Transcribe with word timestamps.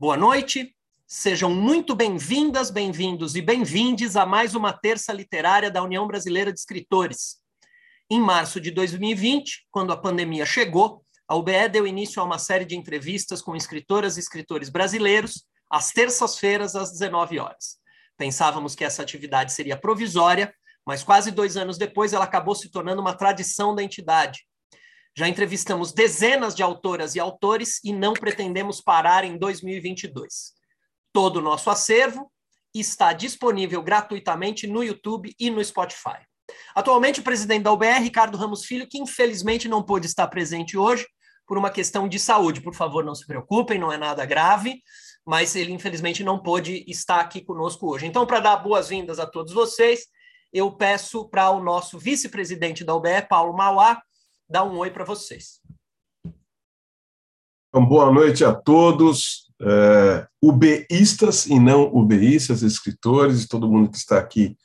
Boa 0.00 0.16
noite, 0.16 0.74
sejam 1.06 1.50
muito 1.50 1.94
bem-vindas, 1.94 2.70
bem-vindos 2.70 3.34
e 3.34 3.42
bem-vindes 3.42 4.16
a 4.16 4.24
mais 4.24 4.54
uma 4.54 4.72
terça 4.72 5.12
literária 5.12 5.70
da 5.70 5.82
União 5.82 6.06
Brasileira 6.06 6.50
de 6.50 6.58
Escritores. 6.58 7.36
Em 8.08 8.18
março 8.18 8.58
de 8.62 8.70
2020, 8.70 9.66
quando 9.70 9.92
a 9.92 9.96
pandemia 9.98 10.46
chegou, 10.46 11.04
a 11.28 11.36
UBE 11.36 11.68
deu 11.70 11.86
início 11.86 12.22
a 12.22 12.24
uma 12.24 12.38
série 12.38 12.64
de 12.64 12.74
entrevistas 12.74 13.42
com 13.42 13.54
escritoras 13.54 14.16
e 14.16 14.20
escritores 14.20 14.70
brasileiros, 14.70 15.44
às 15.68 15.90
terças-feiras, 15.90 16.74
às 16.74 16.92
19 16.92 17.38
horas. 17.38 17.76
Pensávamos 18.16 18.74
que 18.74 18.84
essa 18.84 19.02
atividade 19.02 19.52
seria 19.52 19.76
provisória, 19.76 20.50
mas 20.86 21.02
quase 21.02 21.30
dois 21.30 21.58
anos 21.58 21.76
depois 21.76 22.14
ela 22.14 22.24
acabou 22.24 22.54
se 22.54 22.70
tornando 22.70 23.02
uma 23.02 23.12
tradição 23.12 23.74
da 23.74 23.82
entidade, 23.82 24.46
já 25.16 25.28
entrevistamos 25.28 25.92
dezenas 25.92 26.54
de 26.54 26.62
autoras 26.62 27.14
e 27.14 27.20
autores 27.20 27.80
e 27.84 27.92
não 27.92 28.12
pretendemos 28.12 28.80
parar 28.80 29.24
em 29.24 29.36
2022. 29.36 30.52
Todo 31.12 31.38
o 31.38 31.42
nosso 31.42 31.68
acervo 31.70 32.30
está 32.74 33.12
disponível 33.12 33.82
gratuitamente 33.82 34.66
no 34.66 34.82
YouTube 34.82 35.34
e 35.38 35.50
no 35.50 35.62
Spotify. 35.64 36.18
Atualmente, 36.74 37.20
o 37.20 37.22
presidente 37.22 37.64
da 37.64 37.72
UBR, 37.72 38.00
Ricardo 38.00 38.38
Ramos 38.38 38.64
Filho, 38.64 38.88
que 38.88 38.98
infelizmente 38.98 39.68
não 39.68 39.82
pôde 39.82 40.06
estar 40.06 40.26
presente 40.28 40.76
hoje 40.76 41.06
por 41.46 41.58
uma 41.58 41.70
questão 41.70 42.08
de 42.08 42.18
saúde. 42.18 42.60
Por 42.60 42.74
favor, 42.74 43.04
não 43.04 43.14
se 43.14 43.26
preocupem, 43.26 43.78
não 43.78 43.92
é 43.92 43.96
nada 43.96 44.24
grave, 44.24 44.80
mas 45.26 45.56
ele 45.56 45.72
infelizmente 45.72 46.22
não 46.22 46.40
pôde 46.40 46.84
estar 46.86 47.20
aqui 47.20 47.40
conosco 47.40 47.88
hoje. 47.88 48.06
Então, 48.06 48.26
para 48.26 48.40
dar 48.40 48.56
boas-vindas 48.56 49.18
a 49.18 49.26
todos 49.26 49.52
vocês, 49.52 50.06
eu 50.52 50.72
peço 50.72 51.28
para 51.28 51.50
o 51.50 51.62
nosso 51.62 51.98
vice-presidente 51.98 52.84
da 52.84 52.94
UBE, 52.94 53.26
Paulo 53.28 53.52
Mauá, 53.52 54.00
dar 54.50 54.64
um 54.64 54.76
oi 54.78 54.90
para 54.90 55.04
vocês. 55.04 55.60
Então, 57.68 57.86
boa 57.86 58.12
noite 58.12 58.44
a 58.44 58.52
todos, 58.52 59.48
é, 59.62 60.26
ubeístas 60.42 61.46
e 61.46 61.60
não 61.60 61.84
ubeístas, 61.94 62.62
escritores, 62.62 63.46
todo 63.46 63.70
mundo 63.70 63.90
que 63.90 63.96
está 63.96 64.18
aqui, 64.18 64.56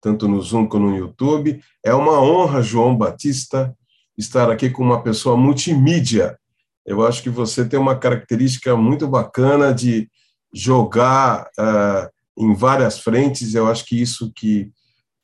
tanto 0.00 0.28
no 0.28 0.40
Zoom 0.40 0.68
como 0.68 0.90
no 0.90 0.96
YouTube. 0.96 1.60
É 1.84 1.92
uma 1.92 2.20
honra, 2.20 2.62
João 2.62 2.96
Batista, 2.96 3.76
estar 4.16 4.48
aqui 4.48 4.70
com 4.70 4.84
uma 4.84 5.02
pessoa 5.02 5.36
multimídia. 5.36 6.38
Eu 6.86 7.04
acho 7.04 7.20
que 7.20 7.30
você 7.30 7.68
tem 7.68 7.80
uma 7.80 7.98
característica 7.98 8.76
muito 8.76 9.08
bacana 9.08 9.74
de 9.74 10.08
jogar 10.54 11.50
uh, 11.58 12.08
em 12.38 12.54
várias 12.54 13.00
frentes. 13.00 13.54
Eu 13.54 13.66
acho 13.66 13.84
que 13.84 14.00
isso 14.00 14.32
que 14.36 14.70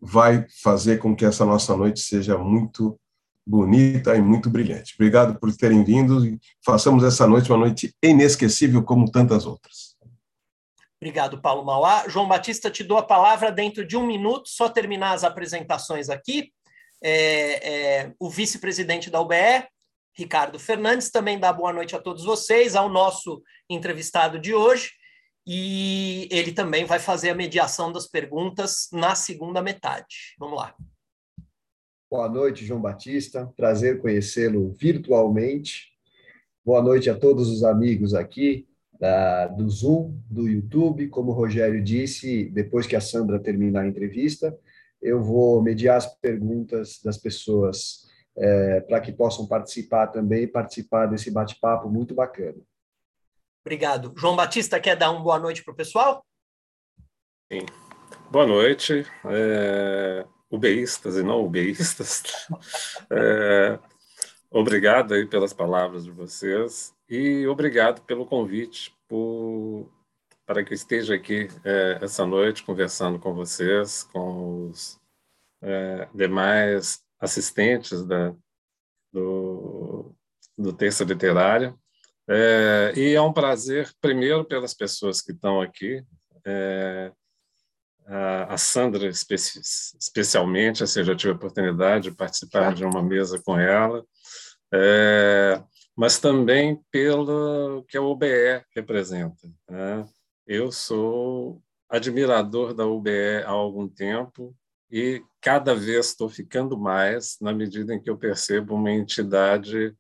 vai 0.01 0.45
fazer 0.61 0.99
com 0.99 1.15
que 1.15 1.25
essa 1.25 1.45
nossa 1.45 1.77
noite 1.77 2.01
seja 2.01 2.37
muito 2.37 2.99
bonita 3.49 4.15
e 4.15 4.21
muito 4.21 4.51
brilhante. 4.51 4.95
Obrigado 4.95 5.39
por 5.41 5.51
terem 5.57 5.83
vindo 5.83 6.25
e 6.27 6.39
façamos 6.63 7.03
essa 7.03 7.27
noite 7.27 7.51
uma 7.51 7.59
noite 7.59 7.95
inesquecível 8.03 8.83
como 8.83 9.11
tantas 9.11 9.47
outras. 9.47 9.97
Obrigado, 11.01 11.41
Paulo 11.41 11.65
Mauá. 11.65 12.09
João 12.09 12.29
Batista, 12.29 12.71
te 12.71 12.85
dou 12.85 12.99
a 12.99 13.03
palavra 13.03 13.51
dentro 13.51 13.87
de 13.87 13.97
um 13.97 14.07
minuto, 14.07 14.49
só 14.49 14.69
terminar 14.69 15.15
as 15.15 15.25
apresentações 15.25 16.11
aqui. 16.11 16.53
É, 17.03 18.01
é, 18.03 18.13
o 18.19 18.29
vice-presidente 18.29 19.09
da 19.09 19.21
UBE, 19.21 19.67
Ricardo 20.13 20.59
Fernandes, 20.59 21.11
também 21.11 21.39
dá 21.39 21.53
boa 21.53 21.73
noite 21.73 21.95
a 21.95 22.01
todos 22.01 22.25
vocês, 22.25 22.75
ao 22.75 22.89
nosso 22.89 23.41
entrevistado 23.71 24.39
de 24.39 24.53
hoje, 24.53 24.91
e 25.47 26.29
ele 26.31 26.53
também 26.53 26.85
vai 26.85 26.99
fazer 26.99 27.31
a 27.31 27.35
mediação 27.35 27.93
das 27.93 28.07
perguntas 28.07 28.89
na 28.93 29.15
segunda 29.15 29.63
metade. 29.63 30.35
Vamos 30.37 30.59
lá. 30.59 30.75
Boa 32.11 32.27
noite, 32.27 32.65
João 32.65 32.81
Batista. 32.81 33.53
Prazer 33.55 34.01
conhecê-lo 34.01 34.73
virtualmente. 34.81 35.93
Boa 36.65 36.83
noite 36.83 37.11
a 37.11 37.15
todos 37.15 37.51
os 37.51 37.63
amigos 37.63 38.15
aqui 38.15 38.67
da, 38.99 39.47
do 39.49 39.69
Zoom, 39.69 40.19
do 40.27 40.49
YouTube. 40.49 41.09
Como 41.09 41.33
o 41.33 41.35
Rogério 41.35 41.85
disse, 41.85 42.47
depois 42.47 42.87
que 42.87 42.97
a 42.97 43.01
Sandra 43.01 43.39
terminar 43.39 43.83
a 43.83 43.87
entrevista, 43.87 44.59
eu 45.03 45.23
vou 45.23 45.61
mediar 45.61 45.99
as 45.99 46.07
perguntas 46.19 46.99
das 47.05 47.19
pessoas 47.19 48.07
é, 48.35 48.81
para 48.81 49.03
que 49.03 49.13
possam 49.13 49.47
participar 49.47 50.07
também, 50.07 50.49
participar 50.49 51.05
desse 51.09 51.31
bate-papo 51.31 51.91
muito 51.91 52.15
bacana. 52.15 52.57
Obrigado. 53.63 54.15
João 54.17 54.35
Batista, 54.35 54.81
quer 54.81 54.97
dar 54.97 55.11
uma 55.11 55.23
boa 55.23 55.39
noite 55.39 55.63
para 55.63 55.73
o 55.75 55.77
pessoal? 55.77 56.25
Sim. 57.53 57.67
Boa 58.31 58.47
noite. 58.47 59.05
É 59.27 60.25
ubeístas 60.51 61.17
e 61.17 61.23
não 61.23 61.45
ubeístas. 61.45 62.23
É, 63.11 63.79
obrigado 64.51 65.15
aí 65.15 65.27
pelas 65.27 65.53
palavras 65.53 66.05
de 66.05 66.11
vocês 66.11 66.95
e 67.09 67.47
obrigado 67.47 68.03
pelo 68.03 68.27
convite 68.27 68.95
por, 69.09 69.91
para 70.45 70.63
que 70.63 70.73
eu 70.73 70.75
esteja 70.75 71.15
aqui 71.15 71.49
é, 71.65 71.99
essa 72.03 72.27
noite 72.27 72.65
conversando 72.65 73.19
com 73.19 73.35
vocês, 73.35 74.03
com 74.05 74.69
os 74.69 75.01
é, 75.63 76.09
demais 76.15 77.03
assistentes 77.21 78.05
da, 78.05 78.35
do, 79.13 80.15
do 80.57 80.73
Terça 80.73 81.05
Literária. 81.05 81.75
É, 82.29 82.93
e 82.95 83.15
é 83.15 83.23
um 83.23 83.33
prazer, 83.33 83.91
primeiro, 84.01 84.45
pelas 84.45 84.75
pessoas 84.75 85.23
que 85.23 85.33
estão 85.33 85.61
aqui, 85.61 86.05
é, 86.45 87.13
a 88.49 88.57
Sandra 88.57 89.07
especialmente, 89.07 90.83
assim, 90.83 91.01
eu 91.01 91.05
já 91.05 91.15
tive 91.15 91.33
a 91.33 91.37
oportunidade 91.37 92.11
de 92.11 92.17
participar 92.17 92.75
de 92.75 92.85
uma 92.85 93.03
mesa 93.03 93.41
com 93.45 93.59
ela, 93.59 94.05
é, 94.73 95.63
mas 95.97 96.19
também 96.19 96.81
pelo 96.91 97.85
que 97.89 97.97
a 97.99 98.03
UBE 98.03 98.65
representa. 98.75 99.49
Né? 99.69 100.07
Eu 100.47 100.73
sou 100.73 101.63
admirador 101.89 102.73
da 102.73 102.87
UBE 102.87 103.43
há 103.45 103.51
algum 103.51 103.89
tempo 103.89 104.55
e 104.91 105.23
cada 105.41 105.75
vez 105.75 106.07
estou 106.07 106.29
ficando 106.29 106.79
mais 106.79 107.37
na 107.41 107.53
medida 107.53 107.95
em 107.95 108.01
que 108.01 108.09
eu 108.09 108.17
percebo 108.17 108.75
uma 108.75 108.91
entidade 108.91 109.95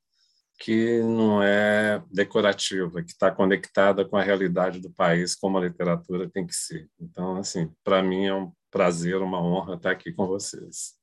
que 0.59 1.01
não 1.03 1.41
é 1.41 2.03
decorativa, 2.11 3.03
que 3.03 3.13
está 3.13 3.31
conectada 3.31 4.05
com 4.05 4.17
a 4.17 4.23
realidade 4.23 4.81
do 4.81 4.91
país, 4.91 5.37
como 5.37 5.57
a 5.57 5.61
literatura 5.61 6.29
tem 6.29 6.45
que 6.45 6.55
ser. 6.55 6.89
Então, 7.01 7.37
assim, 7.37 7.71
para 7.85 8.03
mim 8.03 8.27
é 8.27 8.35
um 8.35 8.53
prazer, 8.71 9.17
uma 9.23 9.41
honra 9.41 9.77
estar 9.77 9.93
aqui 9.93 10.13
com 10.13 10.27
vocês. 10.27 10.99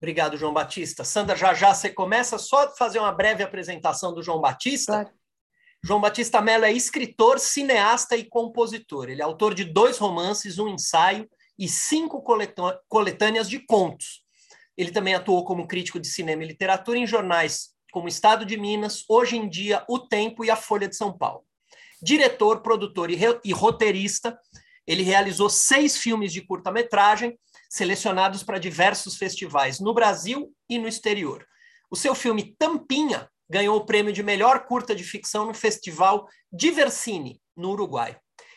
Obrigado, 0.00 0.36
João 0.36 0.54
Batista. 0.54 1.04
Sandra, 1.04 1.36
já 1.36 1.52
já 1.52 1.74
você 1.74 1.90
começa 1.90 2.38
só 2.38 2.74
fazer 2.76 2.98
uma 2.98 3.12
breve 3.12 3.42
apresentação 3.42 4.12
do 4.12 4.22
João 4.22 4.40
Batista. 4.40 4.92
Claro. 4.92 5.10
João 5.82 6.00
Batista 6.00 6.40
Mello 6.40 6.64
é 6.64 6.72
escritor, 6.72 7.38
cineasta 7.38 8.16
e 8.16 8.24
compositor. 8.24 9.10
Ele 9.10 9.20
é 9.20 9.24
autor 9.24 9.54
de 9.54 9.64
dois 9.64 9.98
romances, 9.98 10.58
um 10.58 10.68
ensaio 10.68 11.28
e 11.58 11.68
cinco 11.68 12.22
coletâneas 12.88 13.50
de 13.50 13.58
contos. 13.60 14.24
Ele 14.78 14.90
também 14.90 15.14
atuou 15.14 15.44
como 15.44 15.68
crítico 15.68 16.00
de 16.00 16.08
cinema 16.08 16.42
e 16.42 16.48
literatura 16.48 16.98
em 16.98 17.06
jornais 17.06 17.73
como 17.94 18.08
Estado 18.08 18.44
de 18.44 18.56
Minas, 18.56 19.04
hoje 19.08 19.36
em 19.36 19.48
dia 19.48 19.84
O 19.88 20.00
Tempo 20.00 20.44
e 20.44 20.50
a 20.50 20.56
Folha 20.56 20.88
de 20.88 20.96
São 20.96 21.16
Paulo. 21.16 21.44
Diretor, 22.02 22.60
produtor 22.60 23.08
e, 23.08 23.16
e 23.44 23.52
roteirista, 23.52 24.36
ele 24.84 25.04
realizou 25.04 25.48
seis 25.48 25.96
filmes 25.96 26.32
de 26.32 26.40
curta-metragem, 26.40 27.38
selecionados 27.70 28.42
para 28.42 28.58
diversos 28.58 29.16
festivais 29.16 29.78
no 29.78 29.94
Brasil 29.94 30.52
e 30.68 30.76
no 30.76 30.88
exterior. 30.88 31.46
O 31.88 31.94
seu 31.94 32.16
filme 32.16 32.56
Tampinha 32.58 33.30
ganhou 33.48 33.76
o 33.76 33.86
prêmio 33.86 34.12
de 34.12 34.24
melhor 34.24 34.66
curta 34.66 34.92
de 34.92 35.04
ficção 35.04 35.46
no 35.46 35.54
Festival 35.54 36.26
Diversine, 36.52 37.40
no 37.56 37.70
Uruguai. 37.70 38.16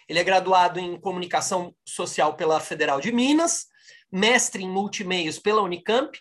Ele 0.10 0.18
é 0.18 0.24
graduado 0.24 0.80
em 0.80 1.00
comunicação 1.00 1.76
social 1.86 2.36
pela 2.36 2.60
Federal 2.60 3.00
de 3.00 3.12
Minas, 3.12 3.68
mestre 4.12 4.64
em 4.64 4.70
multimeios 4.70 5.38
pela 5.38 5.62
Unicamp 5.62 6.20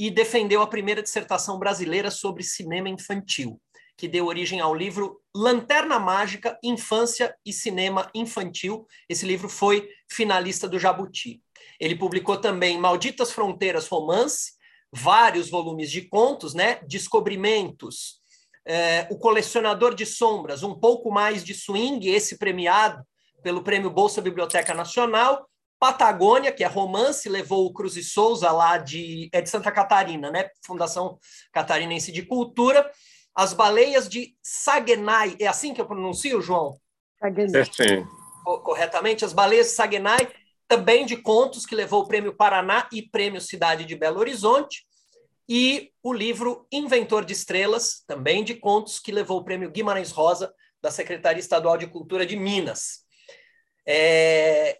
e 0.00 0.10
defendeu 0.10 0.62
a 0.62 0.66
primeira 0.66 1.02
dissertação 1.02 1.58
brasileira 1.58 2.10
sobre 2.10 2.42
cinema 2.42 2.88
infantil, 2.88 3.60
que 3.98 4.08
deu 4.08 4.24
origem 4.24 4.58
ao 4.58 4.74
livro 4.74 5.20
Lanterna 5.36 5.98
Mágica, 5.98 6.58
Infância 6.64 7.36
e 7.44 7.52
Cinema 7.52 8.10
Infantil. 8.14 8.86
Esse 9.10 9.26
livro 9.26 9.46
foi 9.46 9.90
finalista 10.10 10.66
do 10.66 10.78
Jabuti. 10.78 11.42
Ele 11.78 11.94
publicou 11.94 12.38
também 12.38 12.78
Malditas 12.78 13.30
Fronteiras 13.30 13.88
Romance, 13.88 14.52
vários 14.90 15.50
volumes 15.50 15.90
de 15.90 16.08
contos, 16.08 16.54
né? 16.54 16.80
Descobrimentos, 16.88 18.22
é, 18.66 19.06
O 19.10 19.18
Colecionador 19.18 19.94
de 19.94 20.06
Sombras, 20.06 20.62
um 20.62 20.74
pouco 20.80 21.10
mais 21.10 21.44
de 21.44 21.52
swing, 21.52 22.08
esse 22.08 22.38
premiado 22.38 23.04
pelo 23.42 23.62
Prêmio 23.62 23.90
Bolsa 23.90 24.22
Biblioteca 24.22 24.72
Nacional, 24.72 25.46
Patagônia, 25.80 26.52
que 26.52 26.62
é 26.62 26.66
romance, 26.66 27.26
levou 27.26 27.64
o 27.64 27.72
Cruz 27.72 27.96
e 27.96 28.04
Souza 28.04 28.52
lá 28.52 28.76
de, 28.76 29.30
é 29.32 29.40
de 29.40 29.48
Santa 29.48 29.72
Catarina, 29.72 30.30
né? 30.30 30.50
Fundação 30.62 31.18
Catarinense 31.50 32.12
de 32.12 32.20
Cultura. 32.20 32.88
As 33.34 33.54
Baleias 33.54 34.06
de 34.06 34.36
Saguenay, 34.42 35.36
é 35.40 35.46
assim 35.46 35.72
que 35.72 35.80
eu 35.80 35.86
pronuncio, 35.86 36.42
João? 36.42 36.78
Saguenay. 37.18 37.64
sim. 37.64 38.06
Corretamente, 38.62 39.24
As 39.24 39.32
Baleias 39.32 39.68
de 39.68 39.72
Saguenay, 39.72 40.28
também 40.68 41.06
de 41.06 41.16
contos, 41.16 41.64
que 41.64 41.74
levou 41.74 42.02
o 42.02 42.06
Prêmio 42.06 42.36
Paraná 42.36 42.86
e 42.92 43.00
Prêmio 43.00 43.40
Cidade 43.40 43.86
de 43.86 43.96
Belo 43.96 44.20
Horizonte. 44.20 44.84
E 45.48 45.90
o 46.02 46.12
livro 46.12 46.66
Inventor 46.70 47.24
de 47.24 47.32
Estrelas, 47.32 48.04
também 48.06 48.44
de 48.44 48.54
contos, 48.54 49.00
que 49.00 49.10
levou 49.10 49.38
o 49.38 49.44
Prêmio 49.44 49.70
Guimarães 49.70 50.10
Rosa 50.10 50.52
da 50.82 50.90
Secretaria 50.90 51.40
Estadual 51.40 51.78
de 51.78 51.86
Cultura 51.86 52.26
de 52.26 52.36
Minas. 52.36 53.00
É... 53.86 54.78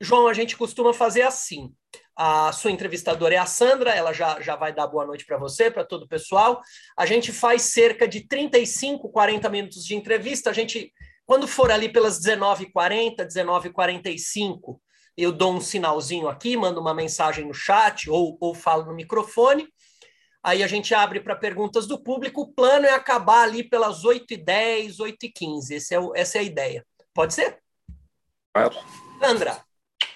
João, 0.00 0.28
a 0.28 0.34
gente 0.34 0.56
costuma 0.56 0.92
fazer 0.92 1.22
assim. 1.22 1.72
A 2.14 2.52
sua 2.52 2.70
entrevistadora 2.70 3.34
é 3.34 3.38
a 3.38 3.46
Sandra, 3.46 3.90
ela 3.90 4.12
já, 4.12 4.40
já 4.40 4.56
vai 4.56 4.72
dar 4.72 4.86
boa 4.86 5.06
noite 5.06 5.24
para 5.24 5.38
você, 5.38 5.70
para 5.70 5.84
todo 5.84 6.04
o 6.04 6.08
pessoal. 6.08 6.60
A 6.96 7.06
gente 7.06 7.32
faz 7.32 7.62
cerca 7.62 8.06
de 8.06 8.26
35, 8.26 9.08
40 9.10 9.48
minutos 9.48 9.84
de 9.84 9.94
entrevista. 9.94 10.50
A 10.50 10.52
gente, 10.52 10.92
quando 11.24 11.46
for 11.46 11.70
ali 11.70 11.88
pelas 11.88 12.20
19h40, 12.20 13.26
19h45, 13.26 14.78
eu 15.16 15.32
dou 15.32 15.54
um 15.54 15.60
sinalzinho 15.60 16.28
aqui, 16.28 16.56
mando 16.56 16.80
uma 16.80 16.94
mensagem 16.94 17.46
no 17.46 17.54
chat 17.54 18.08
ou, 18.10 18.36
ou 18.40 18.54
falo 18.54 18.84
no 18.84 18.94
microfone. 18.94 19.66
Aí 20.42 20.62
a 20.62 20.66
gente 20.66 20.94
abre 20.94 21.20
para 21.20 21.34
perguntas 21.34 21.86
do 21.86 22.00
público. 22.00 22.42
O 22.42 22.52
plano 22.52 22.86
é 22.86 22.92
acabar 22.92 23.42
ali 23.42 23.64
pelas 23.64 24.04
8h10, 24.04 24.98
8h15. 24.98 25.70
Esse 25.72 25.94
é 25.94 26.00
o, 26.00 26.14
essa 26.14 26.38
é 26.38 26.40
a 26.40 26.44
ideia. 26.44 26.86
Pode 27.12 27.34
ser? 27.34 27.58
Claro. 28.54 28.76
Sandra, 29.18 29.65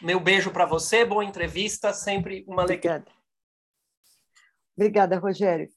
meu 0.02 0.19
beijo 0.19 0.50
para 0.50 0.67
você, 0.67 1.05
boa 1.05 1.25
entrevista, 1.25 1.93
sempre 1.93 2.44
uma 2.47 2.62
alegria. 2.62 2.97
Obrigada. 2.97 3.20
Obrigada, 4.76 5.19
Rogério. 5.19 5.69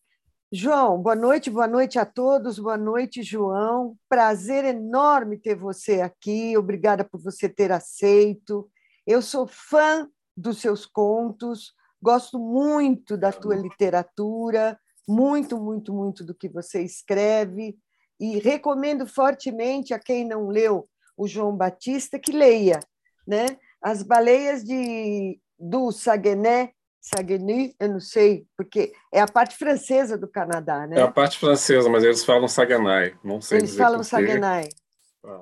João, 0.51 1.01
boa 1.01 1.15
noite, 1.15 1.49
boa 1.49 1.67
noite 1.67 1.97
a 1.97 2.05
todos, 2.05 2.59
boa 2.59 2.77
noite, 2.77 3.23
João. 3.23 3.97
Prazer 4.07 4.63
enorme 4.63 5.37
ter 5.37 5.55
você 5.55 5.99
aqui, 5.99 6.55
obrigada 6.55 7.03
por 7.03 7.19
você 7.19 7.49
ter 7.49 7.71
aceito. 7.71 8.69
Eu 9.05 9.21
sou 9.21 9.47
fã 9.47 10.07
dos 10.37 10.61
seus 10.61 10.85
contos, 10.85 11.73
gosto 12.01 12.37
muito 12.37 13.17
da 13.17 13.31
tua 13.31 13.55
literatura, 13.55 14.79
muito, 15.07 15.59
muito, 15.59 15.91
muito 15.91 16.23
do 16.23 16.35
que 16.35 16.47
você 16.47 16.83
escreve 16.83 17.75
e 18.19 18.37
recomendo 18.39 19.07
fortemente 19.07 19.93
a 19.93 19.99
quem 19.99 20.25
não 20.25 20.47
leu 20.47 20.87
o 21.17 21.27
João 21.27 21.57
Batista 21.57 22.19
que 22.19 22.31
leia, 22.31 22.79
né? 23.27 23.45
As 23.83 24.01
baleias 24.01 24.63
de, 24.63 25.39
do 25.59 25.91
Saguenay, 25.91 26.71
Saguenay, 27.01 27.75
eu 27.79 27.89
não 27.89 27.99
sei, 27.99 28.47
porque 28.55 28.93
é 29.11 29.19
a 29.19 29.27
parte 29.27 29.57
francesa 29.57 30.17
do 30.17 30.27
Canadá, 30.27 30.87
né? 30.87 30.99
É 30.99 31.01
a 31.01 31.11
parte 31.11 31.37
francesa, 31.37 31.89
mas 31.89 32.03
eles 32.03 32.23
falam 32.23 32.47
Saguenay, 32.47 33.13
não 33.21 33.41
sei 33.41 33.59
Eles 33.59 33.75
falam 33.75 34.01
Saguenay. 34.03 34.69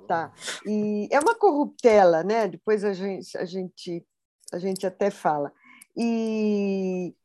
Tá. 0.07 0.31
E 0.65 1.07
é 1.11 1.19
uma 1.19 1.35
corruptela, 1.35 2.23
né? 2.23 2.47
Depois 2.47 2.83
a 2.83 2.93
gente, 2.93 3.37
a 3.37 3.45
gente, 3.45 4.05
a 4.51 4.59
gente 4.59 4.85
até 4.85 5.09
fala. 5.09 5.51
E 5.95 7.15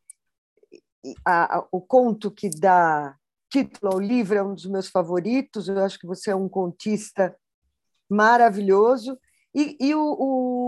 a, 1.25 1.59
a, 1.59 1.69
o 1.71 1.81
conto 1.81 2.31
que 2.31 2.49
dá 2.49 3.15
título 3.51 3.93
ao 3.93 4.01
livro 4.01 4.37
é 4.37 4.43
um 4.43 4.55
dos 4.55 4.67
meus 4.67 4.89
favoritos. 4.89 5.69
Eu 5.69 5.79
acho 5.85 5.99
que 5.99 6.07
você 6.07 6.31
é 6.31 6.37
um 6.37 6.49
contista 6.49 7.37
maravilhoso. 8.09 9.19
E, 9.55 9.77
e 9.81 9.95
o, 9.95 10.01
o, 10.01 10.66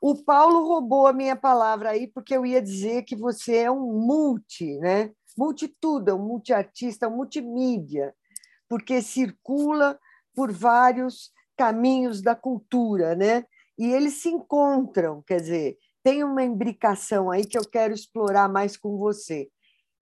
o, 0.00 0.14
Paulo 0.14 0.66
roubou 0.66 1.06
a 1.06 1.12
minha 1.12 1.34
palavra 1.34 1.90
aí, 1.90 2.06
porque 2.06 2.36
eu 2.36 2.46
ia 2.46 2.62
dizer 2.62 3.02
que 3.02 3.16
você 3.16 3.56
é 3.56 3.70
um 3.70 3.92
multi, 3.92 4.78
né? 4.78 5.10
multitudo, 5.38 6.10
é 6.10 6.14
um 6.14 6.26
multiartista, 6.26 7.08
um 7.08 7.16
multimídia, 7.16 8.12
porque 8.68 9.00
circula 9.00 9.98
por 10.34 10.52
vários 10.52 11.30
caminhos 11.56 12.20
da 12.20 12.34
cultura, 12.34 13.14
né? 13.14 13.44
E 13.78 13.86
eles 13.92 14.14
se 14.14 14.28
encontram, 14.28 15.22
quer 15.22 15.40
dizer, 15.40 15.78
tem 16.02 16.24
uma 16.24 16.42
imbricação 16.42 17.30
aí 17.30 17.44
que 17.44 17.56
eu 17.56 17.68
quero 17.68 17.94
explorar 17.94 18.48
mais 18.48 18.76
com 18.76 18.96
você. 18.98 19.48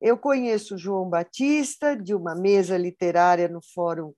Eu 0.00 0.16
conheço 0.16 0.78
João 0.78 1.08
Batista, 1.08 1.94
de 1.94 2.14
uma 2.14 2.34
mesa 2.34 2.76
literária 2.76 3.48
no 3.48 3.60
Fórum 3.74 4.12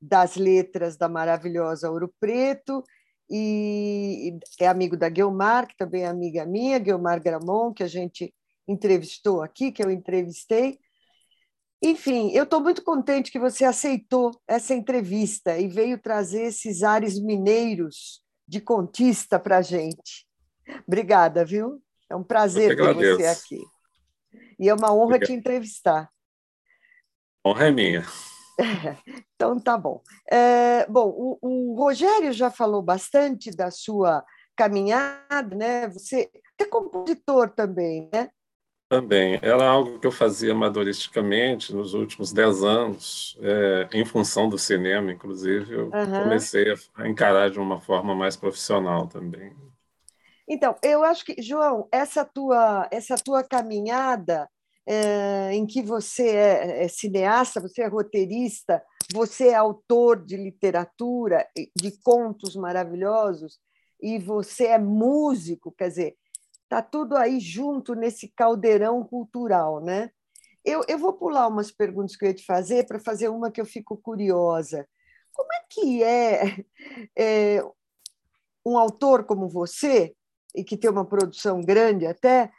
das 0.00 0.36
Letras 0.36 0.96
da 0.96 1.08
maravilhosa 1.08 1.90
Ouro 1.90 2.12
Preto, 2.20 2.82
e 3.30 4.38
é 4.60 4.66
amigo 4.66 4.96
da 4.96 5.08
Guilmar, 5.08 5.66
que 5.66 5.76
também 5.76 6.02
é 6.02 6.06
amiga 6.06 6.44
minha, 6.44 6.78
Guilmar 6.78 7.22
Gramon, 7.22 7.72
que 7.72 7.82
a 7.82 7.88
gente 7.88 8.34
entrevistou 8.68 9.42
aqui, 9.42 9.72
que 9.72 9.82
eu 9.82 9.90
entrevistei. 9.90 10.78
Enfim, 11.82 12.30
eu 12.32 12.44
estou 12.44 12.60
muito 12.60 12.82
contente 12.82 13.30
que 13.30 13.38
você 13.38 13.64
aceitou 13.64 14.30
essa 14.48 14.74
entrevista 14.74 15.58
e 15.58 15.68
veio 15.68 16.00
trazer 16.00 16.44
esses 16.44 16.82
ares 16.82 17.20
mineiros 17.20 18.22
de 18.48 18.60
contista 18.60 19.38
para 19.38 19.58
a 19.58 19.62
gente. 19.62 20.26
Obrigada, 20.86 21.44
viu? 21.44 21.82
É 22.08 22.16
um 22.16 22.24
prazer 22.24 22.76
ter 22.76 22.94
você 22.94 23.26
aqui. 23.26 23.60
E 24.58 24.68
é 24.68 24.74
uma 24.74 24.92
honra 24.92 25.16
Obrigado. 25.16 25.28
te 25.28 25.32
entrevistar. 25.34 26.10
Honra 27.46 27.66
é 27.66 27.70
minha. 27.70 28.04
Então, 29.34 29.58
tá 29.58 29.76
bom. 29.76 30.00
É, 30.30 30.86
bom, 30.86 31.08
o, 31.08 31.38
o, 31.42 31.74
Rogério 31.74 32.32
já 32.32 32.50
falou 32.50 32.80
bastante 32.80 33.50
da 33.50 33.70
sua 33.70 34.24
caminhada, 34.56 35.54
né? 35.56 35.88
Você 35.88 36.30
é 36.58 36.64
compositor 36.64 37.50
também, 37.50 38.08
né? 38.12 38.30
Também. 38.88 39.38
Era 39.42 39.68
algo 39.68 39.98
que 39.98 40.06
eu 40.06 40.12
fazia 40.12 40.52
amadoristicamente 40.52 41.74
nos 41.74 41.94
últimos 41.94 42.32
dez 42.32 42.62
anos, 42.62 43.36
é, 43.40 43.88
em 43.92 44.04
função 44.04 44.48
do 44.48 44.56
cinema, 44.56 45.12
inclusive. 45.12 45.74
Eu 45.74 45.84
uhum. 45.86 46.22
comecei 46.22 46.72
a 46.94 47.08
encarar 47.08 47.50
de 47.50 47.58
uma 47.58 47.80
forma 47.80 48.14
mais 48.14 48.36
profissional 48.36 49.08
também. 49.08 49.52
Então, 50.48 50.76
eu 50.82 51.02
acho 51.02 51.24
que, 51.24 51.40
João, 51.42 51.88
essa 51.90 52.24
tua, 52.24 52.86
essa 52.90 53.16
tua 53.16 53.42
caminhada 53.42 54.48
é, 54.86 55.54
em 55.54 55.66
que 55.66 55.82
você 55.82 56.28
é, 56.28 56.84
é 56.84 56.88
cineasta, 56.88 57.60
você 57.60 57.82
é 57.82 57.86
roteirista, 57.86 58.82
você 59.12 59.48
é 59.48 59.54
autor 59.54 60.24
de 60.24 60.36
literatura, 60.36 61.46
de 61.76 61.90
contos 62.02 62.56
maravilhosos, 62.56 63.58
e 64.00 64.18
você 64.18 64.66
é 64.66 64.78
músico, 64.78 65.72
quer 65.72 65.88
dizer, 65.88 66.16
está 66.62 66.82
tudo 66.82 67.16
aí 67.16 67.40
junto 67.40 67.94
nesse 67.94 68.28
caldeirão 68.28 69.02
cultural, 69.04 69.80
né? 69.80 70.10
Eu, 70.64 70.82
eu 70.88 70.98
vou 70.98 71.12
pular 71.12 71.46
umas 71.46 71.70
perguntas 71.70 72.16
que 72.16 72.24
eu 72.24 72.28
ia 72.28 72.34
te 72.34 72.44
fazer 72.44 72.86
para 72.86 72.98
fazer 72.98 73.28
uma 73.28 73.50
que 73.50 73.60
eu 73.60 73.66
fico 73.66 73.96
curiosa. 73.96 74.88
Como 75.32 75.52
é 75.52 75.64
que 75.68 76.02
é, 76.02 76.64
é 77.16 77.62
um 78.64 78.78
autor 78.78 79.24
como 79.24 79.48
você, 79.48 80.14
e 80.54 80.64
que 80.64 80.76
tem 80.76 80.90
uma 80.90 81.04
produção 81.04 81.60
grande 81.60 82.06
até, 82.06 82.50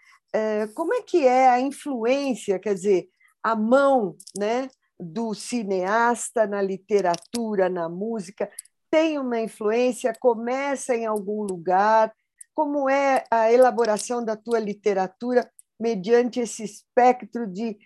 como 0.74 0.94
é 0.94 1.02
que 1.02 1.26
é 1.26 1.50
a 1.50 1.60
influência, 1.60 2.60
quer 2.60 2.74
dizer, 2.74 3.08
a 3.42 3.56
mão 3.56 4.18
né, 4.38 4.70
do 5.00 5.34
cineasta 5.34 6.48
na 6.48 6.62
literatura, 6.62 7.70
na 7.70 7.88
música, 7.88 8.50
tem 8.90 9.20
uma 9.20 9.40
influência, 9.40 10.16
começa 10.20 10.96
em 10.96 11.06
algum 11.06 11.44
lugar? 11.44 12.14
Como 12.54 12.90
é 12.90 13.24
a 13.30 13.52
elaboração 13.52 14.24
da 14.24 14.36
tua 14.36 14.60
literatura 14.60 15.50
mediante 15.80 16.40
esse 16.40 16.64
espectro 16.64 17.46
de 17.46 17.78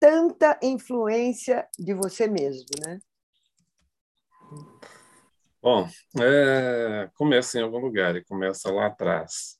tanta 0.00 0.58
influência 0.62 1.68
de 1.78 1.94
você 1.94 2.26
mesmo, 2.26 2.66
né? 2.84 2.98
Bom, 5.62 5.88
é, 6.20 7.10
começa 7.14 7.58
em 7.58 7.62
algum 7.62 7.78
lugar 7.78 8.16
e 8.16 8.24
começa 8.24 8.70
lá 8.70 8.86
atrás 8.86 9.58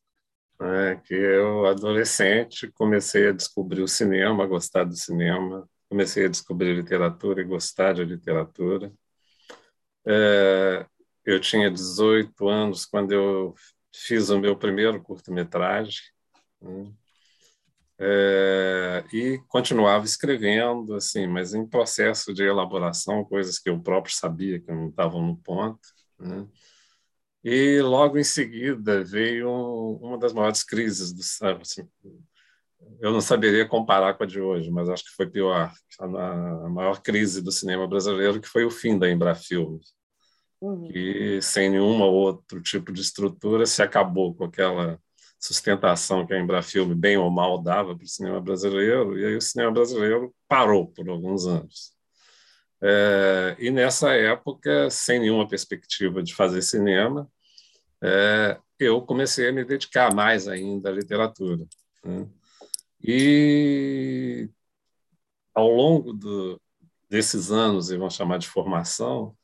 né, 0.60 1.00
que 1.04 1.14
eu, 1.14 1.66
adolescente, 1.66 2.70
comecei 2.72 3.28
a 3.28 3.32
descobrir 3.32 3.82
o 3.82 3.88
cinema, 3.88 4.44
a 4.44 4.46
gostar 4.46 4.84
do 4.84 4.96
cinema, 4.96 5.68
comecei 5.88 6.26
a 6.26 6.28
descobrir 6.28 6.74
literatura 6.74 7.40
e 7.40 7.44
gostar 7.44 7.94
de 7.94 8.04
literatura. 8.04 8.92
É, 10.06 10.86
eu 11.24 11.40
tinha 11.40 11.70
18 11.70 12.48
anos 12.48 12.84
quando 12.84 13.12
eu 13.12 13.54
fiz 13.94 14.28
o 14.30 14.38
meu 14.38 14.56
primeiro 14.56 15.02
curta-metragem 15.02 16.02
né, 16.60 16.92
é, 17.98 19.04
e 19.12 19.38
continuava 19.48 20.04
escrevendo, 20.04 20.94
assim, 20.94 21.26
mas 21.26 21.54
em 21.54 21.66
processo 21.66 22.34
de 22.34 22.42
elaboração, 22.42 23.24
coisas 23.24 23.58
que 23.58 23.70
eu 23.70 23.80
próprio 23.80 24.14
sabia 24.14 24.60
que 24.60 24.70
não 24.72 24.88
estavam 24.88 25.24
no 25.24 25.36
ponto. 25.36 25.80
Né, 26.18 26.46
e 27.44 27.82
logo 27.82 28.16
em 28.16 28.24
seguida 28.24 29.04
veio 29.04 29.50
uma 30.00 30.16
das 30.16 30.32
maiores 30.32 30.64
crises 30.64 31.12
do 31.12 31.20
assim, 31.60 31.86
eu 33.00 33.12
não 33.12 33.20
saberia 33.20 33.68
comparar 33.68 34.14
com 34.14 34.24
a 34.24 34.26
de 34.26 34.40
hoje, 34.40 34.70
mas 34.70 34.88
acho 34.88 35.04
que 35.04 35.14
foi 35.14 35.26
pior. 35.26 35.70
A, 36.00 36.68
maior 36.70 37.02
crise 37.02 37.42
do 37.42 37.52
cinema 37.52 37.86
brasileiro, 37.86 38.40
que 38.40 38.48
foi 38.48 38.64
o 38.64 38.70
fim 38.70 38.98
da 38.98 39.10
Embrafilmes, 39.10 39.92
uhum. 40.60 40.88
que 40.88 41.40
sem 41.42 41.68
nenhum 41.68 42.00
outro 42.00 42.62
tipo 42.62 42.92
de 42.92 43.02
estrutura 43.02 43.66
se 43.66 43.82
acabou 43.82 44.34
com 44.34 44.44
aquela 44.44 44.98
sustentação 45.38 46.26
que 46.26 46.32
a 46.32 46.40
Embrafilme, 46.40 46.94
bem 46.94 47.18
ou 47.18 47.30
mal, 47.30 47.62
dava 47.62 47.94
para 47.94 48.04
o 48.04 48.08
cinema 48.08 48.40
brasileiro, 48.40 49.18
e 49.18 49.26
aí 49.26 49.36
o 49.36 49.42
cinema 49.42 49.70
brasileiro 49.70 50.34
parou 50.48 50.86
por 50.86 51.08
alguns 51.08 51.46
anos. 51.46 51.92
É, 52.82 53.56
e 53.58 53.70
nessa 53.70 54.14
época, 54.14 54.88
sem 54.90 55.20
nenhuma 55.20 55.46
perspectiva 55.46 56.22
de 56.22 56.34
fazer 56.34 56.62
cinema, 56.62 57.30
é, 58.02 58.58
eu 58.78 59.00
comecei 59.02 59.48
a 59.48 59.52
me 59.52 59.64
dedicar 59.64 60.14
mais 60.14 60.48
ainda 60.48 60.90
à 60.90 60.92
literatura. 60.92 61.64
Né? 62.04 62.28
E 63.02 64.48
ao 65.54 65.68
longo 65.68 66.12
do, 66.12 66.60
desses 67.08 67.50
anos, 67.50 67.90
e 67.90 67.96
vamos 67.96 68.14
chamar 68.14 68.38
de 68.38 68.48
formação, 68.48 69.36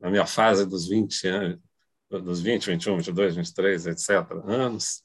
na 0.00 0.10
minha 0.10 0.26
fase 0.26 0.66
dos 0.66 0.88
20 0.88 1.28
anos, 1.28 1.60
dos 2.08 2.40
20, 2.40 2.66
21, 2.66 2.96
22, 2.96 3.36
23, 3.36 3.86
etc., 3.86 4.10
anos, 4.44 5.02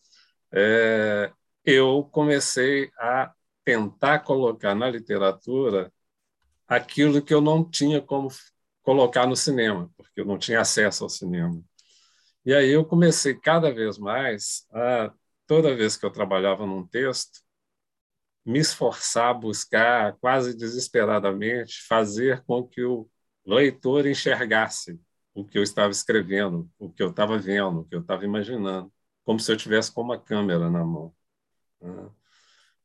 é, 0.51 1.31
eu 1.65 2.07
comecei 2.12 2.91
a 3.00 3.33
tentar 3.63 4.19
colocar 4.19 4.75
na 4.75 4.89
literatura 4.89 5.91
aquilo 6.67 7.21
que 7.21 7.33
eu 7.33 7.41
não 7.41 7.69
tinha 7.69 8.01
como 8.01 8.29
colocar 8.81 9.27
no 9.27 9.36
cinema, 9.36 9.89
porque 9.98 10.21
eu 10.21 10.25
não 10.25 10.38
tinha 10.38 10.62
acesso 10.62 11.03
ao 11.03 11.10
cinema. 11.10 11.62
E 12.45 12.53
aí 12.53 12.69
eu 12.71 12.86
comecei 12.86 13.36
cada 13.36 13.71
vez 13.71 13.98
mais 13.98 14.65
a, 14.71 15.13
toda 15.48 15.75
vez 15.75 15.95
que 15.98 16.05
eu 16.05 16.12
trabalhava 16.12 16.65
num 16.65 16.86
texto, 16.88 17.41
me 18.45 18.60
esforçar 18.60 19.33
buscar, 19.39 20.17
quase 20.19 20.55
desesperadamente, 20.57 21.86
fazer 21.88 22.43
com 22.45 22.67
que 22.67 22.83
o 22.83 23.07
leitor 23.45 24.05
enxergasse 24.07 25.00
o 25.33 25.45
que 25.45 25.57
eu 25.57 25.63
estava 25.63 25.91
escrevendo, 25.91 26.69
o 26.79 26.91
que 26.91 27.01
eu 27.03 27.10
estava 27.10 27.38
vendo, 27.38 27.81
o 27.81 27.86
que 27.86 27.95
eu 27.95 28.01
estava 28.01 28.25
imaginando, 28.25 28.91
como 29.24 29.39
se 29.39 29.51
eu 29.51 29.57
tivesse 29.57 29.93
com 29.93 30.01
uma 30.01 30.19
câmera 30.19 30.69
na 30.69 30.83
mão. 30.83 31.13
Né? 31.81 32.10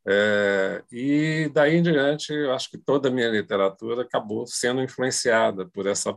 É, 0.08 0.84
e 0.92 1.50
daí 1.52 1.76
em 1.76 1.82
diante, 1.82 2.32
eu 2.32 2.52
acho 2.52 2.70
que 2.70 2.78
toda 2.78 3.08
a 3.08 3.10
minha 3.10 3.28
literatura 3.28 4.02
acabou 4.02 4.46
sendo 4.46 4.80
influenciada 4.82 5.68
por 5.68 5.86
essa 5.86 6.16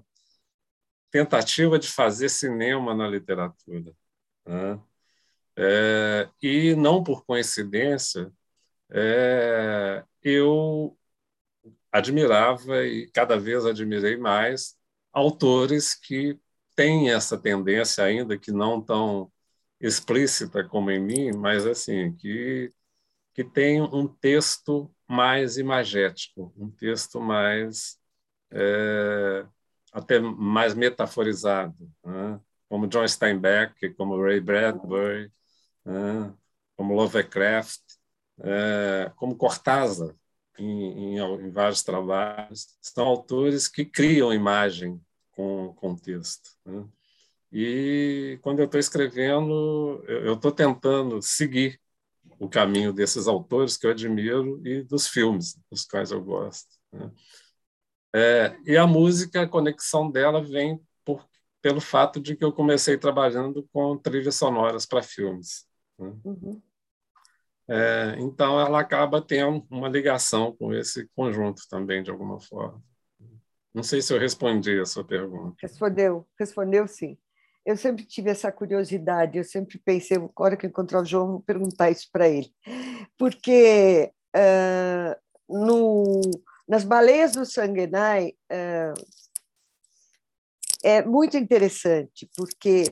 tentativa 1.11 1.79
de 1.79 1.87
fazer 1.87 2.29
cinema 2.29 2.93
na 2.93 3.07
literatura. 3.07 3.93
Né? 4.45 4.79
É, 5.57 6.29
e 6.41 6.75
não 6.75 7.03
por 7.03 7.25
coincidência, 7.25 8.31
é, 8.91 10.03
eu 10.23 10.97
admirava 11.91 12.85
e 12.85 13.09
cada 13.11 13.37
vez 13.37 13.65
admirei 13.65 14.17
mais 14.17 14.77
autores 15.11 15.95
que 15.95 16.39
têm 16.75 17.11
essa 17.11 17.37
tendência 17.37 18.03
ainda 18.03 18.37
que 18.37 18.51
não 18.51 18.81
tão 18.81 19.31
explícita 19.79 20.63
como 20.63 20.91
em 20.91 20.99
mim, 20.99 21.31
mas 21.33 21.65
assim 21.65 22.15
que 22.15 22.73
que 23.33 23.43
tem 23.43 23.81
um 23.81 24.07
texto 24.07 24.93
mais 25.07 25.57
imagético, 25.57 26.53
um 26.57 26.69
texto 26.69 27.21
mais 27.21 27.97
é, 28.51 29.45
até 29.91 30.19
mais 30.19 30.73
metaforizado, 30.73 31.75
né? 32.03 32.39
como 32.67 32.87
John 32.87 33.07
Steinbeck, 33.07 33.93
como 33.95 34.21
Ray 34.21 34.39
Bradbury, 34.39 35.31
né? 35.83 36.33
como 36.77 36.93
Lovecraft, 36.93 37.81
é, 38.41 39.11
como 39.15 39.35
Cortázar, 39.35 40.15
em, 40.57 41.15
em, 41.15 41.19
em, 41.19 41.51
vários 41.51 41.83
trabalhos, 41.83 42.77
são 42.81 43.05
autores 43.05 43.67
que 43.67 43.85
criam 43.85 44.33
imagem 44.33 45.01
com, 45.31 45.73
com 45.75 45.95
texto. 45.95 46.51
Né? 46.65 46.85
E 47.51 48.39
quando 48.41 48.59
eu 48.59 48.65
estou 48.65 48.79
escrevendo, 48.79 50.03
eu 50.07 50.33
estou 50.35 50.51
tentando 50.51 51.21
seguir 51.21 51.79
o 52.37 52.47
caminho 52.47 52.93
desses 52.93 53.27
autores 53.27 53.75
que 53.75 53.87
eu 53.87 53.91
admiro 53.91 54.61
e 54.65 54.83
dos 54.83 55.07
filmes 55.07 55.57
dos 55.69 55.85
quais 55.85 56.11
eu 56.11 56.23
gosto. 56.23 56.69
Né? 56.91 57.11
É, 58.13 58.57
e 58.65 58.75
a 58.75 58.87
música, 58.87 59.41
a 59.41 59.47
conexão 59.47 60.09
dela 60.09 60.41
vem 60.43 60.81
por, 61.05 61.27
pelo 61.61 61.79
fato 61.79 62.19
de 62.19 62.35
que 62.35 62.43
eu 62.43 62.51
comecei 62.51 62.97
trabalhando 62.97 63.67
com 63.71 63.97
trilhas 63.97 64.35
sonoras 64.35 64.85
para 64.85 65.03
filmes. 65.03 65.67
Né? 65.97 66.13
Uhum. 66.23 66.61
É, 67.67 68.15
então, 68.17 68.59
ela 68.59 68.79
acaba 68.79 69.21
tendo 69.21 69.63
uma 69.69 69.87
ligação 69.87 70.55
com 70.55 70.73
esse 70.73 71.07
conjunto 71.15 71.61
também, 71.69 72.01
de 72.01 72.09
alguma 72.09 72.39
forma. 72.39 72.81
Não 73.71 73.83
sei 73.83 74.01
se 74.01 74.11
eu 74.11 74.19
respondi 74.19 74.79
a 74.79 74.85
sua 74.85 75.03
pergunta. 75.03 75.55
Respondeu, 75.61 76.27
respondeu 76.37 76.87
sim. 76.87 77.15
Eu 77.63 77.77
sempre 77.77 78.03
tive 78.03 78.31
essa 78.31 78.51
curiosidade, 78.51 79.37
eu 79.37 79.43
sempre 79.43 79.77
pensei, 79.77 80.17
na 80.17 80.27
hora 80.35 80.57
que 80.57 80.65
encontrar 80.65 81.01
o 81.01 81.05
João, 81.05 81.27
vou 81.27 81.41
perguntar 81.41 81.91
isso 81.91 82.09
para 82.11 82.27
ele. 82.27 82.51
Porque 83.15 84.11
uh, 84.35 85.15
no, 85.47 86.21
nas 86.69 86.83
baleias 86.83 87.31
do 87.31 87.47
Sanguenai 87.47 88.35
uh, 88.51 88.93
é 90.83 91.03
muito 91.03 91.35
interessante, 91.35 92.29
porque 92.35 92.83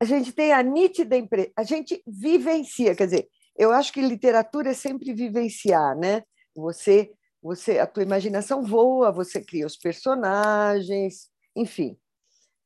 a 0.00 0.04
gente 0.04 0.32
tem 0.32 0.52
a 0.52 0.62
nítida 0.62 1.16
impressão, 1.16 1.52
a 1.56 1.64
gente 1.64 2.00
vivencia, 2.06 2.94
quer 2.94 3.06
dizer, 3.06 3.28
eu 3.56 3.72
acho 3.72 3.92
que 3.92 4.00
literatura 4.00 4.70
é 4.70 4.74
sempre 4.74 5.12
vivenciar, 5.12 5.98
né? 5.98 6.22
Você, 6.54 7.12
você, 7.42 7.80
a 7.80 7.86
tua 7.86 8.04
imaginação 8.04 8.62
voa, 8.62 9.10
você 9.10 9.44
cria 9.44 9.66
os 9.66 9.76
personagens, 9.76 11.28
enfim, 11.56 11.98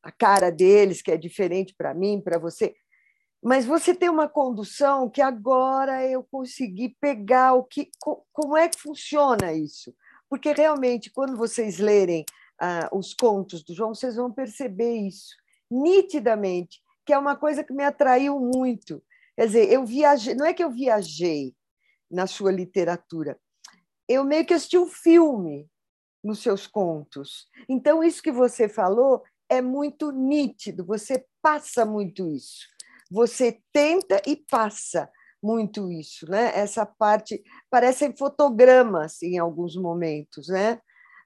a 0.03 0.13
cara 0.13 0.51
deles 0.51 1.01
que 1.01 1.11
é 1.11 1.17
diferente 1.17 1.75
para 1.77 1.95
mim, 1.95 2.21
para 2.21 2.39
você, 2.39 2.75
mas 3.45 3.67
você 3.67 3.95
tem 3.95 4.09
uma 4.09 4.27
condução 4.27 5.11
que 5.11 5.21
agora 5.21 6.03
eu 6.09 6.25
consegui 6.25 6.97
pegar 6.99 7.53
o 7.53 7.63
que, 7.63 7.91
como 8.33 8.57
é 8.57 8.69
que 8.69 8.81
funciona 8.81 9.53
isso, 9.53 9.95
porque 10.31 10.53
realmente 10.53 11.11
quando 11.11 11.37
vocês 11.37 11.79
lerem 11.79 12.25
ah, 12.59 12.89
os 12.91 13.13
contos 13.13 13.63
do 13.63 13.75
João, 13.75 13.95
vocês 13.95 14.17
vão 14.17 14.33
perceber 14.33 14.95
isso 14.95 15.37
nitidamente 15.71 16.83
que 17.05 17.13
é 17.13 17.19
uma 17.19 17.37
coisa 17.37 17.63
que 17.63 17.73
me 17.73 17.85
atraiu 17.85 18.41
muito. 18.41 19.03
Quer 19.37 19.47
dizer, 19.47 19.71
eu 19.71 19.85
viajei, 19.85 20.35
não 20.35 20.47
é 20.47 20.55
que 20.55 20.65
eu 20.65 20.71
viajei 20.71 21.55
na 22.11 22.27
sua 22.27 22.51
literatura, 22.51 23.39
eu 24.09 24.25
meio 24.25 24.47
que 24.47 24.55
assisti 24.55 24.79
um 24.79 24.87
filme 24.87 25.69
nos 26.23 26.43
seus 26.43 26.67
contos. 26.67 27.47
Então, 27.69 28.03
isso 28.03 28.23
que 28.23 28.33
você 28.33 28.69
falou 28.69 29.23
é 29.49 29.61
muito 29.61 30.11
nítido, 30.11 30.85
você 30.85 31.27
passa 31.43 31.85
muito 31.85 32.27
isso. 32.31 32.74
Você 33.15 33.61
tenta 33.73 34.21
e 34.27 34.35
passa 34.35 35.09
muito 35.41 35.89
isso, 35.93 36.29
né? 36.29 36.51
Essa 36.53 36.85
parte 36.85 37.41
parecem 37.71 38.13
fotogramas 38.17 39.23
em 39.23 39.39
alguns 39.39 39.77
momentos, 39.77 40.49
né? 40.49 40.81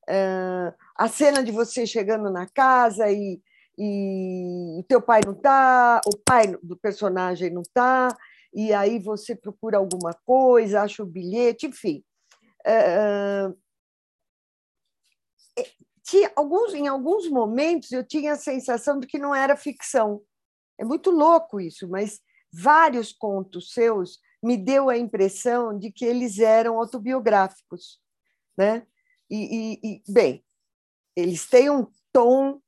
Uh, 0.07 0.75
a 0.95 1.09
cena 1.09 1.43
de 1.43 1.51
você 1.51 1.87
chegando 1.87 2.31
na 2.31 2.47
casa 2.47 3.11
e 3.11 3.41
o 3.81 4.85
teu 4.87 5.01
pai 5.01 5.21
não 5.25 5.33
está, 5.33 6.01
o 6.05 6.19
pai 6.19 6.49
do 6.63 6.77
personagem 6.77 7.49
não 7.49 7.63
está, 7.63 8.15
e 8.53 8.73
aí 8.75 8.99
você 8.99 9.35
procura 9.35 9.79
alguma 9.79 10.13
coisa, 10.27 10.83
acha 10.83 11.03
o 11.03 11.07
bilhete, 11.07 11.69
enfim. 11.69 12.05
É, 12.67 13.51
tinha 16.03 16.31
alguns, 16.37 16.75
em 16.75 16.87
alguns 16.87 17.31
momentos 17.31 17.93
eu 17.93 18.05
tinha 18.05 18.33
a 18.33 18.37
sensação 18.37 19.01
de 19.01 19.07
que 19.07 19.19
não 19.19 19.35
era 19.35 19.57
ficção. 19.57 20.21
É 20.79 20.85
muito 20.85 21.11
louco 21.11 21.61
isso, 21.61 21.89
mas 21.89 22.21
vários 22.53 23.13
contos 23.13 23.73
seus 23.73 24.19
me 24.43 24.57
deu 24.57 24.89
a 24.89 24.97
impressão 24.97 25.77
de 25.77 25.91
que 25.91 26.05
eles 26.05 26.39
eram 26.39 26.79
autobiográficos, 26.79 28.01
né? 28.57 28.87
E, 29.29 29.79
e, 29.83 29.95
e 29.95 30.13
bem, 30.13 30.45
eles 31.17 31.47
têm 31.47 31.69
um 31.69 31.87
tom 32.13 32.61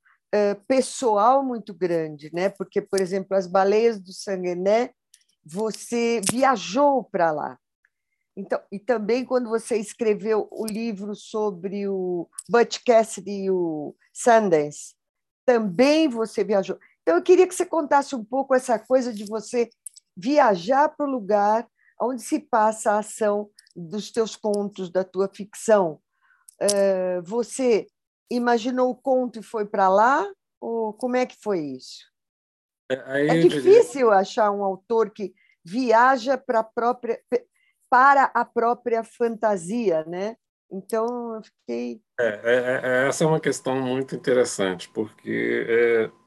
pessoal 0.67 1.43
muito 1.43 1.73
grande, 1.73 2.29
né? 2.33 2.49
Porque, 2.49 2.81
por 2.81 3.01
exemplo, 3.01 3.35
as 3.35 3.47
baleias 3.47 3.99
do 3.99 4.13
Sanguené, 4.13 4.93
você 5.43 6.21
viajou 6.31 7.03
para 7.03 7.31
lá. 7.31 7.59
Então, 8.35 8.61
e 8.71 8.79
também 8.79 9.25
quando 9.25 9.49
você 9.49 9.75
escreveu 9.77 10.47
o 10.51 10.65
livro 10.65 11.13
sobre 11.15 11.87
o 11.87 12.29
Butch 12.49 12.79
Cassidy 12.85 13.43
e 13.45 13.51
o 13.51 13.93
Sundance, 14.13 14.95
também 15.45 16.07
você 16.07 16.43
viajou. 16.43 16.79
Então, 17.11 17.19
eu 17.19 17.23
queria 17.25 17.45
que 17.45 17.53
você 17.53 17.65
contasse 17.65 18.15
um 18.15 18.23
pouco 18.23 18.55
essa 18.55 18.79
coisa 18.79 19.11
de 19.11 19.25
você 19.25 19.69
viajar 20.15 20.87
para 20.87 21.05
o 21.05 21.11
lugar 21.11 21.67
onde 22.01 22.21
se 22.21 22.39
passa 22.39 22.93
a 22.93 22.99
ação 22.99 23.49
dos 23.75 24.13
teus 24.13 24.37
contos, 24.37 24.89
da 24.89 25.03
tua 25.03 25.27
ficção. 25.27 25.99
Você 27.25 27.87
imaginou 28.31 28.89
o 28.89 28.95
conto 28.95 29.39
e 29.39 29.43
foi 29.43 29.65
para 29.65 29.89
lá? 29.89 30.25
Ou 30.61 30.93
como 30.93 31.17
é 31.17 31.25
que 31.25 31.35
foi 31.43 31.59
isso? 31.59 31.99
É, 32.89 33.27
é 33.27 33.41
difícil 33.41 34.07
diria... 34.07 34.13
achar 34.13 34.49
um 34.49 34.63
autor 34.63 35.11
que 35.11 35.33
viaja 35.65 36.37
para 36.37 36.59
a 36.59 36.63
própria 36.63 37.21
para 37.89 38.31
a 38.33 38.45
própria 38.45 39.03
fantasia, 39.03 40.05
né? 40.05 40.37
Então, 40.71 41.35
eu 41.35 41.41
fiquei. 41.43 42.01
É, 42.17 42.25
é, 42.25 42.81
é, 42.83 43.07
essa 43.09 43.25
é 43.25 43.27
uma 43.27 43.41
questão 43.41 43.81
muito 43.81 44.15
interessante, 44.15 44.89
porque 44.93 45.65
é, 45.67 46.20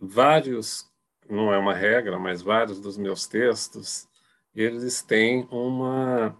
vários, 0.00 0.88
não 1.28 1.52
é 1.52 1.58
uma 1.58 1.74
regra, 1.74 2.18
mas 2.18 2.42
vários 2.42 2.80
dos 2.80 2.96
meus 2.96 3.26
textos, 3.26 4.08
eles 4.54 5.02
têm 5.02 5.46
uma 5.50 6.36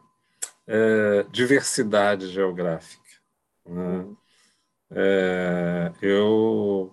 é, 0.66 1.24
diversidade 1.30 2.28
geográfica. 2.28 3.10
Né? 3.66 4.06
É, 4.92 5.92
eu, 6.02 6.92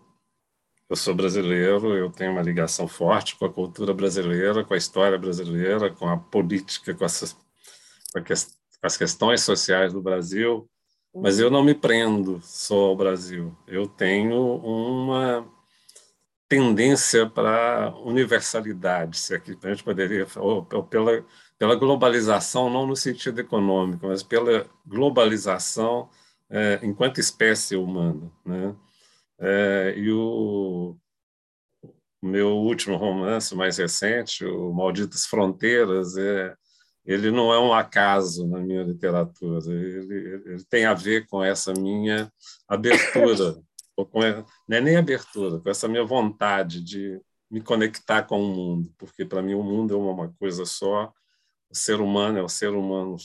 eu 0.89 0.95
sou 0.95 1.15
brasileiro, 1.15 1.95
eu 1.95 2.11
tenho 2.11 2.31
uma 2.31 2.41
ligação 2.41 2.87
forte 2.87 3.35
com 3.37 3.45
a 3.45 3.53
cultura 3.53 3.93
brasileira, 3.93 4.63
com 4.63 4.73
a 4.73 4.77
história 4.77 5.17
brasileira, 5.17 5.91
com 5.91 6.07
a 6.07 6.17
política, 6.17 6.93
com, 6.93 7.05
essas, 7.05 7.33
com, 7.33 8.19
a, 8.19 8.21
com 8.21 8.33
as 8.83 8.97
questões 8.97 9.41
sociais 9.41 9.93
do 9.93 10.01
Brasil. 10.01 10.69
Mas 11.15 11.39
eu 11.39 11.49
não 11.49 11.63
me 11.63 11.73
prendo 11.73 12.39
só 12.43 12.89
ao 12.89 12.95
Brasil. 12.95 13.57
Eu 13.67 13.87
tenho 13.87 14.57
uma 14.57 15.47
tendência 16.47 17.29
para 17.29 17.93
universalidade, 17.97 19.17
se 19.17 19.35
aqui 19.35 19.57
a 19.63 19.69
gente 19.69 19.83
poderia 19.83 20.25
ou 20.37 20.63
pela 20.63 21.25
pela 21.57 21.75
globalização 21.75 22.69
não 22.69 22.85
no 22.85 22.95
sentido 22.95 23.39
econômico, 23.39 24.07
mas 24.07 24.21
pela 24.23 24.69
globalização 24.85 26.09
é, 26.49 26.79
enquanto 26.83 27.19
espécie 27.19 27.75
humana, 27.75 28.31
né? 28.45 28.75
É, 29.39 29.93
e 29.97 30.11
o, 30.11 30.97
o, 31.83 32.27
meu 32.27 32.49
último 32.57 32.95
romance, 32.97 33.55
mais 33.55 33.77
recente, 33.77 34.45
o 34.45 34.73
Malditas 34.73 35.25
Fronteiras, 35.25 36.17
é, 36.17 36.55
ele 37.05 37.31
não 37.31 37.53
é 37.53 37.59
um 37.59 37.73
acaso 37.73 38.47
na 38.47 38.59
minha 38.59 38.83
literatura, 38.83 39.59
ele, 39.67 40.41
ele 40.45 40.63
tem 40.69 40.85
a 40.85 40.93
ver 40.93 41.27
com 41.27 41.43
essa 41.43 41.73
minha 41.73 42.31
abertura 42.67 43.61
com, 44.05 44.19
não 44.67 44.77
é 44.77 44.81
nem 44.81 44.97
abertura, 44.97 45.59
com 45.59 45.69
essa 45.69 45.87
minha 45.87 46.03
vontade 46.03 46.83
de 46.83 47.19
me 47.49 47.61
conectar 47.61 48.23
com 48.23 48.41
o 48.41 48.47
mundo, 48.47 48.93
porque 48.97 49.25
para 49.25 49.41
mim 49.41 49.53
o 49.53 49.63
mundo 49.63 49.93
é 49.93 49.97
uma 49.97 50.31
coisa 50.33 50.65
só, 50.65 51.11
o 51.69 51.75
ser 51.75 52.01
humano 52.01 52.37
é 52.37 52.41
o 52.41 52.49
ser 52.49 52.69
humano 52.69 53.15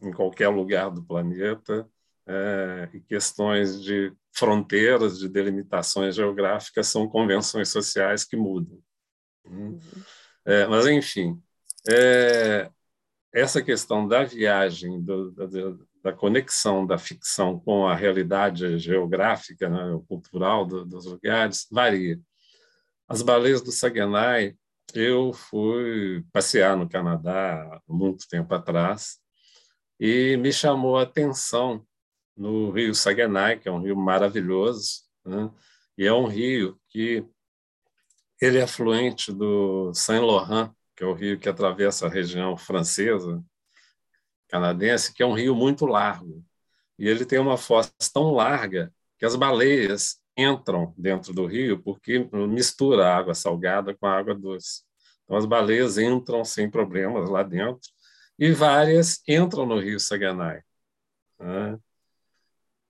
em 0.00 0.12
qualquer 0.12 0.48
lugar 0.48 0.90
do 0.90 1.02
planeta, 1.02 1.88
é, 2.26 2.88
e 2.92 3.00
questões 3.00 3.82
de 3.82 4.12
fronteiras, 4.32 5.18
de 5.18 5.28
delimitações 5.28 6.14
geográficas 6.14 6.88
são 6.88 7.08
convenções 7.08 7.68
sociais 7.68 8.24
que 8.24 8.36
mudam. 8.36 8.78
Uhum. 9.44 9.78
É, 10.44 10.66
mas, 10.66 10.86
enfim, 10.86 11.40
é, 11.88 12.70
essa 13.32 13.62
questão 13.62 14.06
da 14.08 14.24
viagem, 14.24 15.00
do, 15.00 15.30
do, 15.30 15.88
da 16.06 16.12
conexão 16.12 16.86
da 16.86 16.96
ficção 16.96 17.58
com 17.58 17.84
a 17.84 17.96
realidade 17.96 18.78
geográfica, 18.78 19.68
né, 19.68 20.00
cultural 20.06 20.64
do, 20.64 20.84
dos 20.84 21.04
lugares, 21.04 21.66
varia. 21.68 22.20
As 23.08 23.22
baleias 23.22 23.60
do 23.60 23.72
Saguenay, 23.72 24.56
eu 24.94 25.32
fui 25.32 26.24
passear 26.32 26.76
no 26.76 26.88
Canadá 26.88 27.82
muito 27.88 28.28
tempo 28.28 28.54
atrás 28.54 29.18
e 29.98 30.36
me 30.36 30.52
chamou 30.52 30.96
a 30.96 31.02
atenção 31.02 31.84
no 32.36 32.70
rio 32.70 32.94
Saguenay, 32.94 33.58
que 33.58 33.68
é 33.68 33.72
um 33.72 33.82
rio 33.82 33.96
maravilhoso, 33.96 35.02
né? 35.24 35.50
e 35.98 36.06
é 36.06 36.12
um 36.12 36.28
rio 36.28 36.78
que 36.88 37.26
ele 38.40 38.58
é 38.58 38.62
afluente 38.62 39.32
do 39.32 39.92
Saint-Laurent, 39.92 40.70
que 40.94 41.02
é 41.02 41.06
o 41.06 41.14
rio 41.14 41.36
que 41.36 41.48
atravessa 41.48 42.06
a 42.06 42.10
região 42.10 42.56
francesa, 42.56 43.42
canadense, 44.48 45.12
que 45.12 45.22
é 45.22 45.26
um 45.26 45.34
rio 45.34 45.54
muito 45.54 45.86
largo. 45.86 46.44
E 46.98 47.08
ele 47.08 47.24
tem 47.24 47.38
uma 47.38 47.56
foz 47.56 47.92
tão 48.12 48.32
larga 48.32 48.92
que 49.18 49.26
as 49.26 49.36
baleias 49.36 50.18
entram 50.36 50.94
dentro 50.96 51.32
do 51.32 51.46
rio 51.46 51.82
porque 51.82 52.28
mistura 52.48 53.06
a 53.06 53.16
água 53.16 53.34
salgada 53.34 53.94
com 53.94 54.06
a 54.06 54.16
água 54.16 54.34
doce. 54.34 54.82
Então, 55.24 55.36
as 55.36 55.46
baleias 55.46 55.98
entram 55.98 56.44
sem 56.44 56.70
problemas 56.70 57.28
lá 57.28 57.42
dentro 57.42 57.90
e 58.38 58.52
várias 58.52 59.20
entram 59.26 59.66
no 59.66 59.78
rio 59.78 59.98
Saganai. 59.98 60.62
Né? 61.38 61.78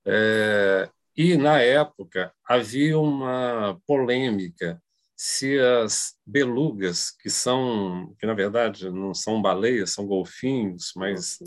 É, 0.05 0.91
e, 1.17 1.37
na 1.37 1.61
época, 1.61 2.33
havia 2.45 2.99
uma 2.99 3.81
polêmica 3.87 4.81
se 5.17 5.59
as 5.59 6.15
belugas, 6.27 7.11
que 7.11 7.31
são, 7.31 8.15
que 8.19 8.27
na 8.27 8.35
verdade 8.35 8.91
não 8.91 9.15
são 9.15 9.41
baleias, 9.41 9.91
são 9.91 10.07
golfinhos, 10.07 10.93
mas 10.95 11.39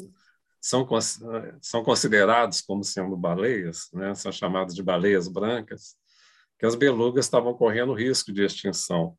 são, 0.59 0.88
são 1.61 1.83
considerados 1.83 2.61
como 2.61 2.83
sendo 2.83 3.15
baleias, 3.15 3.88
né? 3.93 4.15
são 4.15 4.31
chamadas 4.31 4.73
de 4.73 4.81
baleias 4.81 5.27
brancas, 5.27 5.95
que 6.57 6.65
as 6.65 6.73
belugas 6.73 7.25
estavam 7.25 7.53
correndo 7.53 7.93
risco 7.93 8.34
de 8.34 8.43
extinção. 8.43 9.15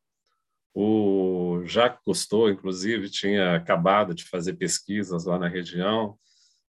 O 0.75 1.63
Jacques 1.65 2.03
Cousteau, 2.05 2.51
inclusive, 2.51 3.09
tinha 3.09 3.55
acabado 3.55 4.15
de 4.15 4.25
fazer 4.25 4.55
pesquisas 4.55 5.27
lá 5.27 5.39
na 5.39 5.49
região, 5.49 6.19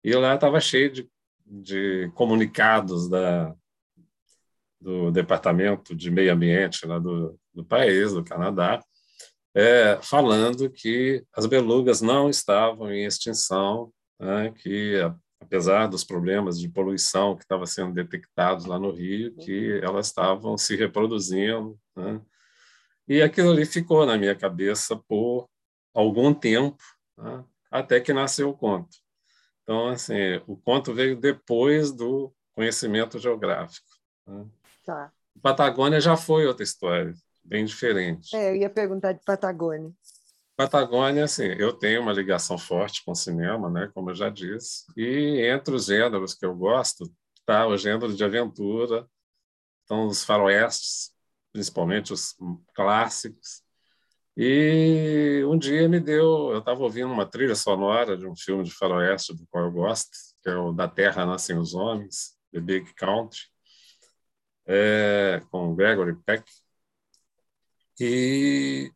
e 0.05 0.15
lá 0.15 0.35
estava 0.35 0.61
cheio 0.61 0.93
de, 0.93 1.11
de 1.47 2.11
comunicados 2.15 3.09
da, 3.09 3.55
do 4.79 5.11
Departamento 5.11 5.95
de 5.95 6.11
Meio 6.11 6.33
Ambiente 6.33 6.87
lá 6.87 6.99
do, 6.99 7.39
do 7.55 7.65
país, 7.65 8.13
do 8.13 8.25
Canadá, 8.25 8.83
é, 9.55 9.99
falando 10.03 10.71
que 10.71 11.25
as 11.35 11.47
belugas 11.47 12.01
não 12.01 12.31
estavam 12.31 12.93
em 12.93 13.05
extinção, 13.05 13.93
né, 14.19 14.53
que 14.53 14.97
apesar 15.41 15.87
dos 15.87 16.05
problemas 16.05 16.59
de 16.59 16.69
poluição 16.69 17.35
que 17.35 17.43
estavam 17.43 17.67
sendo 17.67 17.95
detectados 17.95 18.67
lá 18.67 18.79
no 18.79 18.93
Rio, 18.93 19.35
que 19.37 19.81
elas 19.83 20.07
estavam 20.07 20.57
se 20.57 20.77
reproduzindo. 20.77 21.79
Né, 21.97 22.21
e 23.09 23.23
aquilo 23.23 23.51
ali 23.51 23.67
ficou 23.67 24.07
na 24.07 24.17
minha 24.17 24.37
cabeça 24.37 24.97
por 25.09 25.49
algum 25.93 26.33
tempo, 26.33 26.83
né, 27.19 27.45
até 27.71 28.01
que 28.01 28.13
nasceu 28.13 28.51
o 28.51 28.57
conto. 28.57 28.97
Então, 29.63 29.89
assim, 29.89 30.41
o 30.47 30.57
conto 30.57 30.93
veio 30.95 31.17
depois 31.17 31.93
do 31.93 32.33
conhecimento 32.53 33.19
geográfico. 33.19 33.87
Né. 34.27 34.47
Tá. 34.85 35.13
Patagônia 35.41 36.01
já 36.01 36.17
foi 36.17 36.47
outra 36.47 36.63
história 36.63 37.15
bem 37.51 37.65
diferente. 37.65 38.35
É, 38.35 38.51
eu 38.51 38.57
ia 38.57 38.71
perguntar 38.71 39.13
de 39.13 39.21
Patagônia. 39.27 39.91
Patagônia, 40.57 41.25
assim, 41.25 41.47
eu 41.59 41.73
tenho 41.73 42.01
uma 42.01 42.13
ligação 42.13 42.57
forte 42.57 43.05
com 43.05 43.11
o 43.11 43.17
cinema, 43.17 43.69
né, 43.69 43.91
como 43.93 44.11
eu 44.11 44.15
já 44.15 44.29
disse, 44.29 44.85
e 44.97 45.41
entre 45.47 45.75
os 45.75 45.87
gêneros 45.87 46.35
que 46.35 46.47
eu 46.47 46.55
gosto 46.55 47.11
está 47.35 47.67
o 47.67 47.77
gênero 47.77 48.15
de 48.15 48.23
aventura, 48.23 49.07
então 49.83 50.07
os 50.07 50.23
faroestes, 50.23 51.11
principalmente 51.53 52.13
os 52.13 52.37
clássicos. 52.75 53.63
E 54.37 55.43
um 55.49 55.59
dia 55.59 55.89
me 55.89 55.99
deu, 55.99 56.53
eu 56.53 56.59
estava 56.61 56.81
ouvindo 56.83 57.13
uma 57.13 57.27
trilha 57.27 57.57
sonora 57.57 58.17
de 58.17 58.27
um 58.27 58.37
filme 58.37 58.63
de 58.63 58.71
faroeste 58.71 59.35
do 59.35 59.47
qual 59.49 59.65
eu 59.65 59.73
gosto, 59.73 60.11
que 60.43 60.49
é 60.49 60.57
o 60.57 60.73
Da 60.73 60.87
Terra 60.87 61.27
Nascem 61.27 61.59
os 61.59 61.75
Homens, 61.75 62.37
The 62.53 62.61
Big 62.61 62.95
Country, 62.95 63.41
é, 64.67 65.43
com 65.51 65.75
Gregory 65.75 66.15
Peck, 66.25 66.45
e 68.01 68.91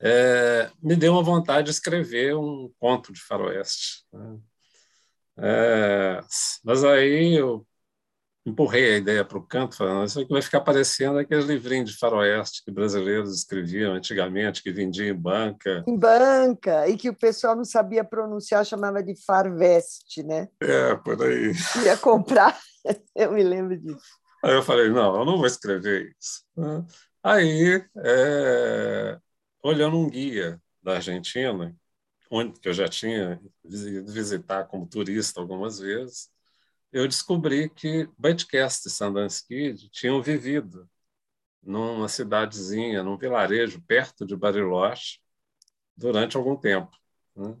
é, 0.00 0.70
me 0.82 0.96
deu 0.96 1.12
uma 1.12 1.22
vontade 1.22 1.66
de 1.66 1.70
escrever 1.70 2.36
um 2.36 2.70
conto 2.78 3.12
de 3.12 3.20
faroeste. 3.20 4.04
Né? 4.12 4.38
É, 5.38 6.20
mas 6.64 6.84
aí 6.84 7.34
eu 7.34 7.64
empurrei 8.44 8.94
a 8.94 8.96
ideia 8.96 9.24
para 9.24 9.38
o 9.38 9.46
canto, 9.46 9.76
falando 9.76 10.06
isso 10.06 10.20
aqui 10.20 10.32
vai 10.32 10.42
ficar 10.42 10.60
parecendo 10.60 11.18
aqueles 11.18 11.44
livrinhos 11.44 11.90
de 11.90 11.98
faroeste 11.98 12.64
que 12.64 12.70
brasileiros 12.70 13.36
escreviam 13.36 13.94
antigamente, 13.94 14.62
que 14.62 14.72
vendiam 14.72 15.08
em 15.08 15.14
banca. 15.14 15.84
Em 15.86 15.96
banca, 15.96 16.88
e 16.88 16.96
que 16.96 17.10
o 17.10 17.14
pessoal 17.14 17.54
não 17.54 17.64
sabia 17.64 18.02
pronunciar, 18.02 18.64
chamava 18.64 19.02
de 19.02 19.14
farveste, 19.24 20.22
né? 20.22 20.48
É, 20.60 20.94
por 20.96 21.22
aí. 21.22 21.52
Ia 21.84 21.96
comprar, 21.96 22.58
eu 23.14 23.32
me 23.32 23.42
lembro 23.42 23.76
disso. 23.76 24.18
Aí 24.42 24.54
eu 24.54 24.62
falei, 24.62 24.88
não, 24.88 25.18
eu 25.18 25.24
não 25.24 25.36
vou 25.36 25.46
escrever 25.46 26.14
isso. 26.18 26.42
Aí, 27.22 27.84
é, 27.96 29.20
olhando 29.62 29.96
um 29.98 30.08
guia 30.08 30.60
da 30.82 30.94
Argentina, 30.96 31.76
onde 32.30 32.60
que 32.60 32.68
eu 32.68 32.74
já 32.74 32.88
tinha 32.88 33.40
visitar 33.64 34.64
como 34.66 34.88
turista 34.88 35.40
algumas 35.40 35.78
vezes, 35.80 36.30
eu 36.92 37.08
descobri 37.08 37.68
que 37.70 38.08
Budcast 38.18 38.88
e 38.88 38.90
Sundance 38.90 39.46
Kid 39.46 39.90
tinham 39.90 40.22
vivido 40.22 40.88
numa 41.62 42.08
cidadezinha, 42.08 43.02
num 43.02 43.18
vilarejo 43.18 43.82
perto 43.82 44.26
de 44.26 44.36
Bariloche 44.36 45.20
durante 45.96 46.36
algum 46.36 46.56
tempo. 46.56 46.90
Né? 47.36 47.56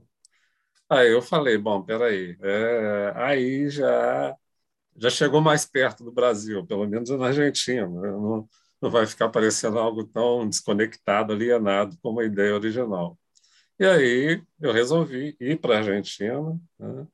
Aí 0.90 1.12
eu 1.12 1.22
falei, 1.22 1.58
bom, 1.58 1.82
peraí, 1.82 2.36
é, 2.42 3.12
aí 3.16 3.70
já 3.70 4.36
já 4.96 5.10
chegou 5.10 5.40
mais 5.40 5.64
perto 5.66 6.04
do 6.04 6.12
Brasil, 6.12 6.66
pelo 6.66 6.86
menos 6.86 7.10
na 7.10 7.28
Argentina. 7.28 7.86
Né? 7.88 8.10
Não, 8.10 8.48
não 8.80 8.90
vai 8.90 9.06
ficar 9.06 9.28
parecendo 9.28 9.78
algo 9.78 10.04
tão 10.04 10.48
desconectado, 10.48 11.32
alienado 11.32 11.96
como 12.02 12.20
a 12.20 12.24
ideia 12.24 12.54
original. 12.54 13.18
E 13.78 13.84
aí 13.84 14.42
eu 14.60 14.72
resolvi 14.72 15.36
ir 15.40 15.60
para 15.60 15.76
a 15.76 15.78
Argentina, 15.78 16.58
né? 16.78 17.06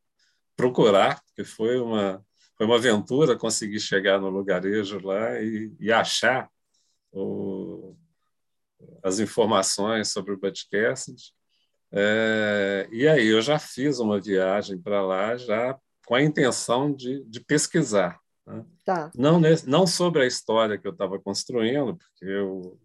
procurar, 0.57 1.23
porque 1.25 1.45
foi 1.45 1.79
uma, 1.79 2.25
foi 2.57 2.67
uma 2.67 2.77
aventura 2.77 3.37
conseguir 3.37 3.81
chegar 3.81 4.21
no 4.21 4.31
lugarejo 4.31 5.01
lá 5.01 5.41
e, 5.41 5.75
e 5.79 5.93
achar 5.93 6.49
o, 7.13 7.97
as 9.03 9.19
informações 9.19 10.09
sobre 10.09 10.33
o 10.33 10.39
podcast. 10.39 11.13
É, 11.93 12.89
e 12.91 13.07
aí 13.07 13.27
eu 13.27 13.43
já 13.43 13.59
fiz 13.59 13.99
uma 13.99 14.21
viagem 14.21 14.79
para 14.81 15.03
lá, 15.03 15.37
já 15.37 15.79
com 16.07 16.15
a 16.15 16.23
intenção 16.23 16.93
de, 16.93 17.23
de 17.25 17.41
pesquisar. 17.41 18.19
Né? 18.47 18.65
Tá. 18.85 19.11
Não, 19.15 19.41
não 19.67 19.87
sobre 19.87 20.23
a 20.23 20.27
história 20.27 20.79
que 20.79 20.87
eu 20.87 20.93
estava 20.93 21.19
construindo, 21.19 21.97
porque 21.97 22.25
eu, 22.25 22.79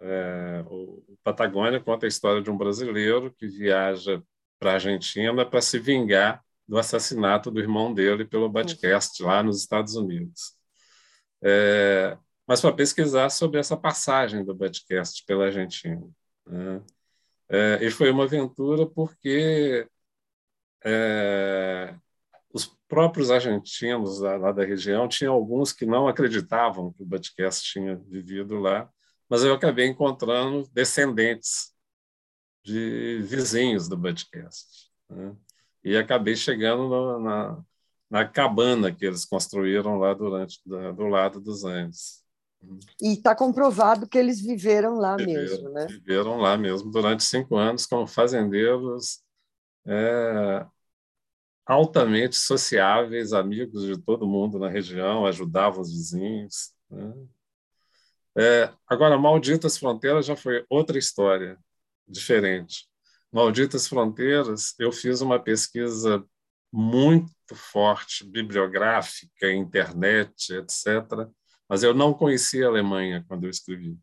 é, 0.00 0.64
o 0.68 1.16
Patagônia 1.22 1.80
conta 1.80 2.06
a 2.06 2.08
história 2.08 2.42
de 2.42 2.50
um 2.50 2.56
brasileiro 2.56 3.32
que 3.32 3.46
viaja 3.46 4.22
para 4.58 4.72
a 4.72 4.74
Argentina 4.74 5.44
para 5.44 5.60
se 5.60 5.78
vingar 5.78 6.44
do 6.68 6.78
assassinato 6.78 7.50
do 7.50 7.58
irmão 7.58 7.92
dele 7.92 8.24
pelo 8.24 8.48
Batcast, 8.48 9.22
lá 9.22 9.42
nos 9.42 9.58
Estados 9.58 9.96
Unidos. 9.96 10.54
É, 11.42 12.16
mas 12.46 12.60
para 12.60 12.72
pesquisar 12.72 13.30
sobre 13.30 13.58
essa 13.58 13.76
passagem 13.76 14.44
do 14.44 14.54
Batcast 14.54 15.24
pela 15.26 15.46
Argentina. 15.46 16.06
Né? 16.46 16.82
É, 17.48 17.78
e 17.84 17.90
foi 17.90 18.10
uma 18.10 18.24
aventura 18.24 18.86
porque 18.86 19.88
é, 20.84 21.94
próprios 22.90 23.30
argentinos 23.30 24.18
lá, 24.18 24.36
lá, 24.36 24.52
da 24.52 24.64
região 24.64 25.06
tinham 25.06 25.32
alguns 25.32 25.72
que 25.72 25.86
não 25.86 26.08
acreditavam 26.08 26.92
que 26.92 27.04
o 27.04 27.06
Batcast 27.06 27.72
tinha 27.72 27.96
vivido 27.96 28.58
lá, 28.58 28.90
mas 29.28 29.44
eu 29.44 29.54
acabei 29.54 29.86
encontrando 29.86 30.68
descendentes 30.72 31.72
de 32.64 33.20
vizinhos 33.22 33.88
do 33.88 33.96
Batcast. 33.96 34.90
Né? 35.08 35.36
E 35.84 35.96
acabei 35.96 36.34
chegando 36.34 36.88
no, 36.88 37.20
na, 37.20 37.64
na 38.10 38.28
cabana 38.28 38.92
que 38.92 39.06
eles 39.06 39.24
construíram 39.24 39.96
lá 39.96 40.12
durante 40.12 40.60
do 40.66 41.06
lado 41.06 41.40
dos 41.40 41.64
Andes. 41.64 42.24
E 43.00 43.12
está 43.12 43.36
comprovado 43.36 44.06
que 44.06 44.18
eles 44.18 44.40
viveram 44.40 44.96
lá 44.96 45.16
viveram, 45.16 45.40
mesmo, 45.40 45.68
né? 45.70 45.86
Viveram 45.86 46.36
lá 46.38 46.58
mesmo 46.58 46.90
durante 46.90 47.22
cinco 47.22 47.56
anos 47.56 47.86
como 47.86 48.06
fazendeiros 48.06 49.22
é, 49.86 50.66
altamente 51.70 52.36
sociáveis, 52.36 53.32
amigos 53.32 53.84
de 53.84 53.96
todo 53.96 54.26
mundo 54.26 54.58
na 54.58 54.68
região, 54.68 55.24
ajudavam 55.24 55.80
os 55.80 55.92
vizinhos. 55.92 56.72
Né? 56.90 57.14
É, 58.36 58.72
agora, 58.88 59.16
Malditas 59.16 59.78
Fronteiras 59.78 60.26
já 60.26 60.34
foi 60.34 60.64
outra 60.68 60.98
história, 60.98 61.56
diferente. 62.08 62.88
Malditas 63.30 63.86
Fronteiras, 63.86 64.74
eu 64.80 64.90
fiz 64.90 65.20
uma 65.20 65.38
pesquisa 65.38 66.24
muito 66.72 67.54
forte, 67.54 68.28
bibliográfica, 68.28 69.52
internet, 69.52 70.52
etc., 70.52 71.28
mas 71.68 71.84
eu 71.84 71.94
não 71.94 72.12
conhecia 72.12 72.66
a 72.66 72.68
Alemanha 72.68 73.24
quando 73.28 73.44
eu 73.44 73.50
escrevi. 73.50 73.96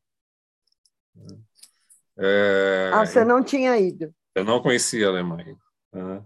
É, 2.18 2.92
ah, 2.94 3.06
você 3.06 3.26
não 3.26 3.44
tinha 3.44 3.78
ido? 3.78 4.16
Eu 4.34 4.46
não 4.46 4.62
conhecia 4.62 5.08
a 5.08 5.10
Alemanha. 5.10 5.58
Né? 5.92 6.24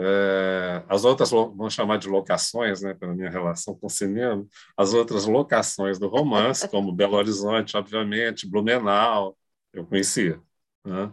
É, 0.00 0.84
as 0.88 1.04
outras, 1.04 1.30
vamos 1.30 1.74
chamar 1.74 1.98
de 1.98 2.08
locações, 2.08 2.82
né, 2.82 2.94
pela 2.94 3.12
minha 3.14 3.28
relação 3.28 3.74
com 3.74 3.88
o 3.88 3.90
cinema, 3.90 4.46
as 4.76 4.94
outras 4.94 5.26
locações 5.26 5.98
do 5.98 6.06
romance, 6.06 6.68
como 6.70 6.92
Belo 6.92 7.16
Horizonte, 7.16 7.76
obviamente, 7.76 8.48
Blumenau, 8.48 9.36
eu 9.72 9.84
conhecia. 9.84 10.40
Né? 10.84 11.12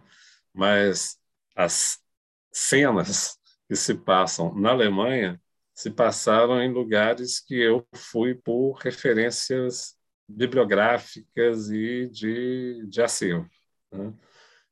Mas 0.54 1.18
as 1.56 2.00
cenas 2.52 3.38
que 3.68 3.76
se 3.76 3.96
passam 3.96 4.54
na 4.54 4.70
Alemanha 4.72 5.42
se 5.74 5.90
passaram 5.90 6.62
em 6.62 6.72
lugares 6.72 7.40
que 7.40 7.56
eu 7.56 7.86
fui 7.94 8.36
por 8.36 8.74
referências 8.76 9.96
bibliográficas 10.28 11.70
e 11.72 12.08
de, 12.10 12.86
de 12.88 13.02
acervo. 13.02 13.50
Né? 13.92 14.14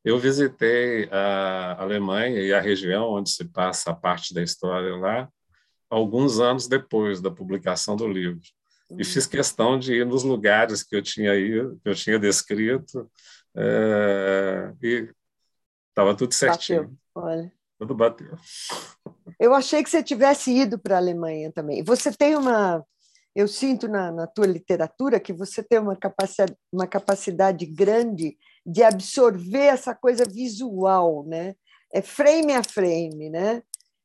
Eu 0.03 0.19
visitei 0.19 1.07
a 1.11 1.81
Alemanha 1.81 2.41
e 2.41 2.53
a 2.53 2.59
região 2.59 3.09
onde 3.09 3.29
se 3.29 3.45
passa 3.45 3.91
a 3.91 3.95
parte 3.95 4.33
da 4.33 4.43
história 4.43 4.95
lá, 4.97 5.29
alguns 5.89 6.39
anos 6.39 6.67
depois 6.67 7.21
da 7.21 7.31
publicação 7.31 7.95
do 7.95 8.07
livro. 8.07 8.41
E 8.89 8.95
uhum. 8.95 9.03
fiz 9.03 9.25
questão 9.25 9.79
de 9.79 9.93
ir 9.93 10.05
nos 10.05 10.23
lugares 10.23 10.83
que 10.83 10.95
eu 10.95 11.01
tinha 11.01 11.33
ido, 11.35 11.79
que 11.81 11.89
eu 11.89 11.95
tinha 11.95 12.19
descrito, 12.19 13.09
é, 13.55 14.73
e 14.81 15.09
estava 15.89 16.15
tudo 16.15 16.33
certinho. 16.33 16.83
Bateu. 16.83 16.97
Olha. 17.15 17.53
Tudo 17.79 17.95
bateu. 17.95 18.37
Eu 19.39 19.53
achei 19.53 19.83
que 19.83 19.89
você 19.89 20.03
tivesse 20.03 20.51
ido 20.51 20.77
para 20.77 20.95
a 20.95 20.99
Alemanha 20.99 21.51
também. 21.51 21.83
Você 21.83 22.11
tem 22.11 22.35
uma. 22.35 22.83
Eu 23.35 23.47
sinto 23.47 23.87
na, 23.87 24.11
na 24.11 24.27
tua 24.27 24.45
literatura 24.45 25.19
que 25.19 25.33
você 25.33 25.63
tem 25.63 25.79
uma 25.79 25.95
capacidade, 25.95 26.55
uma 26.71 26.85
capacidade 26.85 27.65
grande 27.65 28.37
de 28.65 28.83
absorver 28.83 29.65
essa 29.65 29.93
coisa 29.93 30.23
visual, 30.25 31.25
né? 31.25 31.55
É 31.91 32.01
frame 32.01 32.53
a 32.53 32.63
frame, 32.63 33.29
né? 33.29 33.61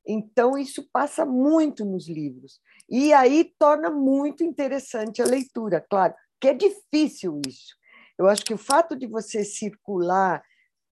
Então, 0.06 0.56
isso 0.56 0.88
passa 0.92 1.24
muito 1.24 1.84
nos 1.84 2.08
livros. 2.08 2.60
E 2.88 3.12
aí 3.12 3.52
torna 3.58 3.90
muito 3.90 4.42
interessante 4.42 5.20
a 5.20 5.26
leitura, 5.26 5.84
claro, 5.88 6.14
que 6.40 6.48
é 6.48 6.54
difícil 6.54 7.40
isso. 7.46 7.76
Eu 8.18 8.26
acho 8.26 8.44
que 8.44 8.54
o 8.54 8.58
fato 8.58 8.96
de 8.96 9.06
você 9.06 9.44
circular 9.44 10.42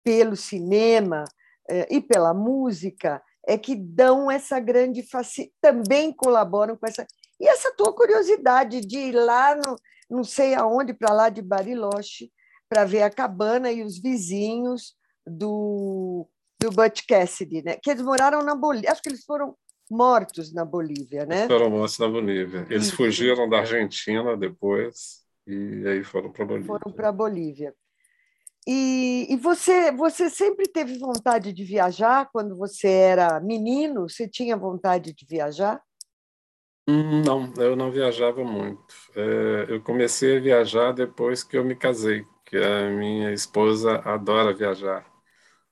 pelo 0.03 0.35
cinema 0.35 1.23
eh, 1.69 1.87
e 1.89 2.01
pela 2.01 2.33
música 2.33 3.21
é 3.47 3.57
que 3.57 3.75
dão 3.75 4.29
essa 4.29 4.59
grande 4.59 5.01
facilidade, 5.03 5.55
também 5.61 6.11
colaboram 6.11 6.75
com 6.75 6.85
essa. 6.85 7.05
E 7.39 7.47
essa 7.47 7.73
tua 7.75 7.93
curiosidade 7.93 8.81
de 8.81 8.97
ir 8.97 9.13
lá, 9.13 9.55
no, 9.55 9.75
não 10.09 10.23
sei 10.23 10.53
aonde, 10.53 10.93
para 10.93 11.13
lá 11.13 11.29
de 11.29 11.41
Bariloche, 11.41 12.31
para 12.75 12.83
ver 12.83 13.03
a 13.03 13.09
cabana 13.09 13.71
e 13.71 13.81
os 13.81 13.97
vizinhos 13.97 14.97
do, 15.25 16.27
do 16.61 16.69
Butch 16.71 17.03
Cassidy, 17.07 17.63
né? 17.63 17.77
que 17.81 17.89
eles 17.89 18.03
moraram 18.03 18.43
na 18.43 18.53
Bolívia. 18.53 18.91
Acho 18.91 19.01
que 19.01 19.07
eles 19.07 19.23
foram 19.23 19.55
mortos 19.89 20.53
na 20.53 20.65
Bolívia, 20.65 21.25
né? 21.25 21.37
Eles 21.37 21.47
foram 21.47 21.69
mortos 21.69 21.97
na 21.97 22.09
Bolívia. 22.09 22.67
Eles 22.69 22.91
fugiram 22.91 23.47
da 23.47 23.59
Argentina 23.59 24.35
depois 24.35 25.23
e 25.47 25.87
aí 25.87 26.03
foram 26.03 26.33
para 26.33 26.43
a 26.43 26.47
Bolívia. 26.47 26.67
Foram 26.67 26.91
para 26.91 27.07
a 27.07 27.11
Bolívia. 27.13 27.73
E, 28.67 29.27
e, 29.29 29.37
você, 29.37 29.89
você 29.93 30.29
sempre 30.29 30.67
teve 30.67 30.97
vontade 30.97 31.53
de 31.53 31.63
viajar 31.63 32.29
quando 32.29 32.57
você 32.57 32.89
era 32.89 33.39
menino? 33.39 34.09
Você 34.09 34.27
tinha 34.27 34.57
vontade 34.57 35.13
de 35.13 35.25
viajar? 35.25 35.81
Hum, 36.89 37.21
não, 37.23 37.53
eu 37.57 37.73
não 37.73 37.89
viajava 37.89 38.43
muito. 38.43 38.93
É, 39.15 39.65
eu 39.69 39.81
comecei 39.81 40.37
a 40.37 40.41
viajar 40.41 40.91
depois 40.91 41.41
que 41.41 41.57
eu 41.57 41.63
me 41.63 41.75
casei, 41.75 42.25
que 42.45 42.57
a 42.57 42.89
minha 42.89 43.33
esposa 43.33 43.97
adora 44.05 44.53
viajar. 44.53 45.05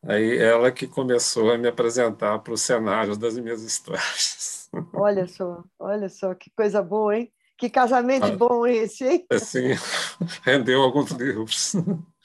Aí 0.06 0.38
ela 0.38 0.72
que 0.72 0.86
começou 0.88 1.52
a 1.52 1.58
me 1.58 1.68
apresentar 1.68 2.40
para 2.40 2.54
os 2.54 2.62
cenários 2.62 3.18
das 3.18 3.38
minhas 3.38 3.62
histórias. 3.64 4.70
Olha 4.94 5.28
só, 5.28 5.64
olha 5.80 6.10
só 6.10 6.34
que 6.34 6.50
coisa 6.56 6.82
boa, 6.82 7.16
hein? 7.18 7.32
Que 7.58 7.70
casamento 7.70 8.26
ah, 8.26 8.36
bom 8.36 8.66
esse, 8.68 9.06
hein? 9.06 9.26
Sim, 9.40 9.70
rendeu 10.44 10.82
alguns 10.82 11.12
livros. 11.12 11.74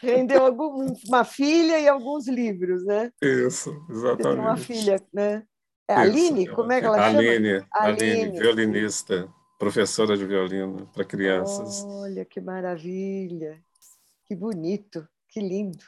Rendeu 0.01 0.45
algum, 0.45 0.93
uma 1.07 1.25
filha 1.25 1.79
e 1.79 1.87
alguns 1.87 2.27
livros, 2.27 2.85
né? 2.85 3.13
Isso, 3.23 3.85
exatamente. 3.91 4.41
Uma 4.41 4.57
filha, 4.57 4.97
né? 5.13 5.45
É 5.87 5.95
Aline? 5.95 6.49
Como 6.49 6.73
é 6.73 6.81
que 6.81 6.87
ela 6.87 7.07
Aline, 7.07 7.61
chama? 7.61 7.69
Aline, 7.73 8.15
Aline, 8.15 8.39
violinista, 8.39 9.29
professora 9.59 10.17
de 10.17 10.25
violino 10.27 10.89
para 10.95 11.05
crianças. 11.05 11.85
Olha 11.85 12.25
que 12.25 12.41
maravilha, 12.41 13.63
que 14.29 14.37
bonito, 14.37 15.09
que 15.31 15.41
lindo. 15.41 15.85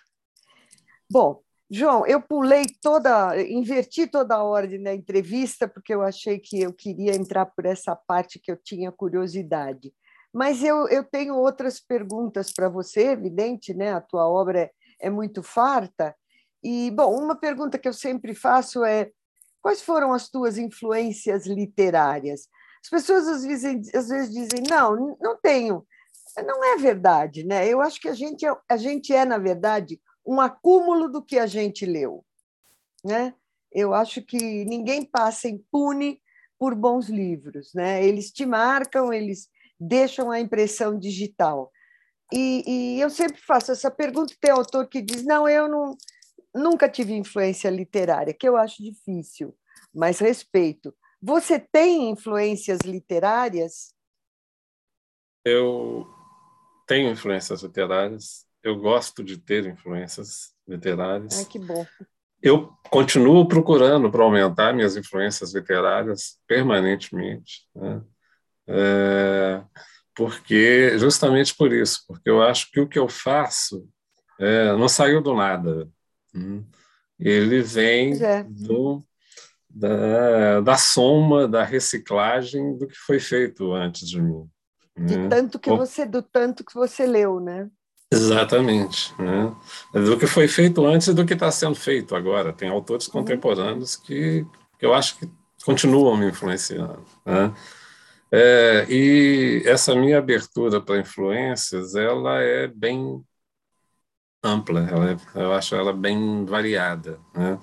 Bom, 1.11 1.42
João, 1.70 2.07
eu 2.07 2.20
pulei 2.22 2.64
toda, 2.83 3.40
inverti 3.40 4.07
toda 4.07 4.35
a 4.35 4.42
ordem 4.42 4.83
da 4.83 4.94
entrevista, 4.94 5.68
porque 5.68 5.94
eu 5.94 6.03
achei 6.03 6.38
que 6.38 6.61
eu 6.61 6.72
queria 6.72 7.14
entrar 7.14 7.46
por 7.46 7.66
essa 7.66 7.94
parte 7.94 8.40
que 8.40 8.50
eu 8.50 8.57
tinha 8.57 8.90
curiosidade. 8.90 9.92
Mas 10.33 10.64
eu, 10.64 10.88
eu 10.88 11.05
tenho 11.05 11.37
outras 11.37 11.79
perguntas 11.79 12.53
para 12.53 12.68
você, 12.68 13.09
evidente, 13.09 13.74
né? 13.74 13.92
A 13.92 14.00
tua 14.00 14.26
obra 14.26 14.62
é, 14.62 14.70
é 15.00 15.11
muito 15.11 15.42
farta. 15.42 16.16
E, 16.62 16.90
bom, 16.92 17.14
uma 17.16 17.37
pergunta 17.37 17.79
que 17.79 17.88
eu 17.88 17.92
sempre 17.92 18.35
faço 18.35 18.85
é: 18.85 19.11
quais 19.61 19.83
foram 19.83 20.12
as 20.12 20.29
tuas 20.29 20.57
influências 20.57 21.46
literárias? 21.46 22.48
As 22.83 22.88
pessoas 22.88 23.29
às 23.29 23.44
vezes, 23.44 23.94
às 23.94 24.09
vezes 24.09 24.33
dizem: 24.33 24.62
não, 24.68 25.16
não 25.20 25.37
tenho. 25.40 25.85
Não 26.38 26.64
é 26.64 26.77
verdade, 26.77 27.45
né? 27.45 27.66
Eu 27.69 27.81
acho 27.81 28.01
que 28.01 28.09
a 28.09 28.14
gente 28.14 28.47
é, 28.47 28.55
a 28.69 28.77
gente 28.77 29.12
é, 29.12 29.25
na 29.25 29.38
verdade, 29.38 30.01
um 30.27 30.40
acúmulo 30.40 31.09
do 31.09 31.23
que 31.23 31.38
a 31.38 31.47
gente 31.47 31.85
leu, 31.85 32.25
né? 33.05 33.35
Eu 33.73 33.95
acho 33.95 34.23
que 34.23 34.64
ninguém 34.64 35.05
passa 35.05 35.49
impune 35.49 36.21
por 36.59 36.75
bons 36.75 37.09
livros, 37.09 37.73
né? 37.75 38.05
Eles 38.05 38.31
te 38.31 38.45
marcam, 38.45 39.12
eles 39.12 39.49
deixam 39.79 40.31
a 40.31 40.40
impressão 40.40 40.99
digital. 40.99 41.73
E, 42.33 42.62
e, 42.66 43.01
eu 43.01 43.11
sempre 43.11 43.40
faço 43.40 43.73
essa 43.73 43.90
pergunta, 43.90 44.37
tem 44.40 44.51
autor 44.51 44.87
que 44.88 45.03
diz, 45.03 45.25
não, 45.25 45.49
eu 45.49 45.69
não, 45.69 45.97
nunca 46.55 46.88
tive 46.88 47.14
influência 47.14 47.69
literária, 47.71 48.35
que 48.35 48.49
eu 48.49 48.57
acho 48.57 48.83
difícil, 48.83 49.57
mas 49.93 50.19
respeito. 50.21 50.95
Você 51.21 51.59
tem 51.59 52.11
influências 52.11 52.81
literárias? 52.85 53.93
Eu 55.45 56.19
tenho 56.90 57.09
influências 57.09 57.62
literárias, 57.62 58.44
eu 58.64 58.76
gosto 58.76 59.22
de 59.22 59.38
ter 59.38 59.64
influências 59.64 60.53
literárias. 60.66 61.38
Ai, 61.38 61.44
que 61.44 61.59
bom. 61.61 61.87
Eu 62.42 62.72
continuo 62.90 63.46
procurando 63.46 64.11
para 64.11 64.24
aumentar 64.24 64.72
minhas 64.72 64.96
influências 64.96 65.55
literárias 65.55 66.40
permanentemente. 66.48 67.68
Né? 67.76 68.03
é, 68.66 69.62
porque 70.16 70.98
justamente 70.98 71.55
por 71.55 71.72
isso, 71.72 72.03
porque 72.09 72.29
eu 72.29 72.42
acho 72.42 72.68
que 72.72 72.81
o 72.81 72.88
que 72.88 72.98
eu 72.98 73.09
faço 73.09 73.88
é, 74.40 74.72
não 74.72 74.88
saiu 74.88 75.22
do 75.22 75.33
nada. 75.33 75.88
Hum. 76.35 76.64
Ele 77.20 77.62
vem 77.62 78.20
é. 78.20 78.42
do, 78.42 79.05
da, 79.68 80.61
da 80.61 80.76
soma, 80.76 81.46
da 81.46 81.62
reciclagem 81.62 82.76
do 82.76 82.88
que 82.88 82.96
foi 82.96 83.20
feito 83.20 83.72
antes 83.72 84.09
de 84.09 84.20
mim. 84.20 84.50
De 85.01 85.17
né? 85.17 85.29
tanto 85.29 85.59
que 85.59 85.71
você, 85.71 86.05
do 86.05 86.21
tanto 86.21 86.63
que 86.63 86.75
você 86.75 87.07
leu, 87.07 87.41
né? 87.41 87.71
Exatamente. 88.13 89.15
Né? 89.19 89.55
Do 89.95 90.19
que 90.19 90.27
foi 90.27 90.47
feito 90.47 90.85
antes 90.85 91.07
e 91.07 91.15
do 91.15 91.25
que 91.25 91.33
está 91.33 91.51
sendo 91.51 91.75
feito 91.75 92.15
agora. 92.15 92.53
Tem 92.53 92.69
autores 92.69 93.07
uhum. 93.07 93.13
contemporâneos 93.15 93.97
que, 93.97 94.45
que 94.79 94.85
eu 94.85 94.93
acho 94.93 95.17
que 95.19 95.31
continuam 95.65 96.17
me 96.17 96.29
influenciando. 96.29 97.03
Né? 97.25 97.55
É, 98.31 98.87
e 98.91 99.63
essa 99.65 99.95
minha 99.95 100.19
abertura 100.19 100.81
para 100.81 100.99
influências, 100.99 101.95
ela 101.95 102.41
é 102.41 102.67
bem 102.67 103.25
ampla, 104.45 104.87
ela 104.89 105.13
é, 105.13 105.17
eu 105.35 105.53
acho 105.55 105.75
ela 105.75 105.95
bem 105.95 106.45
variada. 106.45 107.19
Né? 107.35 107.59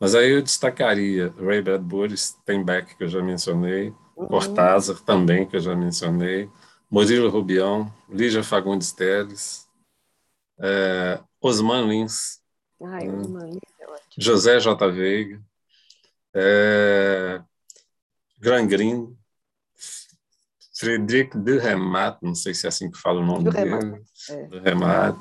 Mas 0.00 0.14
aí 0.14 0.30
eu 0.30 0.42
destacaria 0.42 1.34
Ray 1.38 1.60
Bradbury, 1.60 2.16
Steinbeck, 2.16 2.96
que 2.96 3.04
eu 3.04 3.08
já 3.08 3.22
mencionei, 3.22 3.92
uhum. 4.16 4.26
Cortázar 4.26 4.98
também, 5.00 5.44
que 5.44 5.56
eu 5.56 5.60
já 5.60 5.74
mencionei, 5.74 6.48
Murilo 6.90 7.28
Rubião, 7.28 7.92
Lígia 8.08 8.42
Fagundes 8.42 8.92
Teles, 8.92 9.68
é, 10.58 11.20
Osman 11.40 11.86
Lins, 11.86 12.40
Ai, 12.82 13.06
né? 13.06 13.18
Osman 13.18 13.50
é 13.50 13.86
José 14.16 14.58
J. 14.58 14.90
Veiga, 14.90 15.40
é, 16.34 17.42
Gran 18.38 18.66
Green, 18.66 19.16
Friedrich 20.74 21.36
de 21.36 21.58
Remat, 21.58 22.18
não 22.22 22.34
sei 22.34 22.54
se 22.54 22.66
é 22.66 22.68
assim 22.68 22.90
que 22.90 22.98
fala 22.98 23.20
o 23.20 23.26
nome 23.26 23.50
dele, 23.50 24.02
é. 24.30 24.42
de 24.46 24.58
Remat, 24.60 25.16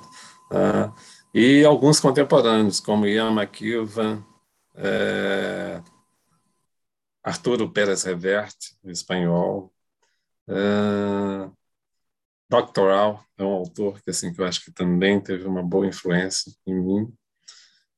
ah, 0.52 0.94
e 1.34 1.66
alguns 1.66 2.00
contemporâneos, 2.00 2.80
como 2.80 3.06
Ian 3.06 3.32
McIlvan, 3.32 4.24
é, 4.76 5.82
Arturo 7.24 7.70
Pérez 7.70 8.04
Reverte, 8.04 8.78
espanhol, 8.86 9.74
Doctoral 12.50 13.24
é 13.38 13.44
um 13.44 13.52
autor 13.52 14.02
que 14.02 14.10
assim 14.10 14.34
que 14.34 14.40
eu 14.40 14.46
acho 14.46 14.64
que 14.64 14.72
também 14.72 15.20
teve 15.20 15.46
uma 15.46 15.62
boa 15.62 15.86
influência 15.86 16.52
em 16.66 16.74
mim. 16.74 17.14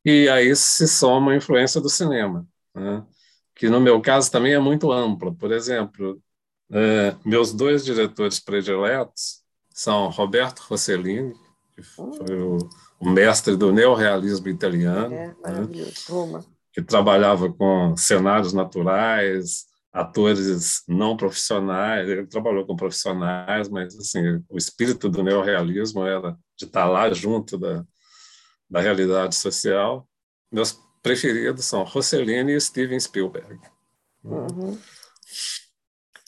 E 0.03 0.27
aí 0.29 0.55
se 0.55 0.87
soma 0.87 1.31
a 1.31 1.35
influência 1.35 1.79
do 1.79 1.89
cinema, 1.89 2.47
né? 2.73 3.05
que 3.55 3.69
no 3.69 3.79
meu 3.79 4.01
caso 4.01 4.31
também 4.31 4.53
é 4.53 4.59
muito 4.59 4.91
ampla. 4.91 5.33
Por 5.35 5.51
exemplo, 5.51 6.21
é, 6.71 7.15
meus 7.25 7.53
dois 7.53 7.83
diretores 7.83 8.39
prediletos 8.39 9.41
são 9.69 10.09
Roberto 10.09 10.59
Rossellini, 10.59 11.33
que 11.73 11.83
foi 11.83 12.41
o, 12.41 12.57
o 12.99 13.09
mestre 13.09 13.55
do 13.55 13.71
neorrealismo 13.71 14.47
italiano, 14.47 15.13
é, 15.13 15.27
né? 15.27 15.67
que 16.73 16.81
trabalhava 16.81 17.51
com 17.51 17.95
cenários 17.97 18.53
naturais, 18.53 19.65
atores 19.91 20.83
não 20.87 21.17
profissionais. 21.17 22.07
Ele 22.07 22.27
trabalhou 22.27 22.65
com 22.65 22.75
profissionais, 22.75 23.69
mas 23.69 23.95
assim 23.97 24.43
o 24.49 24.57
espírito 24.57 25.09
do 25.09 25.23
neorrealismo 25.23 26.05
era 26.05 26.37
de 26.57 26.65
estar 26.65 26.85
lá 26.85 27.11
junto 27.11 27.57
da, 27.57 27.83
da 28.69 28.79
realidade 28.79 29.35
social. 29.35 30.07
Meus 30.51 30.79
preferidos 31.01 31.65
são 31.65 31.83
Rossellini 31.83 32.53
e 32.53 32.61
Steven 32.61 32.99
Spielberg. 32.99 33.59
Uhum. 34.23 34.77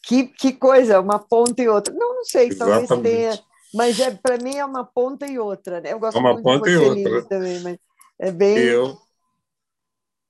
Que, 0.03 0.25
que 0.25 0.53
coisa, 0.53 0.99
uma 0.99 1.19
ponta 1.19 1.61
e 1.61 1.67
outra. 1.67 1.93
Não, 1.93 2.15
não 2.15 2.25
sei, 2.25 2.47
Exatamente. 2.47 2.87
talvez 2.87 3.15
tenha, 3.15 3.43
mas 3.73 3.99
é, 3.99 4.11
para 4.11 4.37
mim 4.37 4.55
é 4.55 4.65
uma 4.65 4.83
ponta 4.83 5.25
e 5.27 5.37
outra. 5.37 5.79
Né? 5.79 5.93
Eu 5.93 5.99
gosto 5.99 6.17
uma 6.17 6.33
muito 6.33 6.43
ponta 6.43 6.69
de 6.69 6.75
e 6.75 6.77
outra. 6.77 7.29
também, 7.29 7.59
mas 7.61 7.77
é 8.19 8.31
bem. 8.31 8.57
Eu, 8.57 8.97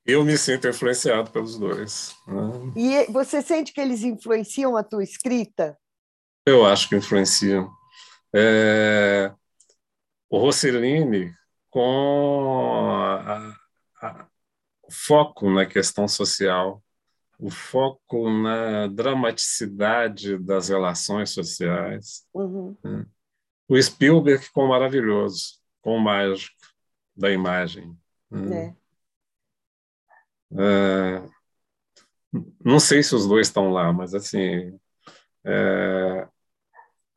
eu 0.06 0.24
me 0.26 0.38
sinto 0.38 0.68
influenciado 0.68 1.32
pelos 1.32 1.58
dois. 1.58 2.16
Né? 2.28 2.74
E 2.76 3.12
você 3.12 3.42
sente 3.42 3.72
que 3.74 3.82
eles 3.82 4.04
influenciam 4.04 4.76
a 4.76 4.84
tua 4.84 5.04
escrita? 5.04 5.78
Eu 6.46 6.66
acho 6.66 6.90
que 6.90 6.96
influenciam. 6.96 7.72
É... 8.34 9.32
O 10.30 10.40
Rossellini, 10.40 11.34
com 11.70 12.90
a, 12.90 13.54
a, 14.02 14.28
o 14.82 14.92
foco 14.92 15.50
na 15.50 15.66
questão 15.66 16.08
social, 16.08 16.82
o 17.38 17.50
foco 17.50 18.30
na 18.30 18.88
dramaticidade 18.88 20.38
das 20.38 20.70
relações 20.70 21.32
sociais. 21.32 22.26
Uhum. 22.34 22.78
Né? 22.84 23.06
O 23.68 23.82
Spielberg 23.82 24.50
com 24.52 24.66
o 24.66 24.70
maravilhoso, 24.70 25.60
com 25.82 25.98
o 25.98 26.00
mágico 26.00 26.56
da 27.16 27.32
imagem. 27.32 27.98
Né? 28.30 28.76
É. 30.58 31.24
É, 31.24 31.24
não 32.64 32.80
sei 32.80 33.04
se 33.04 33.14
os 33.14 33.28
dois 33.28 33.48
estão 33.48 33.72
lá, 33.72 33.92
mas 33.92 34.14
assim 34.14 34.78
é, 35.46 36.28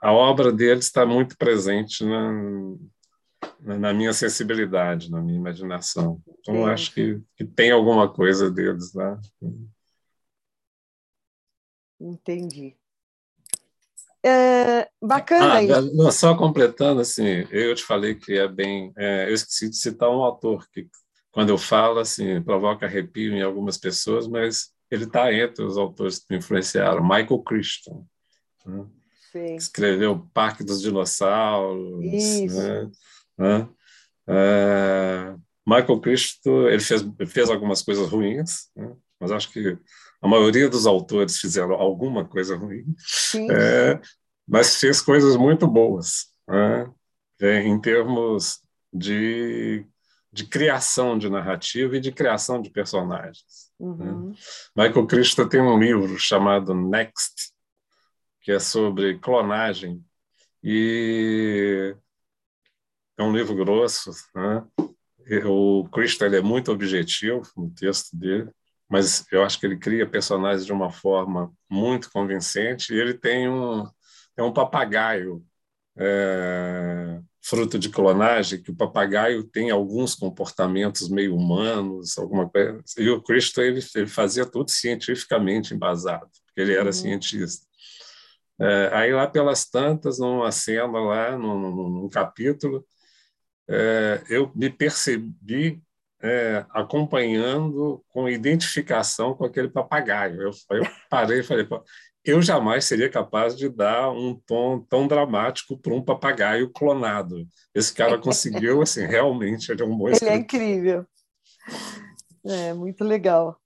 a 0.00 0.12
obra 0.12 0.52
deles 0.52 0.86
está 0.86 1.06
muito 1.06 1.36
presente 1.36 2.04
na, 2.04 2.32
na 3.60 3.94
minha 3.94 4.12
sensibilidade, 4.12 5.10
na 5.10 5.20
minha 5.20 5.38
imaginação. 5.38 6.20
Então, 6.40 6.66
acho 6.66 6.92
que, 6.92 7.20
que 7.36 7.44
tem 7.44 7.70
alguma 7.70 8.12
coisa 8.12 8.50
deles 8.50 8.92
lá. 8.92 9.18
Entendi. 12.00 12.76
É, 14.22 14.88
bacana 15.02 15.54
ah, 15.54 15.62
isso. 15.62 15.96
Não, 15.96 16.10
só 16.10 16.34
completando, 16.34 17.00
assim, 17.00 17.46
eu 17.50 17.74
te 17.74 17.82
falei 17.82 18.14
que 18.14 18.32
é 18.38 18.48
bem. 18.48 18.92
É, 18.96 19.28
eu 19.28 19.34
esqueci 19.34 19.68
de 19.68 19.76
citar 19.76 20.10
um 20.10 20.22
autor 20.22 20.66
que, 20.70 20.88
quando 21.34 21.48
eu 21.48 21.58
falo, 21.58 21.98
assim, 21.98 22.40
provoca 22.40 22.86
arrepio 22.86 23.34
em 23.34 23.42
algumas 23.42 23.76
pessoas, 23.76 24.28
mas 24.28 24.72
ele 24.88 25.04
está 25.04 25.34
entre 25.34 25.64
os 25.64 25.76
autores 25.76 26.20
que 26.20 26.26
me 26.30 26.38
influenciaram. 26.38 27.02
Michael 27.02 27.40
Crichton. 27.40 28.06
Né? 28.64 28.86
Escreveu 29.56 30.30
Parque 30.32 30.62
dos 30.62 30.80
Dinossauros. 30.80 32.04
Isso. 32.04 32.56
Né? 32.56 32.90
Né? 33.36 33.68
É, 34.28 35.34
Michael 35.66 36.00
Crichton, 36.00 36.68
ele 36.68 36.80
fez, 36.80 37.04
fez 37.26 37.50
algumas 37.50 37.82
coisas 37.82 38.08
ruins, 38.08 38.70
né? 38.76 38.94
mas 39.18 39.32
acho 39.32 39.50
que 39.52 39.76
a 40.22 40.28
maioria 40.28 40.68
dos 40.68 40.86
autores 40.86 41.38
fizeram 41.38 41.72
alguma 41.72 42.24
coisa 42.24 42.56
ruim, 42.56 42.84
é, 43.50 44.00
mas 44.46 44.76
fez 44.76 45.02
coisas 45.02 45.36
muito 45.36 45.66
boas, 45.66 46.28
né? 46.48 46.90
é, 47.40 47.58
em 47.60 47.78
termos 47.80 48.60
de, 48.92 49.84
de 50.34 50.46
criação 50.46 51.16
de 51.16 51.30
narrativa 51.30 51.96
e 51.96 52.00
de 52.00 52.10
criação 52.10 52.60
de 52.60 52.68
personagens. 52.68 53.70
Né? 53.78 53.86
Uhum. 53.86 54.30
Né? 54.30 54.36
Michael 54.76 55.06
Crichton 55.06 55.48
tem 55.48 55.60
um 55.60 55.78
livro 55.78 56.18
chamado 56.18 56.74
Next, 56.74 57.52
que 58.40 58.50
é 58.50 58.58
sobre 58.58 59.18
clonagem, 59.20 60.04
e 60.62 61.94
é 63.16 63.22
um 63.22 63.32
livro 63.34 63.54
grosso, 63.54 64.10
né? 64.34 64.66
O 65.46 65.88
Cristo 65.90 66.24
é 66.24 66.40
muito 66.42 66.70
objetivo 66.70 67.48
no 67.56 67.70
texto 67.70 68.14
dele, 68.14 68.50
mas 68.88 69.24
eu 69.32 69.42
acho 69.42 69.58
que 69.58 69.64
ele 69.64 69.78
cria 69.78 70.06
personagens 70.06 70.66
de 70.66 70.72
uma 70.72 70.90
forma 70.90 71.50
muito 71.70 72.10
convincente. 72.10 72.92
E 72.92 73.00
ele 73.00 73.14
tem 73.14 73.48
um, 73.48 73.88
é 74.36 74.42
um 74.42 74.52
papagaio 74.52 75.42
é, 75.96 77.22
fruto 77.44 77.78
de 77.78 77.90
clonagem, 77.90 78.62
que 78.62 78.70
o 78.70 78.74
papagaio 78.74 79.44
tem 79.44 79.70
alguns 79.70 80.14
comportamentos 80.14 81.10
meio 81.10 81.36
humanos, 81.36 82.16
alguma 82.16 82.48
coisa. 82.48 82.82
E 82.96 83.10
o 83.10 83.20
Cristo 83.20 83.60
ele, 83.60 83.80
ele 83.94 84.06
fazia 84.06 84.46
tudo 84.46 84.70
cientificamente 84.70 85.74
embasado, 85.74 86.30
porque 86.46 86.60
ele 86.62 86.72
era 86.72 86.86
uhum. 86.86 86.92
cientista. 86.92 87.66
É, 88.58 88.90
aí 88.94 89.12
lá 89.12 89.26
pelas 89.26 89.68
tantas, 89.68 90.18
numa 90.18 90.50
cena 90.50 90.98
lá, 90.98 91.36
num, 91.36 91.70
num, 91.70 92.08
capítulo, 92.08 92.82
é, 93.68 94.22
eu 94.30 94.50
me 94.54 94.70
percebi 94.70 95.82
é, 96.22 96.64
acompanhando 96.70 98.02
com 98.08 98.26
identificação 98.26 99.34
com 99.34 99.44
aquele 99.44 99.68
papagaio. 99.68 100.40
Eu, 100.40 100.50
eu 100.70 100.84
parei 101.10 101.40
e 101.40 101.42
falei, 101.42 101.66
eu 102.24 102.40
jamais 102.40 102.86
seria 102.86 103.10
capaz 103.10 103.54
de 103.54 103.68
dar 103.68 104.10
um 104.10 104.34
tom 104.34 104.80
tão 104.80 105.06
dramático 105.06 105.76
para 105.76 105.92
um 105.92 106.02
papagaio 106.02 106.70
clonado. 106.70 107.46
Esse 107.74 107.92
cara 107.92 108.18
conseguiu, 108.18 108.80
assim, 108.80 109.04
realmente, 109.06 109.70
ele 109.70 109.82
é 109.82 109.84
um 109.84 109.96
bom 109.96 110.08
Ele 110.08 110.28
é 110.28 110.36
incrível. 110.36 111.06
É, 112.44 112.72
muito 112.72 113.04
legal. 113.04 113.58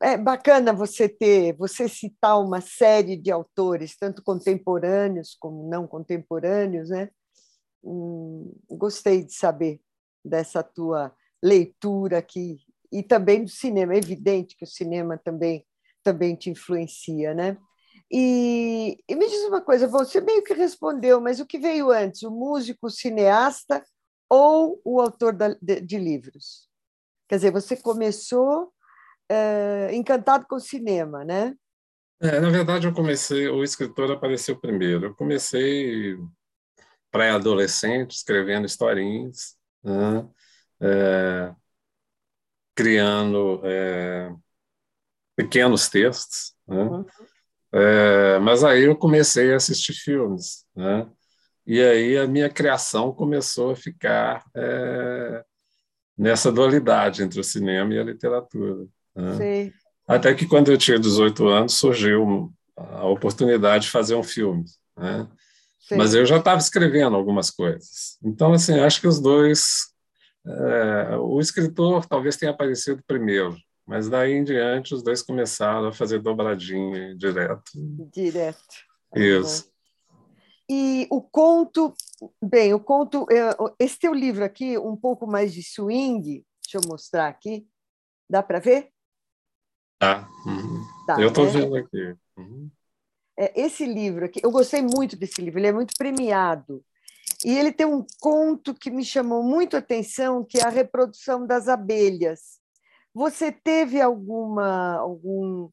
É 0.00 0.16
bacana 0.16 0.72
você 0.72 1.08
ter, 1.08 1.56
você 1.56 1.88
citar 1.88 2.40
uma 2.40 2.60
série 2.60 3.16
de 3.16 3.30
autores, 3.30 3.96
tanto 3.96 4.22
contemporâneos 4.22 5.36
como 5.38 5.68
não 5.68 5.86
contemporâneos, 5.86 6.90
né? 6.90 7.10
Hum, 7.82 8.52
gostei 8.70 9.24
de 9.24 9.32
saber 9.32 9.80
dessa 10.24 10.62
tua 10.62 11.12
leitura 11.42 12.18
aqui 12.18 12.58
e 12.92 13.02
também 13.02 13.44
do 13.44 13.50
cinema. 13.50 13.94
É 13.94 13.98
evidente 13.98 14.56
que 14.56 14.64
o 14.64 14.68
cinema 14.68 15.18
também 15.18 15.64
também 16.02 16.34
te 16.34 16.48
influencia, 16.48 17.34
né? 17.34 17.58
E, 18.10 18.98
e, 19.06 19.14
me 19.14 19.28
diz 19.28 19.44
uma 19.44 19.60
coisa, 19.60 19.86
você 19.86 20.20
meio 20.20 20.42
que 20.42 20.54
respondeu, 20.54 21.20
mas 21.20 21.40
o 21.40 21.46
que 21.46 21.58
veio 21.58 21.90
antes, 21.90 22.22
o 22.22 22.30
músico, 22.30 22.86
o 22.86 22.90
cineasta 22.90 23.84
ou 24.30 24.80
o 24.84 25.00
autor 25.00 25.34
de, 25.60 25.80
de 25.80 25.98
livros? 25.98 26.68
Quer 27.28 27.36
dizer, 27.36 27.52
você 27.52 27.76
começou 27.76 28.72
é, 29.28 29.90
encantado 29.92 30.46
com 30.48 30.56
o 30.56 30.60
cinema, 30.60 31.24
né? 31.24 31.54
É, 32.20 32.40
na 32.40 32.50
verdade, 32.50 32.86
eu 32.86 32.94
comecei, 32.94 33.46
o 33.48 33.62
escritor 33.62 34.10
apareceu 34.10 34.58
primeiro. 34.58 35.06
Eu 35.06 35.14
comecei 35.14 36.16
pré-adolescente, 37.10 38.16
escrevendo 38.16 38.66
historinhas, 38.66 39.56
né? 39.82 40.28
é, 40.80 41.54
criando 42.74 43.60
é, 43.64 44.34
pequenos 45.36 45.88
textos. 45.88 46.54
Né? 46.66 46.82
Uhum. 46.82 47.06
É, 47.72 48.38
mas 48.38 48.64
aí 48.64 48.84
eu 48.84 48.96
comecei 48.96 49.52
a 49.52 49.56
assistir 49.56 49.92
filmes, 49.92 50.64
né? 50.74 51.06
E 51.66 51.82
aí 51.82 52.16
a 52.16 52.26
minha 52.26 52.48
criação 52.48 53.12
começou 53.12 53.72
a 53.72 53.76
ficar 53.76 54.42
é, 54.54 55.44
nessa 56.16 56.50
dualidade 56.50 57.22
entre 57.22 57.38
o 57.38 57.44
cinema 57.44 57.92
e 57.92 57.98
a 57.98 58.04
literatura. 58.04 58.86
Né? 59.14 59.36
Até 60.06 60.32
que 60.34 60.46
quando 60.46 60.72
eu 60.72 60.78
tinha 60.78 60.98
18 60.98 61.46
anos 61.46 61.74
surgiu 61.74 62.50
a 62.74 63.06
oportunidade 63.06 63.84
de 63.84 63.90
fazer 63.90 64.14
um 64.14 64.22
filme, 64.22 64.64
né? 64.96 65.28
Mas 65.96 66.14
eu 66.14 66.24
já 66.26 66.36
estava 66.36 66.58
escrevendo 66.58 67.16
algumas 67.16 67.50
coisas. 67.50 68.18
Então, 68.22 68.52
assim, 68.52 68.78
acho 68.78 69.00
que 69.00 69.06
os 69.06 69.20
dois. 69.20 69.88
É, 70.46 71.16
o 71.16 71.40
escritor 71.40 72.06
talvez 72.06 72.36
tenha 72.36 72.52
aparecido 72.52 73.02
primeiro, 73.06 73.56
mas 73.88 74.06
daí 74.06 74.34
em 74.34 74.44
diante 74.44 74.94
os 74.94 75.02
dois 75.02 75.22
começaram 75.22 75.88
a 75.88 75.92
fazer 75.92 76.18
dobradinha 76.18 77.16
direto. 77.16 77.72
Direto. 78.12 78.84
Isso. 79.16 79.72
E 80.68 81.08
o 81.10 81.22
conto, 81.22 81.94
bem, 82.44 82.74
o 82.74 82.78
conto, 82.80 83.26
é, 83.32 83.56
esse 83.78 83.98
teu 83.98 84.12
livro 84.12 84.44
aqui, 84.44 84.76
um 84.76 84.94
pouco 84.94 85.26
mais 85.26 85.54
de 85.54 85.62
swing, 85.62 86.44
deixa 86.62 86.76
eu 86.76 86.82
mostrar 86.86 87.28
aqui, 87.28 87.66
dá 88.28 88.42
para 88.42 88.58
ver? 88.58 88.90
Tá. 89.98 90.28
Uhum. 90.44 90.84
tá 91.06 91.18
eu 91.18 91.28
estou 91.28 91.46
né? 91.46 91.50
vendo 91.50 91.76
aqui. 91.76 92.14
Uhum. 92.36 92.70
É, 93.38 93.58
esse 93.58 93.86
livro 93.86 94.26
aqui, 94.26 94.38
eu 94.44 94.50
gostei 94.50 94.82
muito 94.82 95.16
desse 95.16 95.40
livro, 95.40 95.58
ele 95.58 95.68
é 95.68 95.72
muito 95.72 95.94
premiado. 95.96 96.84
E 97.42 97.56
ele 97.56 97.72
tem 97.72 97.86
um 97.86 98.04
conto 98.20 98.74
que 98.74 98.90
me 98.90 99.04
chamou 99.04 99.42
muito 99.42 99.76
a 99.76 99.78
atenção, 99.78 100.44
que 100.44 100.58
é 100.58 100.64
a 100.64 100.68
reprodução 100.68 101.46
das 101.46 101.68
abelhas. 101.68 102.58
Você 103.14 103.50
teve 103.50 104.00
alguma 104.00 104.96
algum 104.96 105.70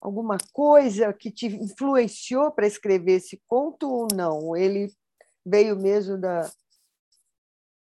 alguma 0.00 0.38
coisa 0.52 1.12
que 1.12 1.30
te 1.30 1.46
influenciou 1.46 2.52
para 2.52 2.66
escrever 2.66 3.16
esse 3.16 3.40
conto 3.46 3.88
ou 3.90 4.08
não? 4.12 4.56
Ele 4.56 4.92
veio 5.44 5.76
mesmo 5.76 6.18
da 6.18 6.50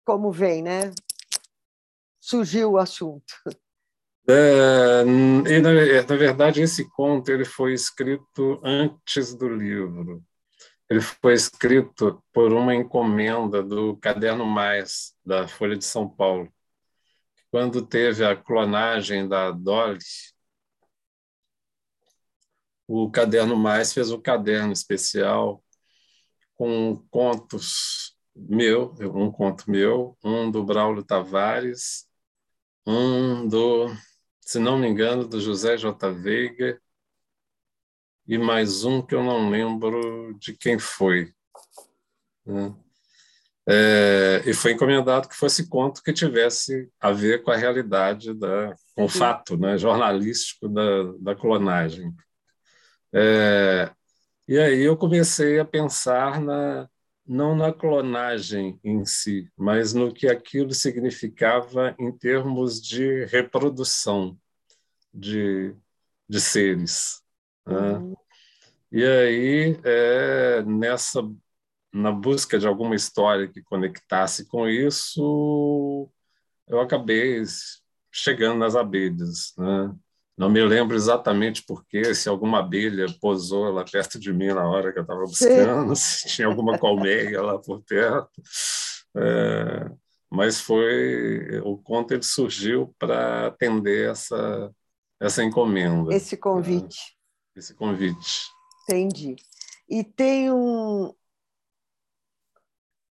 como 0.06 0.32
vem, 0.32 0.64
né? 0.64 0.92
Surgiu 2.20 2.72
o 2.72 2.78
assunto. 2.78 3.34
É, 4.30 5.04
e 5.04 5.60
na, 5.62 5.72
na, 6.06 6.16
verdade 6.18 6.62
esse 6.62 6.90
conto 6.90 7.32
ele 7.32 7.46
foi 7.46 7.74
escrito 7.74 8.60
antes 8.64 9.34
do 9.34 9.48
livro. 9.48 10.22
Ele 10.90 11.02
foi 11.02 11.34
escrito 11.34 12.22
por 12.34 12.52
uma 12.52 12.76
encomenda 12.76 13.62
do 13.62 13.96
Caderno 13.98 14.46
Mais 14.46 15.14
da 15.26 15.48
Folha 15.48 15.78
de 15.78 15.86
São 15.86 16.10
Paulo. 16.10 16.52
Quando 17.52 17.86
teve 17.86 18.26
a 18.26 18.36
clonagem 18.36 19.28
da 19.28 19.52
Dolly, 19.52 20.00
o 22.88 23.10
Caderno 23.10 23.56
Mais 23.56 23.94
fez 23.94 24.12
um 24.12 24.22
caderno 24.22 24.72
especial 24.72 25.64
com 26.56 27.06
contos 27.10 28.18
meu, 28.36 28.94
um 29.00 29.32
conto 29.32 29.70
meu, 29.70 30.18
um 30.24 30.50
do 30.50 30.64
Braulio 30.64 31.04
Tavares, 31.04 32.08
um 32.86 33.48
do 33.48 33.88
se 34.48 34.60
não 34.60 34.80
me 34.80 34.88
engano, 34.88 35.28
do 35.28 35.42
José 35.42 35.76
J. 35.76 36.10
Veiga, 36.10 36.82
e 38.26 38.38
mais 38.38 38.86
um 38.86 39.06
que 39.06 39.14
eu 39.14 39.22
não 39.22 39.50
lembro 39.50 40.34
de 40.40 40.56
quem 40.56 40.80
foi. 40.80 41.34
Né? 42.46 42.74
É, 43.70 44.44
e 44.46 44.54
foi 44.54 44.72
encomendado 44.72 45.28
que 45.28 45.36
fosse 45.36 45.68
conto 45.68 46.02
que 46.02 46.14
tivesse 46.14 46.90
a 47.02 47.12
ver 47.12 47.44
com 47.44 47.52
a 47.52 47.58
realidade, 47.58 48.34
da, 48.34 48.74
com 48.96 49.04
o 49.04 49.10
fato 49.10 49.58
né, 49.58 49.78
jornalístico 49.78 50.70
da, 50.70 51.12
da 51.20 51.36
clonagem. 51.36 52.14
É, 53.14 53.92
e 54.48 54.58
aí 54.58 54.82
eu 54.82 54.96
comecei 54.96 55.60
a 55.60 55.66
pensar 55.66 56.40
na, 56.40 56.90
não 57.28 57.54
na 57.54 57.74
clonagem 57.74 58.80
em 58.82 59.04
si, 59.04 59.52
mas 59.58 59.94
no 59.94 60.14
que 60.14 60.28
aquilo 60.28 60.74
significava 60.74 61.94
em 62.00 62.10
termos 62.10 62.82
de 62.82 63.26
reprodução 63.26 64.38
de, 65.14 65.76
de 66.30 66.40
seres. 66.40 67.22
Né? 67.66 67.98
Uhum. 67.98 68.16
E 68.90 69.04
aí, 69.04 69.80
é, 69.84 70.64
nessa, 70.64 71.22
na 71.94 72.12
busca 72.12 72.60
de 72.60 72.68
alguma 72.68 72.96
história 72.96 73.48
que 73.48 73.62
conectasse 73.62 74.46
com 74.48 74.68
isso, 74.68 76.10
eu 76.68 76.80
acabei 76.80 77.44
chegando 78.12 78.60
nas 78.60 78.76
abelhas. 78.76 79.54
Né? 79.58 79.96
Não 80.38 80.50
me 80.50 80.64
lembro 80.64 80.96
exatamente 80.96 81.64
porquê, 81.66 82.14
se 82.14 82.30
alguma 82.30 82.60
abelha 82.60 83.08
posou 83.20 83.72
lá 83.72 83.84
perto 83.84 84.20
de 84.20 84.32
mim 84.32 84.48
na 84.48 84.68
hora 84.68 84.92
que 84.94 85.00
eu 85.00 85.04
estava 85.04 85.22
buscando, 85.22 85.96
se 85.98 86.28
tinha 86.28 86.48
alguma 86.48 86.78
colmeia 86.78 87.42
lá 87.42 87.58
por 87.58 87.82
perto. 87.84 88.42
É, 89.16 89.90
mas 90.30 90.60
foi 90.60 91.60
o 91.64 91.78
conto 91.78 92.14
ele 92.14 92.24
surgiu 92.24 92.94
para 93.00 93.48
atender 93.48 94.12
essa 94.12 94.72
essa 95.20 95.44
encomenda. 95.44 96.14
Esse 96.14 96.38
convite. 96.38 97.00
É, 97.56 97.60
esse 97.60 97.74
convite. 97.74 98.46
Entendi. 98.84 99.36
E 99.90 100.04
tem 100.04 100.52
um 100.52 101.14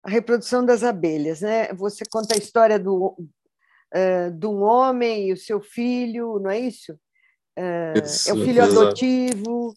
a 0.04 0.10
reprodução 0.10 0.66
das 0.66 0.84
abelhas, 0.84 1.42
né? 1.42 1.74
Você 1.74 2.04
conta 2.10 2.36
a 2.36 2.38
história 2.38 2.80
do 2.80 3.18
uh, 3.18 4.32
de 4.32 4.48
um 4.48 4.62
homem 4.62 5.30
e 5.30 5.34
o 5.34 5.38
seu 5.38 5.62
filho, 5.62 6.40
não 6.40 6.50
é 6.50 6.60
isso? 6.60 6.98
isso, 8.02 8.30
é 8.30 8.34
o 8.34 8.38
filho 8.38 8.64
exato. 8.64 8.82
adotivo. 8.82 9.74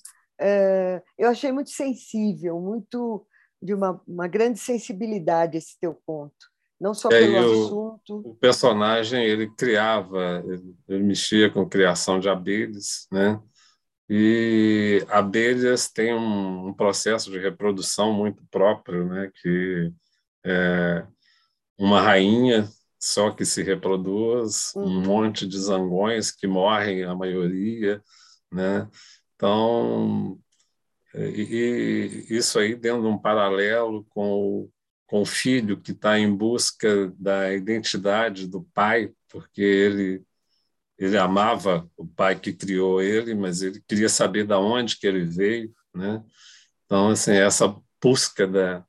eu 1.19 1.29
achei 1.29 1.51
muito 1.51 1.71
sensível, 1.71 2.61
muito 2.61 3.27
de 3.61 3.75
uma, 3.75 4.01
uma 4.07 4.27
grande 4.27 4.59
sensibilidade 4.59 5.57
esse 5.57 5.79
teu 5.81 5.97
conto. 6.05 6.53
Não 6.81 6.93
só 6.93 7.09
é, 7.13 7.21
pelo 7.21 7.35
o, 7.35 7.65
assunto. 7.65 8.31
O 8.31 8.35
personagem 8.35 9.25
ele 9.25 9.49
criava, 9.55 10.43
ele, 10.45 10.75
ele 10.89 11.05
mexia 11.05 11.49
com 11.49 11.69
criação 11.69 12.19
de 12.19 12.29
abelhas, 12.29 13.07
né? 13.11 13.41
E 14.11 15.07
abelhas 15.09 15.89
têm 15.89 16.13
um, 16.13 16.67
um, 16.67 16.75
processo 16.75 17.31
de 17.31 17.39
reprodução 17.39 18.13
muito 18.13 18.43
próprio, 18.51 19.07
né? 19.07 19.31
Que 19.41 19.93
é 20.45 21.07
uma 21.79 22.01
rainha 22.01 22.69
só 22.99 23.33
que 23.33 23.45
se 23.45 23.63
reproduz, 23.63 24.73
uhum. 24.77 24.85
um 24.85 25.03
monte 25.03 25.47
de 25.47 25.59
zangões 25.59 26.31
que 26.31 26.47
morrem, 26.47 27.03
a 27.03 27.15
maioria, 27.15 28.01
né? 28.51 28.89
Então, 29.35 30.39
e, 31.15 32.25
e 32.31 32.37
isso 32.37 32.59
aí 32.61 32.77
dentro 32.77 33.03
de 33.03 33.09
um 33.09 33.19
paralelo 33.19 34.05
com 34.11 34.33
o, 34.33 34.71
com 35.07 35.23
o 35.23 35.27
filho 35.27 35.81
que 35.81 35.91
está 35.91 36.17
em 36.19 36.33
busca 36.33 37.13
da 37.19 37.53
identidade 37.53 38.47
do 38.47 38.63
pai, 38.73 39.13
porque 39.29 39.63
ele 39.63 40.23
ele 40.99 41.19
amava 41.19 41.91
o 41.97 42.07
pai 42.07 42.39
que 42.39 42.53
criou 42.53 43.03
ele, 43.03 43.35
mas 43.35 43.61
ele 43.61 43.83
queria 43.89 44.09
saber 44.09 44.47
da 44.47 44.61
onde 44.61 44.97
que 44.97 45.07
ele 45.07 45.25
veio, 45.25 45.75
né? 45.93 46.23
Então, 46.85 47.09
assim, 47.09 47.33
essa 47.33 47.75
busca 48.01 48.47
da, 48.47 48.85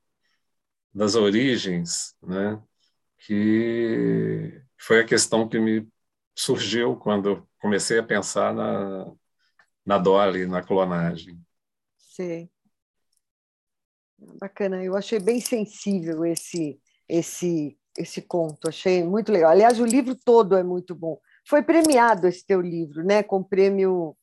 das 0.94 1.16
origens, 1.16 2.16
né? 2.22 2.62
que 3.26 4.62
foi 4.78 5.00
a 5.00 5.06
questão 5.06 5.48
que 5.48 5.58
me 5.60 5.88
surgiu 6.36 6.96
quando 6.98 7.48
comecei 7.60 8.00
a 8.00 8.04
pensar 8.04 8.54
na, 8.54 9.12
na 9.86 9.98
Dolly, 9.98 10.46
na 10.46 10.62
clonagem. 10.62 11.40
Sim. 11.98 12.50
Bacana, 14.40 14.84
eu 14.84 14.96
achei 14.96 15.20
bem 15.20 15.40
sensível 15.40 16.26
esse 16.26 16.80
esse 17.08 17.78
esse 17.98 18.24
conto, 18.24 18.70
achei 18.70 19.04
muito 19.04 19.32
legal. 19.32 19.52
Aliás, 19.52 19.80
o 19.80 19.86
livro 19.86 20.16
todo 20.16 20.56
é 20.56 20.64
muito 20.64 20.96
bom. 20.96 21.20
Foi 21.48 21.62
premiado 21.62 22.28
esse 22.28 22.46
teu 22.46 22.60
livro, 22.60 23.04
né? 23.04 23.22
Com 23.22 23.38
o 23.38 23.44
prêmio 23.44 24.18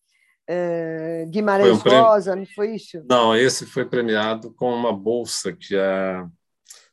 eh, 0.49 1.25
Guimarães 1.29 1.79
um 1.79 1.81
prêmio... 1.81 2.03
Rosa, 2.03 2.35
não 2.35 2.47
foi 2.47 2.75
isso? 2.75 3.05
Não, 3.09 3.37
esse 3.37 3.67
foi 3.67 3.85
premiado 3.85 4.53
com 4.55 4.75
uma 4.75 4.93
bolsa 4.93 5.53
que 5.53 5.77
a 5.77 6.29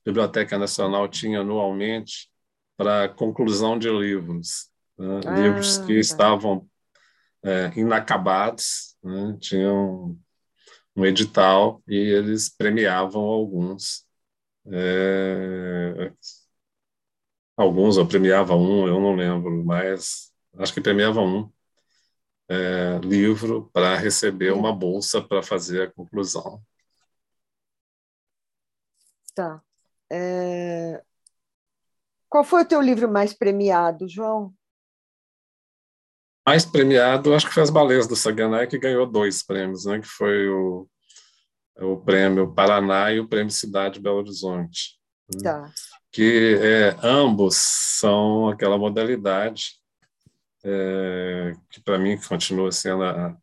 Biblioteca 0.07 0.57
Nacional 0.57 1.09
tinha 1.09 1.41
anualmente 1.41 2.29
para 2.77 3.09
conclusão 3.09 3.77
de 3.77 3.89
livros, 3.89 4.69
né? 4.97 5.19
ah, 5.25 5.31
livros 5.41 5.79
que 5.79 5.93
tá. 5.95 5.99
estavam 5.99 6.65
é, 7.43 7.73
inacabados, 7.75 8.95
né? 9.03 9.37
tinham 9.41 10.17
um 10.95 11.05
edital 11.05 11.83
e 11.85 11.95
eles 11.97 12.47
premiavam 12.47 13.21
alguns. 13.21 14.05
É, 14.71 16.13
alguns, 17.57 17.97
ou 17.97 18.07
premiava 18.07 18.55
um, 18.55 18.87
eu 18.87 19.01
não 19.01 19.13
lembro, 19.13 19.63
mas 19.65 20.31
acho 20.57 20.73
que 20.73 20.79
premiava 20.81 21.19
um. 21.19 21.51
é, 22.49 22.99
livro 23.03 23.69
para 23.73 23.97
receber 23.97 24.53
uma 24.53 24.73
bolsa 24.73 25.21
para 25.21 25.43
fazer 25.43 25.81
a 25.83 25.91
conclusão. 25.91 26.61
Tá. 29.35 29.66
É... 30.11 31.01
Qual 32.29 32.43
foi 32.43 32.63
o 32.63 32.67
teu 32.67 32.81
livro 32.81 33.09
mais 33.11 33.33
premiado, 33.33 34.07
João? 34.07 34.53
Mais 36.45 36.65
premiado, 36.65 37.33
acho 37.33 37.47
que 37.47 37.53
foi 37.53 37.63
As 37.63 37.69
Baleias 37.69 38.07
do 38.07 38.15
Saganai, 38.15 38.67
que 38.67 38.77
ganhou 38.77 39.05
dois 39.05 39.43
prêmios, 39.43 39.85
né? 39.85 39.99
que 39.99 40.07
foi 40.07 40.47
o, 40.47 40.87
o 41.79 41.97
prêmio 41.97 42.53
Paraná 42.53 43.11
e 43.11 43.19
o 43.19 43.27
prêmio 43.27 43.51
Cidade 43.51 43.99
Belo 43.99 44.19
Horizonte. 44.19 44.97
Né? 45.33 45.41
Tá. 45.43 45.71
Que 46.11 46.57
é, 46.61 46.97
ambos 47.03 47.57
são 47.57 48.47
aquela 48.47 48.77
modalidade 48.77 49.73
é, 50.63 51.53
que, 51.69 51.81
para 51.81 51.97
mim, 51.97 52.17
continua 52.17 52.71
sendo 52.71 53.03
a, 53.03 53.37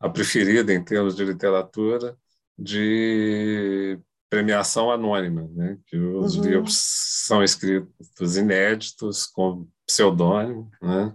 a 0.00 0.08
preferida 0.08 0.72
em 0.72 0.82
termos 0.82 1.16
de 1.16 1.24
literatura, 1.24 2.16
de 2.58 3.98
premiação 4.34 4.90
anônima, 4.90 5.48
né? 5.52 5.78
que 5.86 5.96
os 5.96 6.36
uhum. 6.36 6.44
livros 6.44 6.76
são 6.76 7.42
escritos 7.42 8.36
inéditos, 8.36 9.26
com 9.26 9.68
pseudônimo, 9.86 10.70
né? 10.82 11.14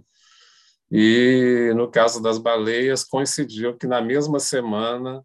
E 0.90 1.72
no 1.76 1.88
caso 1.88 2.20
das 2.20 2.38
baleias 2.38 3.04
coincidiu 3.04 3.76
que 3.76 3.86
na 3.86 4.00
mesma 4.00 4.40
semana 4.40 5.24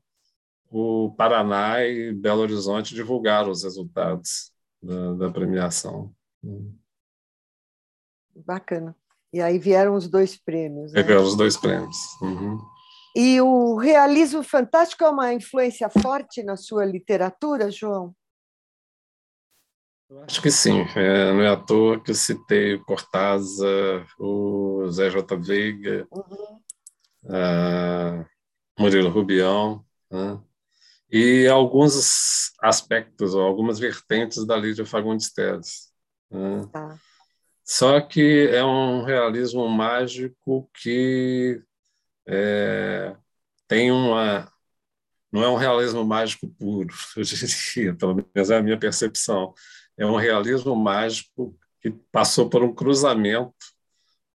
o 0.69 1.11
Paraná 1.17 1.83
e 1.83 2.13
Belo 2.13 2.41
Horizonte 2.41 2.93
divulgaram 2.93 3.49
os 3.49 3.63
resultados 3.63 4.51
da, 4.81 5.13
da 5.13 5.31
premiação. 5.31 6.13
Bacana. 8.35 8.95
E 9.33 9.41
aí 9.41 9.57
vieram 9.57 9.95
os 9.95 10.07
dois 10.07 10.37
prêmios. 10.37 10.91
Né? 10.91 11.01
Vieram 11.01 11.23
os 11.23 11.35
dois 11.35 11.57
prêmios. 11.57 11.97
Uhum. 12.21 12.59
E 13.15 13.39
o 13.39 13.77
realismo 13.77 14.43
fantástico 14.43 15.05
é 15.05 15.09
uma 15.09 15.33
influência 15.33 15.89
forte 15.89 16.43
na 16.43 16.57
sua 16.57 16.83
literatura, 16.83 17.71
João? 17.71 18.13
Eu 20.09 20.21
acho 20.23 20.41
que 20.41 20.51
sim. 20.51 20.81
É, 20.95 21.31
não 21.31 21.41
é 21.41 21.47
à 21.47 21.55
toa 21.55 22.03
que 22.03 22.11
eu 22.11 22.15
citei 22.15 22.75
o 22.75 22.83
Cortázar, 22.83 24.05
o 24.19 24.85
Zé 24.91 25.09
J. 25.09 25.37
Veiga, 25.37 26.05
uhum. 26.11 26.59
Murilo 28.77 29.09
Rubião, 29.09 29.83
né? 30.11 30.39
e 31.09 31.47
alguns 31.47 32.51
aspectos, 32.61 33.33
ou 33.33 33.41
algumas 33.41 33.79
vertentes 33.79 34.45
da 34.45 34.57
Lídia 34.57 34.85
Fagundes 34.85 35.31
Teles. 35.31 35.89
Né? 36.29 36.67
Tá. 36.71 36.99
Só 37.63 38.01
que 38.01 38.49
é 38.49 38.63
um 38.63 39.03
realismo 39.03 39.67
mágico 39.69 40.69
que 40.81 41.63
é, 42.27 43.15
tem 43.67 43.91
uma. 43.91 44.51
Não 45.31 45.43
é 45.43 45.49
um 45.49 45.55
realismo 45.55 46.05
mágico 46.05 46.47
puro, 46.47 46.93
eu 47.17 47.23
diria, 47.23 47.95
pelo 47.95 48.15
menos 48.15 48.49
é 48.49 48.57
a 48.57 48.63
minha 48.63 48.79
percepção 48.79 49.53
é 49.97 50.05
um 50.05 50.15
realismo 50.15 50.75
mágico 50.75 51.57
que 51.81 51.91
passou 52.11 52.49
por 52.49 52.63
um 52.63 52.73
cruzamento 52.73 53.53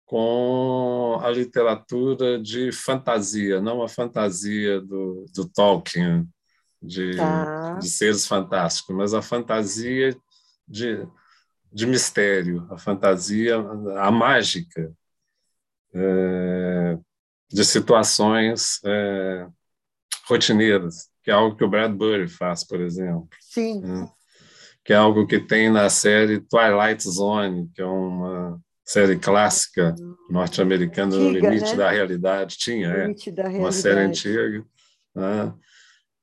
com 0.05 1.19
a 1.21 1.29
literatura 1.29 2.41
de 2.41 2.71
fantasia, 2.71 3.59
não 3.59 3.81
a 3.81 3.89
fantasia 3.89 4.79
do, 4.79 5.25
do 5.33 5.49
Tolkien, 5.49 6.27
de, 6.81 7.17
tá. 7.17 7.73
de 7.73 7.89
seres 7.89 8.25
fantásticos, 8.25 8.95
mas 8.95 9.13
a 9.13 9.21
fantasia 9.21 10.15
de, 10.67 11.05
de 11.73 11.85
mistério, 11.85 12.65
a 12.71 12.77
fantasia, 12.77 13.57
a 13.57 14.11
mágica 14.11 14.93
é, 15.93 16.97
de 17.49 17.63
situações 17.63 18.79
é, 18.85 19.47
rotineiras, 20.27 21.09
que 21.23 21.31
é 21.31 21.33
algo 21.33 21.55
que 21.55 21.63
o 21.63 21.69
Bradbury 21.69 22.27
faz, 22.27 22.65
por 22.65 22.81
exemplo. 22.81 23.27
Sim. 23.41 23.81
É 24.03 24.17
que 24.87 24.93
é 24.93 24.95
algo 24.95 25.27
que 25.27 25.37
tem 25.37 25.69
na 25.69 25.89
série 25.89 26.39
Twilight 26.39 27.03
Zone, 27.03 27.69
que 27.75 27.81
é 27.81 27.85
uma 27.85 28.57
série 28.85 29.19
clássica 29.19 29.93
norte-americana 30.29 31.13
no 31.13 31.29
limite 31.29 31.71
né? 31.71 31.75
da 31.75 31.91
realidade. 31.91 32.57
Tinha, 32.57 32.87
é, 32.87 33.05
realidade. 33.07 33.57
uma 33.57 33.73
série 33.73 33.99
antiga, 33.99 34.65
né? 35.13 35.53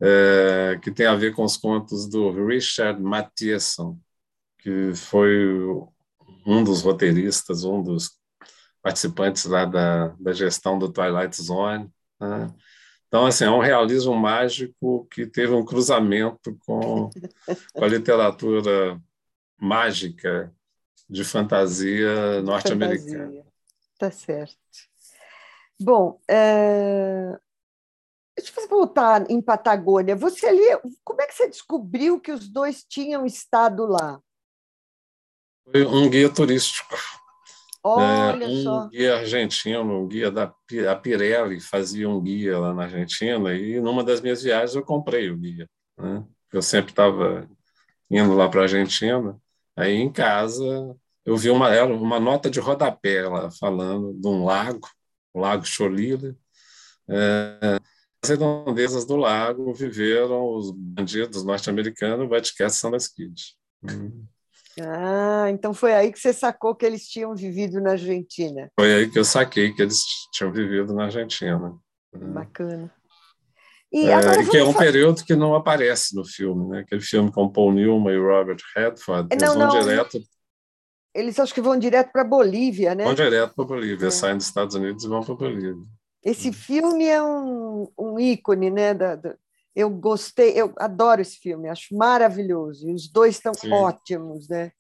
é, 0.01 0.81
que 0.83 0.91
tem 0.91 1.05
a 1.05 1.15
ver 1.15 1.35
com 1.35 1.45
os 1.45 1.59
contos 1.59 2.09
do 2.09 2.31
Richard 2.47 3.03
Matheson, 3.03 3.99
que 4.61 4.95
foi 4.95 5.47
um 6.47 6.65
dos 6.65 6.81
roteiristas, 6.81 7.65
um 7.65 7.83
dos 7.83 8.13
participantes 8.85 9.47
lá 9.47 9.65
da, 9.65 10.09
da 10.21 10.35
gestão 10.35 10.79
do 10.79 10.93
Twilight 10.93 11.43
Zone. 11.43 11.91
Né? 12.21 12.55
Então, 13.09 13.25
assim, 13.25 13.45
é 13.45 13.51
um 13.51 13.61
realismo 13.61 14.15
mágico 14.15 15.07
que 15.11 15.27
teve 15.27 15.55
um 15.55 15.65
cruzamento 15.65 16.55
com, 16.67 17.09
com 17.73 17.85
a 17.85 17.89
literatura 17.89 19.01
mágica 19.59 20.55
de 21.09 21.25
fantasia 21.25 22.43
norte-americana. 22.43 23.43
Tá 23.99 24.11
certo. 24.11 24.59
Bom, 25.81 26.21
é... 26.29 27.39
deixa 28.37 28.61
eu 28.61 28.69
voltar 28.69 29.31
em 29.31 29.41
Patagônia. 29.41 30.15
Você 30.15 30.47
ali, 30.47 30.93
como 31.03 31.23
é 31.23 31.27
que 31.27 31.35
você 31.35 31.49
descobriu 31.49 32.21
que 32.21 32.33
os 32.33 32.49
dois 32.51 32.85
tinham 32.85 33.25
estado 33.25 33.87
lá? 33.87 34.21
Foi 35.71 35.87
um 35.87 36.11
guia 36.11 36.29
turístico. 36.29 36.95
Olha 37.87 38.45
é, 38.45 38.49
um 38.49 38.63
só. 38.63 38.89
guia 38.89 39.17
argentino, 39.17 40.01
um 40.01 40.09
guia 40.09 40.31
da 40.31 40.45
a 40.91 40.97
Pirelli 40.97 41.61
fazia 41.61 42.09
um 42.09 42.19
guia 42.19 42.59
lá 42.59 42.73
na 42.73 42.85
Argentina 42.85 43.53
e 43.53 43.79
numa 43.79 44.03
das 44.03 44.23
minhas 44.23 44.43
viagens 44.43 44.75
eu 44.75 44.83
comprei 44.83 45.31
o 45.31 45.37
guia. 45.37 45.69
Né? 45.99 46.25
Eu 46.51 46.63
sempre 46.63 46.93
estava 46.93 47.47
indo 48.11 48.35
lá 48.35 48.49
para 48.49 48.61
a 48.61 48.63
Argentina, 48.63 49.39
aí 49.77 49.97
em 49.97 50.11
casa 50.11 50.97
eu 51.27 51.37
vi 51.37 51.51
uma, 51.51 51.83
uma 51.85 52.19
nota 52.19 52.49
de 52.49 52.59
rodapé 52.59 53.29
lá 53.29 53.51
falando 53.51 54.15
de 54.15 54.29
um 54.29 54.47
lago, 54.47 54.89
o 55.35 55.41
Lago 55.41 55.67
Cholila. 55.67 56.35
É, 57.07 57.79
as 58.23 58.31
redondezas 58.31 59.05
do 59.05 59.17
lago 59.17 59.75
viveram 59.75 60.57
os 60.57 60.71
bandidos 60.71 61.45
norte-americanos 61.45 62.31
Vatican 62.31 62.71
Sanders-Kid. 62.71 63.55
Hum. 63.83 64.25
Ah, 64.81 65.47
então 65.51 65.73
foi 65.73 65.95
aí 65.95 66.13
que 66.13 66.19
você 66.19 66.33
sacou 66.33 66.75
que 66.75 66.85
eles 66.85 67.09
tinham 67.09 67.35
vivido 67.35 67.81
na 67.81 67.93
Argentina. 67.93 68.69
Foi 68.79 68.93
aí 68.93 69.11
que 69.11 69.19
eu 69.19 69.25
saquei 69.25 69.73
que 69.73 69.83
eles 69.83 70.03
tinham 70.33 70.53
vivido 70.53 70.95
na 70.95 71.05
Argentina. 71.05 71.77
Bacana. 72.13 72.93
E 73.93 74.09
é, 74.09 74.51
que 74.51 74.57
é 74.57 74.65
um 74.65 74.73
falar... 74.73 74.85
período 74.87 75.25
que 75.25 75.37
não 75.37 75.55
aparece 75.55 76.17
no 76.17 76.25
filme, 76.25 76.69
né? 76.69 76.81
Aquele 76.81 77.01
filme 77.01 77.31
com 77.31 77.49
Paul 77.49 77.73
Newman 77.73 78.13
e 78.13 78.19
Robert 78.19 78.57
Redford, 78.75 79.29
eles 79.31 79.49
não, 79.49 79.57
vão 79.57 79.69
não. 79.69 79.81
direto. 79.81 80.21
Eles 81.15 81.39
acho 81.39 81.55
que 81.55 81.61
vão 81.61 81.79
direto 81.79 82.11
para 82.11 82.25
Bolívia, 82.25 82.93
né? 82.93 83.05
Vão 83.05 83.15
direto 83.15 83.55
para 83.55 83.65
Bolívia, 83.65 84.09
é. 84.09 84.11
saem 84.11 84.37
dos 84.37 84.47
Estados 84.47 84.75
Unidos 84.75 85.05
e 85.05 85.09
vão 85.09 85.23
para 85.23 85.37
Bolívia. 85.37 85.77
Esse 86.25 86.53
filme 86.53 87.05
é 87.05 87.23
um, 87.23 87.87
um 87.97 88.19
ícone, 88.19 88.69
né, 88.71 88.95
da, 88.95 89.15
da, 89.15 89.37
eu 89.75 89.91
gostei, 89.91 90.53
eu 90.55 90.73
adoro 90.79 91.21
esse 91.21 91.37
filme, 91.37 91.69
acho 91.69 91.97
maravilhoso. 91.97 92.89
E 92.89 92.95
os 92.95 93.09
dois 93.09 93.37
estão 93.37 93.53
ótimos, 93.73 94.49
né? 94.49 94.73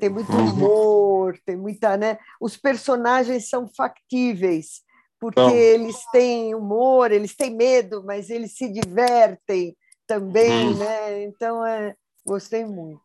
Tem 0.00 0.08
muito 0.08 0.32
uhum. 0.32 0.50
humor, 0.50 1.38
tem 1.44 1.56
muita, 1.56 1.96
né? 1.96 2.18
Os 2.40 2.56
personagens 2.56 3.48
são 3.48 3.68
factíveis, 3.68 4.82
porque 5.18 5.40
eles 5.40 5.96
têm 6.10 6.54
humor, 6.54 7.12
eles 7.12 7.36
têm 7.36 7.54
medo, 7.54 8.02
mas 8.04 8.28
eles 8.28 8.56
se 8.56 8.68
divertem 8.68 9.76
também, 10.06 10.68
hum. 10.68 10.76
né? 10.76 11.22
Então, 11.22 11.64
é, 11.64 11.94
gostei 12.26 12.64
muito. 12.64 13.00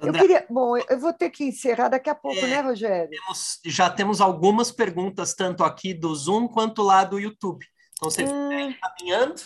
André, 0.00 0.18
eu 0.18 0.22
queria, 0.22 0.46
bom, 0.48 0.76
eu 0.76 0.98
vou 0.98 1.12
ter 1.12 1.30
que 1.30 1.44
encerrar 1.44 1.88
daqui 1.88 2.10
a 2.10 2.14
pouco, 2.14 2.38
é, 2.38 2.46
né, 2.48 2.60
Rogério? 2.60 3.10
Temos, 3.10 3.60
já 3.66 3.90
temos 3.90 4.20
algumas 4.20 4.72
perguntas, 4.72 5.34
tanto 5.34 5.62
aqui 5.62 5.92
do 5.94 6.12
Zoom 6.14 6.48
quanto 6.48 6.82
lá 6.82 7.04
do 7.04 7.20
YouTube. 7.20 7.64
Então, 7.92 8.10
você 8.10 8.24
hum. 8.24 8.70
encaminhando. 8.70 9.42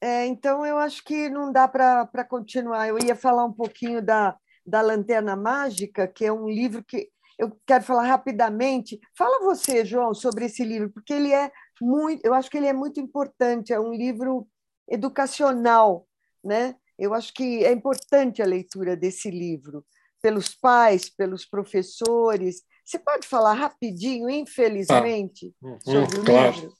É, 0.00 0.26
então, 0.26 0.64
eu 0.64 0.78
acho 0.78 1.04
que 1.04 1.28
não 1.28 1.52
dá 1.52 1.68
para 1.68 2.24
continuar. 2.24 2.88
Eu 2.88 2.98
ia 2.98 3.14
falar 3.14 3.44
um 3.44 3.52
pouquinho 3.52 4.00
da, 4.00 4.36
da 4.64 4.80
Lanterna 4.80 5.36
Mágica, 5.36 6.08
que 6.08 6.24
é 6.24 6.32
um 6.32 6.48
livro 6.48 6.82
que 6.82 7.10
eu 7.38 7.56
quero 7.66 7.84
falar 7.84 8.04
rapidamente. 8.04 8.98
Fala 9.16 9.44
você, 9.44 9.84
João, 9.84 10.14
sobre 10.14 10.46
esse 10.46 10.64
livro, 10.64 10.90
porque 10.90 11.12
ele 11.12 11.32
é 11.32 11.50
muito, 11.80 12.24
eu 12.24 12.34
acho 12.34 12.50
que 12.50 12.56
ele 12.56 12.66
é 12.66 12.72
muito 12.72 13.00
importante, 13.00 13.72
é 13.72 13.80
um 13.80 13.92
livro 13.92 14.46
educacional, 14.88 16.06
né? 16.44 16.76
Eu 16.98 17.14
acho 17.14 17.32
que 17.32 17.64
é 17.64 17.72
importante 17.72 18.42
a 18.42 18.46
leitura 18.46 18.94
desse 18.94 19.30
livro 19.30 19.84
pelos 20.20 20.54
pais, 20.54 21.08
pelos 21.08 21.46
professores. 21.46 22.62
Você 22.84 22.98
pode 22.98 23.26
falar 23.26 23.54
rapidinho, 23.54 24.28
infelizmente, 24.28 25.54
ah, 25.64 25.78
sobre 25.82 26.20
o 26.20 26.24
claro. 26.24 26.52
livro? 26.52 26.79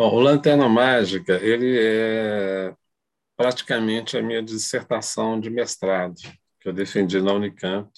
Bom, 0.00 0.14
o 0.14 0.18
Lanterna 0.18 0.66
Mágica, 0.66 1.34
ele 1.44 1.78
é 1.78 2.74
praticamente 3.36 4.16
a 4.16 4.22
minha 4.22 4.42
dissertação 4.42 5.38
de 5.38 5.50
mestrado, 5.50 6.14
que 6.58 6.70
eu 6.70 6.72
defendi 6.72 7.20
na 7.20 7.34
Unicamp. 7.34 7.90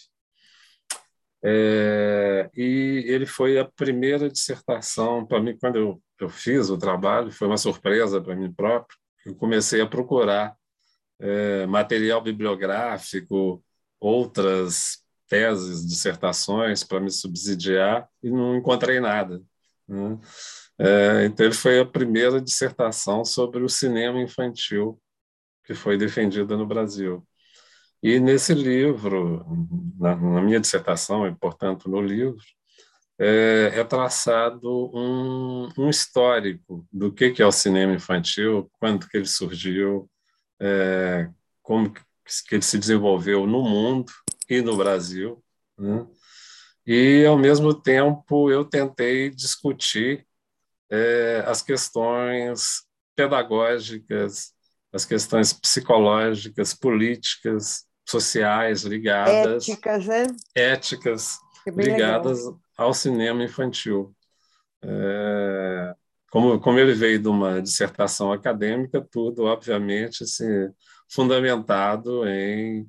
É, 1.45 2.51
e 2.57 3.05
ele 3.07 3.25
foi 3.25 3.57
a 3.57 3.65
primeira 3.65 4.29
dissertação 4.29 5.25
para 5.25 5.41
mim 5.41 5.57
quando 5.57 5.77
eu, 5.77 6.03
eu 6.19 6.29
fiz 6.29 6.71
o 6.71 6.77
trabalho, 6.77 7.31
foi 7.31 7.47
uma 7.47 7.57
surpresa 7.57 8.21
para 8.21 8.35
mim 8.35 8.53
próprio, 8.53 8.99
eu 9.25 9.37
comecei 9.37 9.81
a 9.81 9.87
procurar 9.87 10.57
é, 11.21 11.67
material 11.67 12.21
bibliográfico, 12.21 13.65
outras 14.01 15.05
teses, 15.29 15.87
dissertações 15.87 16.83
para 16.83 16.99
me 16.99 17.13
subsidiar 17.13 18.09
e 18.21 18.29
não 18.29 18.57
encontrei 18.57 18.99
nada. 18.99 19.41
Né? 19.87 20.19
É, 20.85 21.27
então, 21.27 21.47
ele 21.47 21.55
foi 21.55 21.79
a 21.79 21.87
primeira 21.87 22.41
dissertação 22.41 23.25
sobre 23.25 23.63
o 23.63 23.69
cinema 23.69 24.21
infantil 24.21 25.01
que 25.65 25.75
foi 25.75 25.97
defendida 25.97 26.57
no 26.57 26.67
Brasil. 26.67 27.25
E 28.03 28.19
nesse 28.19 28.53
livro, 28.53 29.47
na, 29.97 30.17
na 30.17 30.43
minha 30.43 30.59
dissertação, 30.59 31.25
e 31.25 31.33
portanto 31.37 31.89
no 31.89 32.01
livro, 32.01 32.43
é, 33.17 33.71
é 33.77 33.85
traçado 33.85 34.91
um, 34.93 35.69
um, 35.79 35.89
histórico 35.89 36.85
do 36.93 37.13
que, 37.13 37.31
que 37.31 37.41
é 37.41 37.47
o 37.47 37.53
cinema 37.53 37.93
infantil, 37.95 38.69
quando 38.81 39.09
que 39.09 39.17
ele 39.17 39.27
surgiu, 39.27 40.11
é, 40.61 41.31
como 41.63 41.93
que 41.93 42.03
ele 42.51 42.63
se 42.63 42.77
desenvolveu 42.77 43.47
no 43.47 43.63
mundo 43.63 44.11
e 44.51 44.61
no 44.61 44.77
Brasil. 44.77 45.41
Né? 45.79 46.05
E, 46.85 47.25
ao 47.25 47.39
mesmo 47.39 47.73
tempo, 47.73 48.51
eu 48.51 48.65
tentei 48.65 49.31
discutir 49.31 50.27
é, 50.93 51.43
as 51.47 51.63
questões 51.63 52.83
pedagógicas, 53.17 54.53
as 54.93 55.07
questões 55.07 55.51
psicológicas, 55.55 56.75
políticas, 56.75 57.87
sociais 58.07 58.83
ligadas. 58.83 59.67
Éticas, 59.67 60.07
né? 60.07 60.27
Éticas 60.55 61.39
ligadas 61.67 62.41
legal. 62.41 62.61
ao 62.77 62.93
cinema 62.93 63.43
infantil. 63.43 64.15
É, 64.83 65.95
como, 66.31 66.61
como 66.61 66.79
ele 66.79 66.93
veio 66.93 67.19
de 67.19 67.29
uma 67.29 67.63
dissertação 67.63 68.31
acadêmica, 68.31 69.01
tudo, 69.11 69.45
obviamente, 69.45 70.25
assim, 70.25 70.69
fundamentado 71.09 72.29
em, 72.29 72.87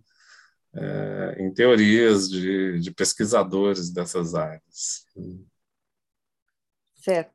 é, 0.76 1.36
em 1.40 1.54
teorias 1.54 2.30
de, 2.30 2.80
de 2.80 2.92
pesquisadores 2.92 3.94
dessas 3.94 4.36
áreas. 4.36 5.06
Certo. 6.96 7.33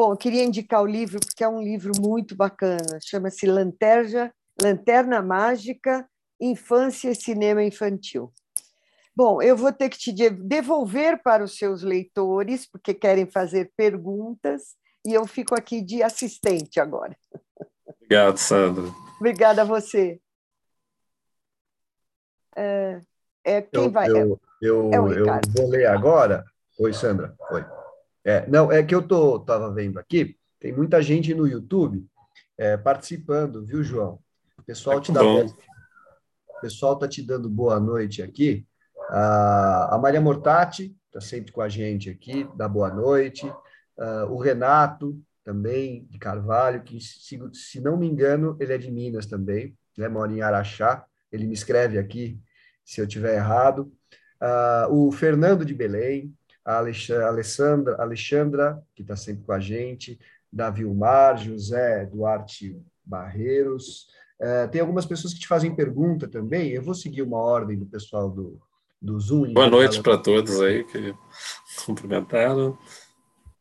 Bom, 0.00 0.14
eu 0.14 0.16
queria 0.16 0.42
indicar 0.42 0.82
o 0.82 0.86
livro, 0.86 1.20
porque 1.20 1.44
é 1.44 1.48
um 1.48 1.60
livro 1.60 1.92
muito 2.00 2.34
bacana, 2.34 2.98
chama-se 3.02 3.44
Lanterna, 3.44 4.32
Lanterna 4.58 5.20
Mágica, 5.20 6.08
Infância 6.40 7.10
e 7.10 7.14
Cinema 7.14 7.62
Infantil. 7.62 8.32
Bom, 9.14 9.42
eu 9.42 9.54
vou 9.54 9.70
ter 9.70 9.90
que 9.90 9.98
te 9.98 10.30
devolver 10.30 11.22
para 11.22 11.44
os 11.44 11.58
seus 11.58 11.82
leitores, 11.82 12.66
porque 12.66 12.94
querem 12.94 13.30
fazer 13.30 13.72
perguntas, 13.76 14.74
e 15.06 15.12
eu 15.12 15.26
fico 15.26 15.54
aqui 15.54 15.82
de 15.82 16.02
assistente 16.02 16.80
agora. 16.80 17.14
Obrigado, 17.86 18.38
Sandra. 18.38 18.84
Obrigada 19.18 19.60
a 19.60 19.66
você. 19.66 20.18
É, 22.56 23.00
é 23.44 23.60
quem 23.60 23.84
eu, 23.84 23.90
vai? 23.90 24.08
Eu, 24.08 24.40
eu, 24.62 24.90
é 24.94 24.96
eu 24.96 25.26
vou 25.54 25.68
ler 25.68 25.84
agora. 25.84 26.42
Oi, 26.78 26.90
Sandra. 26.94 27.36
Oi. 27.50 27.79
É, 28.24 28.46
não, 28.48 28.70
é 28.70 28.82
que 28.82 28.94
eu 28.94 29.02
tô 29.06 29.40
tava 29.40 29.72
vendo 29.72 29.98
aqui, 29.98 30.36
tem 30.58 30.72
muita 30.72 31.00
gente 31.02 31.34
no 31.34 31.46
YouTube 31.46 32.06
é, 32.58 32.76
participando, 32.76 33.64
viu, 33.64 33.82
João? 33.82 34.18
O 34.58 34.62
pessoal 34.62 34.98
é 34.98 35.00
te 35.00 35.10
dá 35.10 35.22
bom. 35.22 35.46
o 35.46 36.60
pessoal 36.60 36.98
tá 36.98 37.08
te 37.08 37.22
dando 37.22 37.48
boa 37.48 37.80
noite 37.80 38.22
aqui. 38.22 38.66
A, 39.08 39.94
a 39.94 39.98
Maria 39.98 40.20
Mortati 40.20 40.94
está 41.06 41.20
sempre 41.20 41.50
com 41.50 41.62
a 41.62 41.68
gente 41.68 42.10
aqui, 42.10 42.46
dá 42.54 42.68
boa 42.68 42.90
noite. 42.90 43.46
Uh, 43.96 44.26
o 44.30 44.38
Renato 44.38 45.18
também 45.42 46.04
de 46.10 46.18
Carvalho, 46.18 46.82
que 46.82 47.00
se, 47.00 47.38
se 47.54 47.80
não 47.80 47.96
me 47.96 48.06
engano 48.06 48.56
ele 48.60 48.74
é 48.74 48.78
de 48.78 48.90
Minas 48.90 49.26
também, 49.26 49.74
né? 49.96 50.08
Mora 50.08 50.30
em 50.30 50.42
Araxá. 50.42 51.04
Ele 51.32 51.46
me 51.46 51.54
escreve 51.54 51.98
aqui 51.98 52.38
se 52.84 53.00
eu 53.00 53.06
tiver 53.06 53.36
errado. 53.36 53.92
Uh, 54.42 55.08
o 55.08 55.12
Fernando 55.12 55.64
de 55.64 55.74
Belém, 55.74 56.34
a 56.70 57.28
Alexandra, 57.28 57.96
Alexandra 57.96 58.82
que 58.94 59.02
está 59.02 59.16
sempre 59.16 59.44
com 59.44 59.52
a 59.52 59.60
gente, 59.60 60.18
Davi 60.52 60.82
Vilmar, 60.82 61.36
José 61.36 62.06
Duarte 62.06 62.80
Barreiros. 63.04 64.08
Uh, 64.40 64.68
tem 64.70 64.80
algumas 64.80 65.06
pessoas 65.06 65.34
que 65.34 65.40
te 65.40 65.48
fazem 65.48 65.74
pergunta 65.74 66.26
também. 66.26 66.70
Eu 66.70 66.82
vou 66.82 66.94
seguir 66.94 67.22
uma 67.22 67.38
ordem 67.38 67.78
do 67.78 67.86
pessoal 67.86 68.30
do, 68.30 68.60
do 69.00 69.18
Zoom. 69.18 69.52
Boa 69.52 69.68
noite 69.68 70.02
para 70.02 70.18
todos 70.18 70.60
aí 70.60 70.84
que 70.84 71.14
cumprimentaram. 71.84 72.78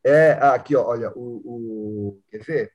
É, 0.03 0.31
aqui, 0.41 0.75
ó, 0.75 0.85
olha, 0.85 1.11
o, 1.15 1.41
o, 1.45 2.21
quer 2.31 2.43
ver? 2.43 2.73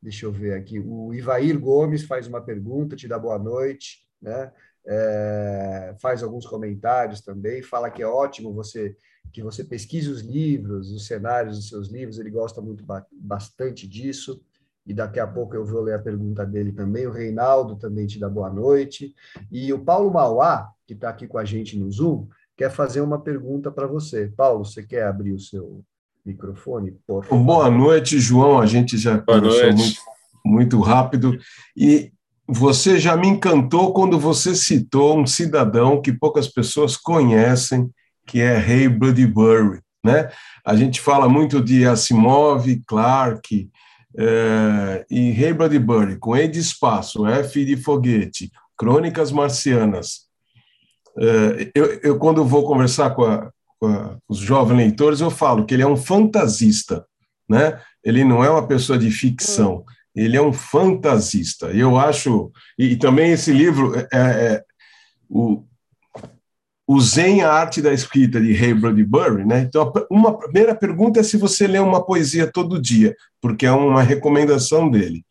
Deixa 0.00 0.24
eu 0.24 0.32
ver 0.32 0.54
aqui. 0.54 0.78
O 0.78 1.12
Ivair 1.12 1.58
Gomes 1.58 2.04
faz 2.04 2.26
uma 2.26 2.40
pergunta, 2.40 2.96
te 2.96 3.08
dá 3.08 3.18
boa 3.18 3.38
noite, 3.38 4.06
né? 4.22 4.52
É, 4.92 5.94
faz 6.00 6.20
alguns 6.20 6.44
comentários 6.44 7.20
também, 7.20 7.62
fala 7.62 7.90
que 7.90 8.02
é 8.02 8.06
ótimo 8.06 8.52
você 8.52 8.96
que 9.32 9.42
você 9.42 9.62
pesquise 9.62 10.08
os 10.10 10.22
livros, 10.22 10.90
os 10.90 11.06
cenários 11.06 11.56
dos 11.56 11.68
seus 11.68 11.88
livros, 11.88 12.18
ele 12.18 12.30
gosta 12.30 12.60
muito 12.60 12.84
bastante 13.12 13.86
disso. 13.86 14.40
E 14.84 14.92
daqui 14.92 15.20
a 15.20 15.26
pouco 15.26 15.54
eu 15.54 15.64
vou 15.64 15.82
ler 15.82 15.94
a 15.94 16.00
pergunta 16.00 16.44
dele 16.44 16.72
também. 16.72 17.06
O 17.06 17.12
Reinaldo 17.12 17.76
também 17.76 18.06
te 18.06 18.18
dá 18.18 18.28
boa 18.28 18.50
noite. 18.50 19.14
E 19.50 19.72
o 19.72 19.78
Paulo 19.78 20.10
Mauá, 20.10 20.70
que 20.86 20.94
está 20.94 21.10
aqui 21.10 21.28
com 21.28 21.38
a 21.38 21.44
gente 21.44 21.78
no 21.78 21.90
Zoom, 21.92 22.26
quer 22.56 22.70
fazer 22.70 23.00
uma 23.00 23.20
pergunta 23.20 23.70
para 23.70 23.86
você. 23.86 24.32
Paulo, 24.36 24.64
você 24.64 24.82
quer 24.82 25.04
abrir 25.04 25.32
o 25.32 25.38
seu 25.38 25.84
microfone? 26.24 26.98
Por 27.06 27.24
favor? 27.24 27.44
Boa 27.44 27.70
noite, 27.70 28.18
João. 28.18 28.58
A 28.58 28.66
gente 28.66 28.98
já 28.98 29.18
conversou 29.18 29.72
muito, 29.72 30.00
muito 30.44 30.80
rápido. 30.80 31.38
E 31.76 32.10
você 32.52 32.98
já 32.98 33.16
me 33.16 33.28
encantou 33.28 33.92
quando 33.92 34.18
você 34.18 34.54
citou 34.54 35.18
um 35.18 35.26
cidadão 35.26 36.02
que 36.02 36.12
poucas 36.12 36.48
pessoas 36.48 36.96
conhecem, 36.96 37.88
que 38.26 38.40
é 38.40 38.56
Ray 38.56 38.88
Bradbury. 38.88 39.80
Né? 40.04 40.30
A 40.64 40.74
gente 40.74 41.00
fala 41.00 41.28
muito 41.28 41.62
de 41.62 41.86
Asimov, 41.86 42.66
Clarke, 42.86 43.70
é, 44.16 45.06
e 45.10 45.30
Ray 45.30 45.52
Bradbury, 45.52 46.16
com 46.16 46.36
E 46.36 46.48
de 46.48 46.58
espaço, 46.58 47.26
F 47.26 47.64
de 47.64 47.76
foguete, 47.76 48.50
Crônicas 48.76 49.30
Marcianas. 49.30 50.28
É, 51.18 51.70
eu, 51.74 52.00
eu, 52.02 52.18
quando 52.18 52.44
vou 52.44 52.64
conversar 52.64 53.10
com, 53.10 53.24
a, 53.24 53.50
com 53.78 53.86
a, 53.86 54.16
os 54.28 54.38
jovens 54.38 54.76
leitores, 54.76 55.20
eu 55.20 55.30
falo 55.30 55.64
que 55.64 55.74
ele 55.74 55.82
é 55.82 55.86
um 55.86 55.96
fantasista, 55.96 57.04
né? 57.48 57.80
Ele 58.02 58.24
não 58.24 58.42
é 58.42 58.50
uma 58.50 58.66
pessoa 58.66 58.98
de 58.98 59.10
ficção, 59.10 59.84
ele 60.14 60.36
é 60.36 60.42
um 60.42 60.52
fantasista. 60.52 61.66
Eu 61.66 61.98
acho, 61.98 62.50
e, 62.78 62.96
também 62.96 63.32
esse 63.32 63.52
livro 63.52 63.94
é, 63.96 64.08
é 64.12 64.64
o, 65.28 65.64
o 66.86 67.00
Zen, 67.00 67.42
a 67.42 67.52
arte 67.52 67.80
da 67.80 67.92
escrita 67.92 68.40
de 68.40 68.52
Ray 68.52 68.74
Bradbury, 68.74 69.44
né? 69.44 69.60
Então, 69.60 69.92
uma 70.10 70.36
primeira 70.36 70.74
pergunta 70.74 71.20
é 71.20 71.22
se 71.22 71.36
você 71.36 71.66
lê 71.66 71.78
uma 71.78 72.04
poesia 72.04 72.50
todo 72.50 72.82
dia, 72.82 73.14
porque 73.40 73.64
é 73.64 73.72
uma 73.72 74.02
recomendação 74.02 74.90
dele. 74.90 75.24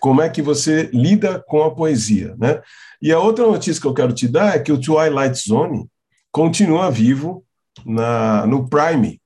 Como 0.00 0.20
é 0.20 0.28
que 0.28 0.42
você 0.42 0.90
lida 0.92 1.42
com 1.46 1.62
a 1.62 1.74
poesia, 1.74 2.34
né? 2.38 2.60
E 3.00 3.12
a 3.12 3.18
outra 3.18 3.46
notícia 3.46 3.80
que 3.80 3.86
eu 3.86 3.94
quero 3.94 4.12
te 4.12 4.26
dar 4.26 4.56
é 4.56 4.58
que 4.58 4.72
o 4.72 4.80
Twilight 4.80 5.38
Zone 5.38 5.86
continua 6.32 6.90
vivo 6.90 7.44
na, 7.86 8.44
no 8.46 8.68
Prime. 8.68 9.20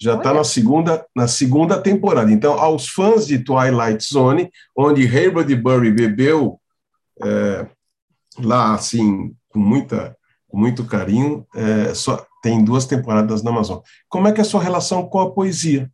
Já 0.00 0.16
está 0.16 0.34
na 0.34 0.44
segunda, 0.44 1.06
na 1.14 1.28
segunda 1.28 1.80
temporada. 1.80 2.30
Então, 2.30 2.58
aos 2.58 2.88
fãs 2.88 3.26
de 3.26 3.38
Twilight 3.38 4.04
Zone, 4.04 4.50
onde 4.76 5.06
Ray 5.06 5.30
Bradbury 5.30 5.92
bebeu 5.92 6.60
é, 7.22 7.66
lá, 8.38 8.74
assim, 8.74 9.34
com 9.48 9.58
muita 9.58 10.16
com 10.54 10.58
muito 10.58 10.86
carinho. 10.86 11.44
É, 11.52 11.92
só, 11.94 12.24
tem 12.40 12.64
duas 12.64 12.86
temporadas 12.86 13.42
na 13.42 13.50
Amazon. 13.50 13.80
Como 14.08 14.28
é 14.28 14.32
que 14.32 14.40
é 14.40 14.42
a 14.42 14.44
sua 14.44 14.62
relação 14.62 15.08
com 15.08 15.18
a 15.18 15.32
poesia? 15.32 15.90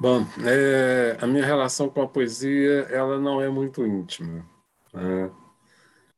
Bom, 0.00 0.24
é, 0.44 1.16
a 1.20 1.26
minha 1.26 1.44
relação 1.44 1.88
com 1.88 2.00
a 2.00 2.06
poesia 2.06 2.86
ela 2.90 3.18
não 3.18 3.42
é 3.42 3.48
muito 3.48 3.84
íntima. 3.84 4.48
Né? 4.94 5.30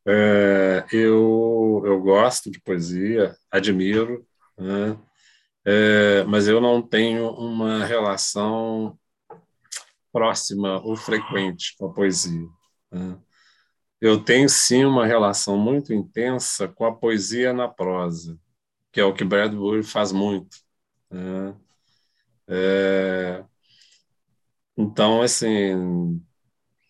É, 0.07 0.85
eu, 0.93 1.83
eu 1.87 1.99
gosto 2.01 2.51
de 2.51 2.61
poesia, 2.61 3.35
admiro, 3.51 4.27
né? 4.59 4.99
É, 5.65 6.25
mas 6.25 6.49
eu 6.49 6.61
não 6.61 6.83
tenho 6.83 7.31
uma 7.31 7.85
relação 7.85 8.99
próxima 10.13 10.81
ou 10.85 10.97
frequente 10.97 11.75
com 11.79 11.87
a 11.87 11.93
poesia. 11.93 12.47
Né? 12.91 13.19
eu 14.01 14.23
tenho 14.23 14.49
sim 14.49 14.85
uma 14.85 15.07
relação 15.07 15.59
muito 15.59 15.93
intensa 15.93 16.67
com 16.67 16.87
a 16.87 16.95
poesia 16.95 17.53
na 17.53 17.69
prosa, 17.69 18.39
que 18.91 19.01
é 19.01 19.05
o 19.05 19.13
que 19.15 19.25
Bradbury 19.25 19.83
faz 19.83 20.11
muito. 20.11 20.57
Né? 21.11 21.55
É... 22.49 23.45
Então, 24.77 25.21
assim, 25.23 26.21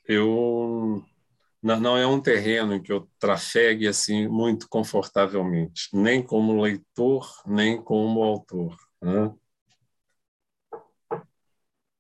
eu 0.07 1.05
não 1.63 1.97
é 1.97 2.07
um 2.07 2.21
terreno 2.21 2.75
em 2.75 2.83
que 2.83 2.93
eu 2.93 3.09
trafegue 3.19 3.87
assim 3.87 4.27
muito 4.29 4.67
confortavelmente, 4.69 5.89
nem 5.93 6.23
como 6.23 6.61
leitor, 6.61 7.27
nem 7.47 7.81
como 7.83 8.23
autor. 8.23 8.75
Né? 9.03 9.31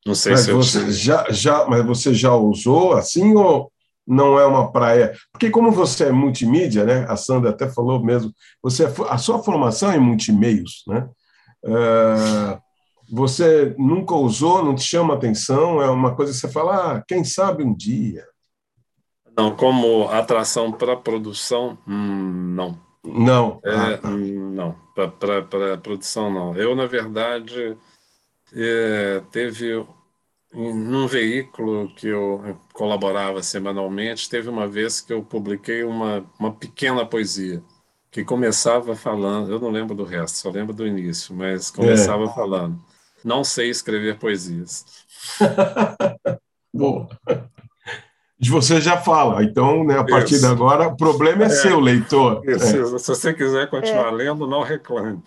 Não 0.06 0.14
sei 0.14 0.32
mas 0.32 0.40
se 0.42 0.52
você 0.52 0.90
já, 0.90 1.26
já, 1.30 1.66
mas 1.66 1.84
você 1.84 2.14
já 2.14 2.34
usou 2.34 2.94
assim 2.94 3.34
ou 3.34 3.70
não 4.06 4.38
é 4.38 4.46
uma 4.46 4.72
praia? 4.72 5.14
Porque 5.30 5.50
como 5.50 5.70
você 5.70 6.06
é 6.06 6.12
multimídia, 6.12 6.84
né? 6.84 7.06
A 7.08 7.16
Sandra 7.16 7.50
até 7.50 7.68
falou 7.68 8.02
mesmo, 8.02 8.34
você 8.62 8.84
é 8.84 8.92
a 9.08 9.18
sua 9.18 9.42
formação 9.42 9.92
é 9.92 9.96
em 9.96 10.00
multimeios, 10.00 10.82
né? 10.88 11.08
É, 11.64 12.58
você 13.12 13.74
nunca 13.78 14.14
usou, 14.14 14.64
não 14.64 14.74
te 14.74 14.82
chama 14.82 15.14
atenção, 15.14 15.82
é 15.82 15.90
uma 15.90 16.16
coisa 16.16 16.32
que 16.32 16.38
você 16.38 16.48
fala, 16.48 16.96
ah, 16.96 17.04
quem 17.06 17.22
sabe 17.24 17.62
um 17.62 17.74
dia. 17.74 18.24
Não, 19.40 19.56
como 19.56 20.08
atração 20.08 20.70
para 20.70 20.96
produção, 20.96 21.78
hum, 21.88 22.54
não. 22.54 22.78
Não. 23.02 23.60
É, 23.64 23.74
ah, 23.74 23.98
tá. 23.98 24.08
Hum, 24.08 24.52
não, 24.52 24.76
para 24.94 25.78
produção 25.78 26.30
não. 26.30 26.54
Eu, 26.54 26.74
na 26.76 26.86
verdade, 26.86 27.76
é, 28.54 29.22
teve 29.30 29.84
num 30.52 31.06
veículo 31.06 31.88
que 31.94 32.08
eu 32.08 32.58
colaborava 32.74 33.42
semanalmente, 33.42 34.28
teve 34.28 34.48
uma 34.48 34.66
vez 34.66 35.00
que 35.00 35.12
eu 35.12 35.22
publiquei 35.22 35.84
uma, 35.84 36.24
uma 36.38 36.52
pequena 36.52 37.06
poesia 37.06 37.62
que 38.10 38.24
começava 38.24 38.96
falando, 38.96 39.52
eu 39.52 39.60
não 39.60 39.70
lembro 39.70 39.94
do 39.94 40.04
resto, 40.04 40.38
só 40.38 40.50
lembro 40.50 40.74
do 40.74 40.86
início, 40.86 41.34
mas 41.34 41.70
começava 41.70 42.24
é. 42.24 42.34
falando: 42.34 42.78
Não 43.24 43.44
sei 43.44 43.70
escrever 43.70 44.18
poesias. 44.18 44.84
Boa. 46.74 47.08
De 48.40 48.50
você 48.50 48.80
já 48.80 48.96
fala, 48.96 49.44
então, 49.44 49.84
né, 49.84 49.98
a 49.98 50.04
partir 50.04 50.34
Isso. 50.34 50.46
de 50.46 50.50
agora, 50.50 50.88
o 50.88 50.96
problema 50.96 51.42
é, 51.42 51.46
é. 51.46 51.50
seu, 51.50 51.78
leitor. 51.78 52.42
Isso. 52.48 52.96
É. 52.96 52.98
Se 52.98 53.08
você 53.08 53.34
quiser 53.34 53.68
continuar 53.68 54.08
é. 54.08 54.12
lendo, 54.12 54.46
não 54.46 54.62
reclame. 54.62 55.22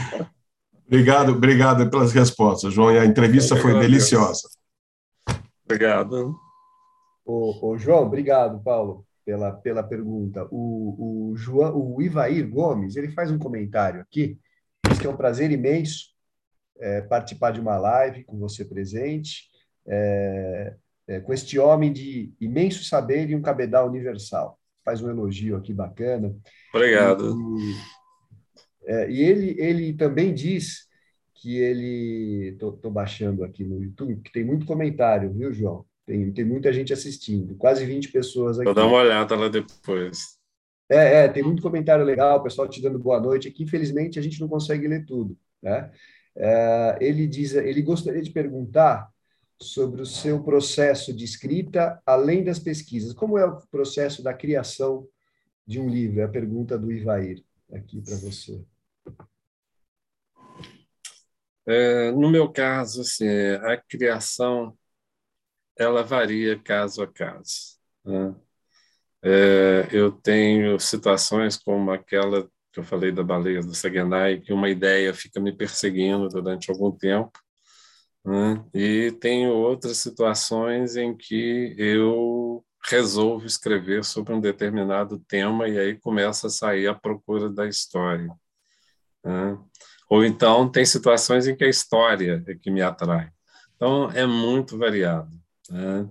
obrigado, 0.88 1.32
obrigado 1.32 1.90
pelas 1.90 2.12
respostas, 2.12 2.72
João. 2.72 2.90
E 2.90 2.98
a 2.98 3.04
entrevista 3.04 3.54
foi 3.56 3.78
deliciosa. 3.78 4.48
Obrigado. 5.64 6.34
Ô, 7.24 7.68
ô, 7.68 7.76
João, 7.76 8.04
obrigado, 8.04 8.62
Paulo 8.62 9.06
pela, 9.26 9.52
pela 9.52 9.82
pergunta. 9.82 10.46
O, 10.52 11.32
o, 11.32 11.36
João, 11.36 11.76
o 11.76 12.00
Ivair 12.00 12.48
Gomes 12.48 12.94
ele 12.94 13.10
faz 13.10 13.30
um 13.30 13.38
comentário 13.38 14.00
aqui. 14.00 14.38
Diz 14.88 15.00
que 15.00 15.06
é 15.06 15.10
um 15.10 15.16
prazer 15.16 15.50
imenso 15.50 16.14
é, 16.78 17.02
participar 17.02 17.50
de 17.50 17.60
uma 17.60 17.76
live 17.76 18.22
com 18.22 18.38
você 18.38 18.64
presente, 18.64 19.48
é, 19.84 20.76
é, 21.08 21.20
com 21.20 21.32
este 21.32 21.58
homem 21.58 21.92
de 21.92 22.32
imenso 22.40 22.84
saber 22.84 23.28
e 23.30 23.36
um 23.36 23.42
cabedal 23.42 23.88
universal. 23.88 24.58
Faz 24.84 25.02
um 25.02 25.10
elogio 25.10 25.56
aqui 25.56 25.72
bacana. 25.72 26.34
Obrigado. 26.72 27.36
E, 27.58 28.90
é, 28.90 29.10
e 29.10 29.22
ele, 29.22 29.56
ele 29.58 29.92
também 29.94 30.32
diz 30.32 30.86
que 31.34 31.56
ele. 31.56 32.56
Estou 32.60 32.90
baixando 32.90 33.44
aqui 33.44 33.64
no 33.64 33.82
YouTube, 33.82 34.20
que 34.22 34.32
tem 34.32 34.44
muito 34.44 34.66
comentário, 34.66 35.32
viu, 35.32 35.52
João? 35.52 35.84
Tem, 36.06 36.32
tem 36.32 36.44
muita 36.44 36.72
gente 36.72 36.92
assistindo, 36.92 37.56
quase 37.56 37.84
20 37.84 38.12
pessoas 38.12 38.58
aqui. 38.58 38.64
Vou 38.64 38.74
dar 38.74 38.86
uma 38.86 38.98
olhada 38.98 39.34
lá 39.34 39.48
depois. 39.48 40.36
É, 40.88 41.24
é, 41.24 41.28
tem 41.28 41.42
muito 41.42 41.60
comentário 41.60 42.04
legal, 42.04 42.38
o 42.38 42.42
pessoal 42.44 42.68
te 42.68 42.80
dando 42.80 42.98
boa 42.98 43.20
noite 43.20 43.48
aqui. 43.48 43.64
Infelizmente, 43.64 44.18
a 44.18 44.22
gente 44.22 44.40
não 44.40 44.46
consegue 44.46 44.86
ler 44.86 45.04
tudo. 45.04 45.36
Né? 45.60 45.90
É, 46.36 46.96
ele 47.00 47.26
diz, 47.26 47.54
ele 47.54 47.82
gostaria 47.82 48.22
de 48.22 48.30
perguntar 48.30 49.10
sobre 49.60 50.02
o 50.02 50.06
seu 50.06 50.42
processo 50.42 51.12
de 51.12 51.24
escrita, 51.24 52.00
além 52.04 52.44
das 52.44 52.58
pesquisas. 52.58 53.12
Como 53.12 53.38
é 53.38 53.44
o 53.44 53.56
processo 53.68 54.22
da 54.22 54.34
criação 54.34 55.08
de 55.66 55.80
um 55.80 55.88
livro? 55.88 56.20
É 56.20 56.24
a 56.24 56.28
pergunta 56.28 56.78
do 56.78 56.92
Ivair 56.92 57.42
aqui 57.72 58.00
para 58.00 58.16
você. 58.16 58.64
É, 61.66 62.12
no 62.12 62.30
meu 62.30 62.52
caso, 62.52 63.00
assim, 63.00 63.28
a 63.28 63.76
criação 63.76 64.76
ela 65.76 66.02
varia 66.02 66.58
caso 66.58 67.02
a 67.02 67.06
caso. 67.06 67.78
Né? 68.04 68.34
É, 69.22 69.88
eu 69.90 70.12
tenho 70.12 70.78
situações 70.78 71.56
como 71.56 71.90
aquela 71.90 72.48
que 72.72 72.80
eu 72.80 72.84
falei 72.84 73.10
da 73.10 73.22
baleia 73.22 73.60
do 73.60 73.74
Saguenay, 73.74 74.40
que 74.40 74.52
uma 74.52 74.68
ideia 74.68 75.12
fica 75.14 75.40
me 75.40 75.50
perseguindo 75.50 76.28
durante 76.28 76.70
algum 76.70 76.92
tempo, 76.92 77.32
né? 78.26 78.64
e 78.74 79.12
tenho 79.20 79.52
outras 79.52 79.98
situações 79.98 80.96
em 80.96 81.16
que 81.16 81.74
eu 81.78 82.64
resolvo 82.84 83.46
escrever 83.46 84.04
sobre 84.04 84.34
um 84.34 84.40
determinado 84.40 85.18
tema 85.28 85.68
e 85.68 85.78
aí 85.78 85.96
começa 85.96 86.48
a 86.48 86.50
sair 86.50 86.88
a 86.88 86.94
procura 86.94 87.48
da 87.48 87.66
história. 87.66 88.28
Né? 89.24 89.58
Ou 90.10 90.24
então 90.24 90.68
tem 90.70 90.84
situações 90.84 91.46
em 91.46 91.56
que 91.56 91.64
a 91.64 91.68
história 91.68 92.44
é 92.46 92.54
que 92.54 92.70
me 92.70 92.82
atrai. 92.82 93.30
Então 93.76 94.10
é 94.10 94.26
muito 94.26 94.76
variado. 94.76 95.30
Né? 95.70 96.08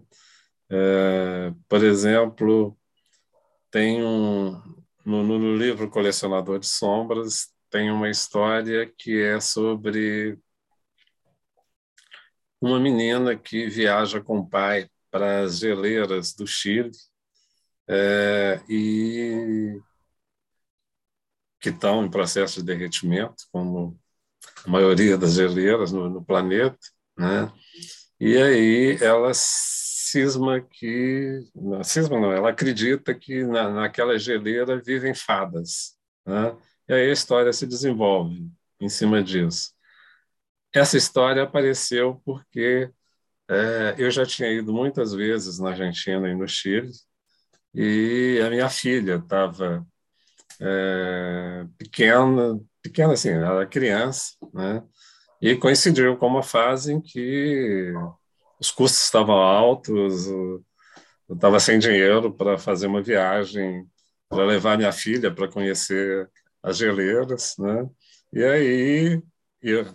É, 0.70 1.54
por 1.68 1.84
exemplo, 1.84 2.78
tem 3.70 4.04
um 4.04 4.52
no, 5.06 5.24
no, 5.24 5.56
livro 5.56 5.90
Colecionador 5.90 6.60
de 6.60 6.68
Sombras 6.68 7.50
tem 7.70 7.92
uma 7.92 8.10
história 8.10 8.92
que 8.98 9.22
é 9.22 9.40
sobre 9.40 10.40
uma 12.66 12.80
menina 12.80 13.36
que 13.38 13.68
viaja 13.68 14.22
com 14.22 14.40
o 14.40 14.48
pai 14.48 14.90
para 15.12 15.44
as 15.44 15.60
geleiras 15.60 16.34
do 16.34 16.48
Chile 16.48 16.92
é, 17.88 18.62
e 18.68 19.80
que 21.60 21.70
estão 21.70 22.06
em 22.06 22.10
processo 22.10 22.60
de 22.60 22.66
derretimento, 22.66 23.46
como 23.52 24.00
a 24.66 24.70
maioria 24.70 25.18
das 25.18 25.34
geleiras 25.34 25.92
no, 25.92 26.10
no 26.10 26.24
planeta, 26.24 26.78
né? 27.18 27.52
E 28.20 28.38
aí 28.38 28.98
ela 29.02 29.32
cisma 29.34 30.62
que. 30.62 31.42
Não, 31.54 31.84
cisma 31.84 32.20
não, 32.20 32.32
ela 32.32 32.50
acredita 32.50 33.14
que 33.14 33.44
na, 33.44 33.70
naquela 33.70 34.18
geleira 34.18 34.82
vivem 34.82 35.14
fadas. 35.14 35.98
Né? 36.26 36.56
E 36.88 36.94
aí 36.94 37.10
a 37.10 37.14
história 37.14 37.52
se 37.52 37.68
desenvolve 37.68 38.50
em 38.80 38.90
cima 38.90 39.22
disso. 39.24 39.75
Essa 40.76 40.98
história 40.98 41.44
apareceu 41.44 42.22
porque 42.26 42.92
é, 43.50 43.96
eu 43.98 44.12
já 44.12 44.26
tinha 44.26 44.52
ido 44.52 44.74
muitas 44.74 45.14
vezes 45.14 45.58
na 45.58 45.70
Argentina 45.70 46.30
e 46.30 46.36
no 46.36 46.46
Chile, 46.46 46.92
e 47.74 48.42
a 48.46 48.50
minha 48.50 48.70
filha 48.70 49.16
estava 49.16 49.88
é, 50.60 51.66
pequena, 51.78 52.60
pequena 52.82 53.14
assim, 53.14 53.30
era 53.30 53.66
criança, 53.66 54.34
né? 54.54 54.84
E 55.42 55.56
coincidiu 55.56 56.18
com 56.18 56.28
uma 56.28 56.44
fase 56.44 56.92
em 56.92 57.02
que 57.02 57.94
os 58.60 58.70
custos 58.70 59.06
estavam 59.06 59.36
altos, 59.36 60.28
eu 60.28 60.64
estava 61.30 61.58
sem 61.60 61.80
dinheiro 61.80 62.34
para 62.34 62.58
fazer 62.58 62.88
uma 62.88 63.02
viagem 63.02 63.88
para 64.28 64.46
levar 64.46 64.78
minha 64.78 64.92
filha 64.92 65.34
para 65.34 65.48
conhecer 65.50 66.30
as 66.62 66.78
geleiras, 66.78 67.56
né? 67.60 67.90
E 68.34 68.44
aí, 68.44 69.22
eu, 69.62 69.86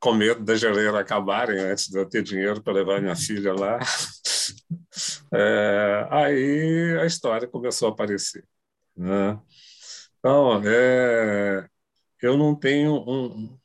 com 0.00 0.14
medo 0.14 0.42
da 0.42 0.56
geleira 0.56 0.98
acabarem 0.98 1.60
antes 1.60 1.88
de 1.88 1.98
eu 1.98 2.08
ter 2.08 2.22
dinheiro 2.22 2.62
para 2.62 2.72
levar 2.72 3.00
minha 3.00 3.14
filha 3.14 3.52
lá, 3.52 3.78
é, 5.32 6.08
aí 6.10 6.98
a 7.00 7.06
história 7.06 7.46
começou 7.46 7.88
a 7.88 7.92
aparecer, 7.92 8.44
né? 8.96 9.38
Então, 10.18 10.60
é, 10.64 11.66
eu 12.20 12.36
não 12.36 12.54
tenho 12.54 12.94
um, 13.08 13.58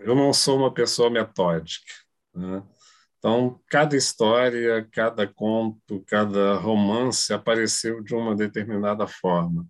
eu 0.00 0.14
não 0.14 0.32
sou 0.32 0.56
uma 0.58 0.72
pessoa 0.72 1.10
metódica. 1.10 1.92
Né? 2.34 2.62
Então, 3.18 3.60
cada 3.68 3.96
história, 3.96 4.88
cada 4.92 5.26
conto, 5.26 6.02
cada 6.06 6.56
romance 6.56 7.32
apareceu 7.32 8.02
de 8.02 8.14
uma 8.14 8.34
determinada 8.34 9.06
forma. 9.06 9.66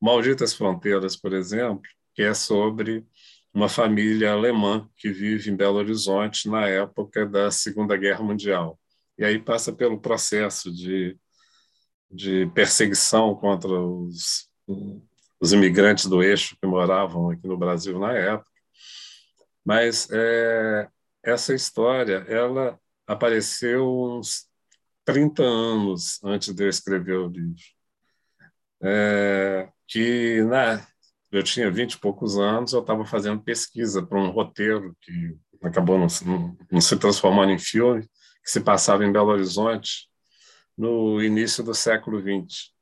Malditas 0.00 0.52
Fronteiras, 0.52 1.16
por 1.16 1.32
exemplo, 1.32 1.82
que 2.14 2.22
é 2.22 2.34
sobre 2.34 3.06
uma 3.52 3.68
família 3.68 4.32
alemã 4.32 4.88
que 4.96 5.10
vive 5.10 5.50
em 5.50 5.56
Belo 5.56 5.78
Horizonte 5.78 6.48
na 6.48 6.66
época 6.68 7.26
da 7.26 7.50
Segunda 7.50 7.96
Guerra 7.96 8.22
Mundial. 8.22 8.78
E 9.16 9.24
aí 9.24 9.38
passa 9.38 9.72
pelo 9.72 10.00
processo 10.00 10.72
de, 10.72 11.16
de 12.10 12.46
perseguição 12.54 13.34
contra 13.34 13.70
os, 13.70 14.48
os 15.40 15.52
imigrantes 15.52 16.06
do 16.06 16.22
eixo 16.22 16.56
que 16.60 16.66
moravam 16.66 17.30
aqui 17.30 17.46
no 17.46 17.56
Brasil 17.56 17.98
na 17.98 18.12
época 18.12 18.48
mas 19.68 20.08
é, 20.10 20.88
essa 21.22 21.54
história, 21.54 22.24
ela 22.26 22.80
apareceu 23.06 23.86
uns 23.86 24.48
30 25.04 25.42
anos 25.42 26.18
antes 26.24 26.54
de 26.54 26.64
eu 26.64 26.70
escrever 26.70 27.18
o 27.18 27.28
livro. 27.28 27.62
É, 28.82 29.68
que 29.86 30.42
né, 30.44 30.86
eu 31.30 31.42
tinha 31.42 31.70
20 31.70 31.92
e 31.94 31.98
poucos 32.00 32.38
anos, 32.38 32.72
eu 32.72 32.80
estava 32.80 33.04
fazendo 33.04 33.42
pesquisa 33.42 34.04
para 34.04 34.18
um 34.18 34.30
roteiro 34.30 34.96
que 35.00 35.36
acabou 35.62 35.98
não, 35.98 36.06
não, 36.70 36.80
se 36.80 36.96
transformando 36.96 37.52
em 37.52 37.58
filme, 37.58 38.02
que 38.02 38.50
se 38.50 38.60
passava 38.60 39.04
em 39.04 39.12
Belo 39.12 39.30
Horizonte 39.30 40.08
no 40.76 41.22
início 41.22 41.62
do 41.62 41.74
século 41.74 42.20
XX. 42.20 42.72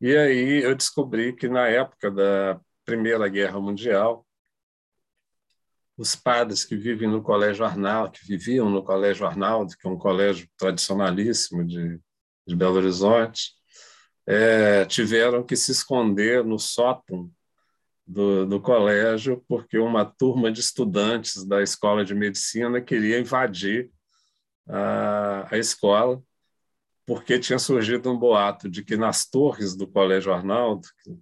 E 0.00 0.16
aí 0.16 0.62
eu 0.62 0.74
descobri 0.74 1.34
que 1.34 1.48
na 1.48 1.66
época 1.66 2.10
da 2.10 2.60
Primeira 2.84 3.28
Guerra 3.28 3.60
Mundial, 3.60 4.24
os 5.96 6.14
padres 6.14 6.64
que 6.64 6.76
vivem 6.76 7.08
no 7.08 7.20
Colégio 7.20 7.64
Arnaldo, 7.64 8.12
que 8.12 8.24
viviam 8.24 8.70
no 8.70 8.84
Colégio 8.84 9.26
Arnaldo, 9.26 9.76
que 9.76 9.86
é 9.86 9.90
um 9.90 9.98
colégio 9.98 10.48
tradicionalíssimo 10.56 11.66
de, 11.66 12.00
de 12.46 12.56
Belo 12.56 12.76
Horizonte, 12.76 13.50
é, 14.24 14.84
tiveram 14.84 15.42
que 15.42 15.56
se 15.56 15.72
esconder 15.72 16.44
no 16.44 16.58
sótão 16.58 17.30
do, 18.08 18.46
do, 18.46 18.60
colégio 18.60 19.44
porque 19.46 19.78
uma 19.78 20.04
turma 20.04 20.50
de 20.50 20.60
estudantes 20.60 21.44
da 21.44 21.62
escola 21.62 22.04
de 22.04 22.14
medicina 22.14 22.80
queria 22.80 23.20
invadir 23.20 23.90
a, 24.66 25.46
a 25.50 25.58
escola 25.58 26.22
porque 27.06 27.38
tinha 27.38 27.58
surgido 27.58 28.10
um 28.10 28.18
boato 28.18 28.68
de 28.68 28.82
que 28.82 28.96
nas 28.96 29.26
torres 29.26 29.74
do 29.74 29.86
Colégio 29.86 30.32
Arnaldo, 30.32 30.86
que, 31.02 31.18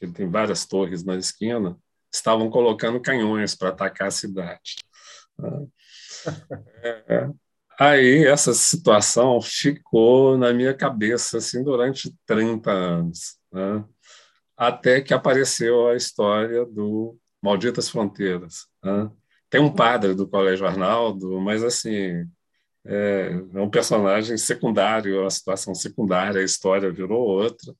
que 0.00 0.12
tem 0.12 0.30
várias 0.30 0.64
torres 0.64 1.04
na 1.04 1.16
esquina, 1.16 1.78
estavam 2.12 2.48
colocando 2.48 3.00
canhões 3.00 3.54
para 3.54 3.68
atacar 3.68 4.08
a 4.08 4.10
cidade. 4.10 4.76
É, 6.82 7.28
aí 7.78 8.24
essa 8.26 8.54
situação 8.54 9.40
ficou 9.42 10.38
na 10.38 10.52
minha 10.52 10.72
cabeça 10.72 11.38
assim 11.38 11.62
durante 11.62 12.14
30 12.24 12.70
anos, 12.70 13.38
né? 13.52 13.84
Até 14.56 15.00
que 15.00 15.14
apareceu 15.14 15.88
a 15.88 15.96
história 15.96 16.64
do 16.64 17.18
Malditas 17.42 17.88
Fronteiras. 17.88 18.66
Né? 18.82 19.10
Tem 19.50 19.60
um 19.60 19.72
padre 19.72 20.14
do 20.14 20.28
Colégio 20.28 20.66
Arnaldo, 20.66 21.40
mas 21.40 21.62
assim 21.62 22.26
é, 22.84 23.30
é 23.54 23.60
um 23.60 23.70
personagem 23.70 24.36
secundário, 24.36 25.26
a 25.26 25.30
situação 25.30 25.74
secundária, 25.74 26.40
a 26.40 26.44
história 26.44 26.90
virou 26.90 27.20
outra, 27.20 27.74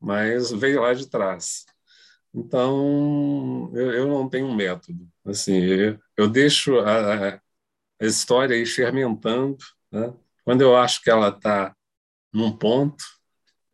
mas 0.00 0.50
veio 0.50 0.82
lá 0.82 0.92
de 0.94 1.08
trás. 1.08 1.64
Então, 2.34 3.70
eu, 3.74 3.92
eu 3.92 4.08
não 4.08 4.28
tenho 4.28 4.46
um 4.46 4.54
método. 4.54 5.08
Assim, 5.24 5.56
eu, 5.56 5.98
eu 6.16 6.28
deixo 6.28 6.78
a, 6.80 7.34
a, 7.36 7.40
história 8.00 8.54
ir 8.54 8.66
fermentando. 8.66 9.56
Né? 9.90 10.12
Quando 10.44 10.62
eu 10.62 10.76
acho 10.76 11.02
que 11.02 11.10
ela 11.10 11.28
está 11.30 11.74
num 12.32 12.56
ponto, 12.56 13.04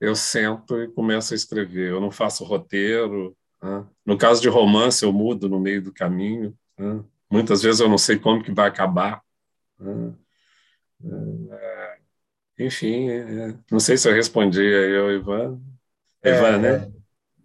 eu 0.01 0.15
sento 0.15 0.81
e 0.81 0.89
começo 0.89 1.33
a 1.33 1.37
escrever. 1.37 1.91
Eu 1.91 2.01
não 2.01 2.11
faço 2.11 2.45
roteiro. 2.45 3.37
Né? 3.63 3.87
No 4.05 4.19
caso 4.19 4.41
de 4.41 4.49
romance, 4.49 5.05
eu 5.05 5.13
mudo 5.13 5.49
no 5.49 5.61
meio 5.61 5.83
do 5.83 5.93
caminho. 5.93 6.57
Né? 6.79 7.03
Muitas 7.31 7.63
vezes 7.63 7.81
eu 7.81 7.89
não 7.89 7.99
sei 7.99 8.19
como 8.19 8.43
que 8.43 8.53
vai 8.53 8.69
acabar. 8.69 9.23
Né? 9.79 10.15
É, 11.51 11.99
enfim, 12.59 13.09
é, 13.11 13.55
não 13.71 13.81
sei 13.81 13.97
se 13.97 14.09
eu 14.09 14.15
respondi 14.15 14.61
aí 14.61 14.97
ao 14.97 15.11
Ivan. 15.11 15.61
É, 16.23 16.37
Ivan, 16.37 16.59
né? 16.59 16.93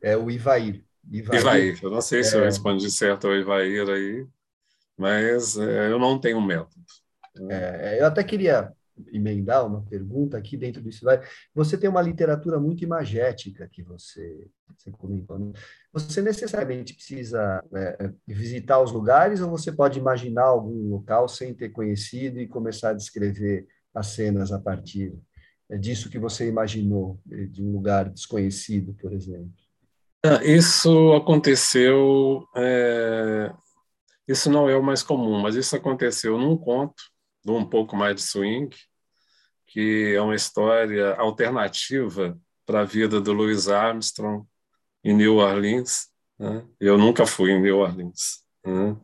É, 0.02 0.12
é 0.12 0.18
o 0.18 0.30
Ivair. 0.30 0.84
Ivair. 1.12 1.42
Ivair. 1.42 1.80
Eu 1.82 1.90
não 1.90 2.02
sei 2.02 2.24
se 2.24 2.36
eu 2.36 2.42
é. 2.42 2.46
respondi 2.46 2.90
certo 2.92 3.28
ao 3.28 3.36
Ivair 3.36 3.90
aí, 3.90 4.28
mas 4.98 5.58
é, 5.58 5.92
eu 5.92 6.00
não 6.00 6.20
tenho 6.20 6.42
método. 6.42 6.86
É, 7.50 8.00
eu 8.00 8.06
até 8.06 8.24
queria 8.24 8.74
emendar 9.12 9.66
uma 9.66 9.82
pergunta 9.84 10.38
aqui 10.38 10.58
dentro 10.58 10.82
disso. 10.82 11.06
Você 11.54 11.78
tem 11.78 11.90
uma 11.90 12.02
literatura 12.02 12.60
muito 12.60 12.84
imagética 12.84 13.70
que 13.72 13.84
você, 13.84 14.48
você 14.76 14.92
comentou. 14.92 15.40
Né? 15.40 15.54
Você 15.94 16.22
necessariamente 16.22 16.94
precisa 16.94 17.64
é, 17.74 18.12
visitar 18.28 18.82
os 18.82 18.92
lugares 18.92 19.42
ou 19.42 19.50
você 19.50 19.72
pode 19.72 20.00
imaginar 20.00 20.46
algum 20.46 20.90
local 20.90 21.28
sem 21.28 21.54
ter 21.54 21.70
conhecido 21.70 22.40
e 22.40 22.48
começar 22.48 22.90
a 22.90 22.94
descrever 22.94 23.68
as 23.94 24.08
cenas 24.08 24.52
a 24.52 24.60
partir 24.60 25.14
disso 25.80 26.10
que 26.10 26.18
você 26.18 26.48
imaginou, 26.48 27.20
de 27.26 27.62
um 27.62 27.72
lugar 27.72 28.10
desconhecido, 28.10 28.94
por 28.96 29.14
exemplo? 29.14 29.52
Isso 30.44 31.14
aconteceu. 31.14 32.48
É, 32.56 33.54
isso 34.28 34.50
não 34.50 34.70
é 34.70 34.76
o 34.76 34.84
mais 34.84 35.02
comum, 35.02 35.40
mas 35.40 35.56
isso 35.56 35.76
aconteceu 35.76 36.38
num 36.38 36.58
conto, 36.58 37.02
um 37.58 37.66
pouco 37.66 37.96
mais 37.96 38.16
de 38.16 38.22
swing, 38.22 38.76
que 39.68 40.14
é 40.16 40.22
uma 40.22 40.36
história 40.36 41.14
alternativa 41.16 42.38
para 42.66 42.82
a 42.82 42.86
vida 42.86 43.20
do 43.22 43.34
Louis 43.34 43.68
Armstrong 43.68 44.46
em 45.04 45.14
New 45.14 45.38
Orleans. 45.38 46.08
Né? 46.38 46.66
Eu 46.80 46.98
nunca 46.98 47.26
fui 47.26 47.52
em 47.52 47.62
New 47.62 47.78
Orleans. 47.78 48.44
Né? 48.66 48.98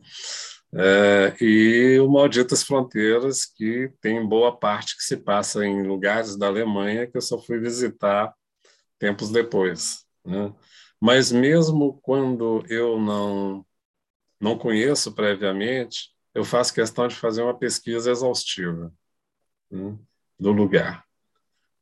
É, 0.74 1.36
e 1.40 1.98
o 2.00 2.08
Malditas 2.08 2.62
Fronteiras, 2.62 3.46
que 3.46 3.90
tem 4.00 4.26
boa 4.26 4.56
parte 4.56 4.96
que 4.96 5.02
se 5.02 5.16
passa 5.16 5.64
em 5.64 5.86
lugares 5.86 6.36
da 6.36 6.48
Alemanha 6.48 7.06
que 7.06 7.16
eu 7.16 7.22
só 7.22 7.38
fui 7.38 7.58
visitar 7.58 8.34
tempos 8.98 9.30
depois. 9.30 10.04
Né? 10.24 10.52
Mas 11.00 11.30
mesmo 11.30 11.98
quando 12.02 12.64
eu 12.68 13.00
não 13.00 13.64
não 14.38 14.58
conheço 14.58 15.12
previamente, 15.12 16.10
eu 16.36 16.44
faço 16.44 16.74
questão 16.74 17.08
de 17.08 17.16
fazer 17.16 17.40
uma 17.40 17.58
pesquisa 17.58 18.10
exaustiva 18.10 18.92
né, 19.70 19.96
do 20.38 20.52
lugar, 20.52 21.02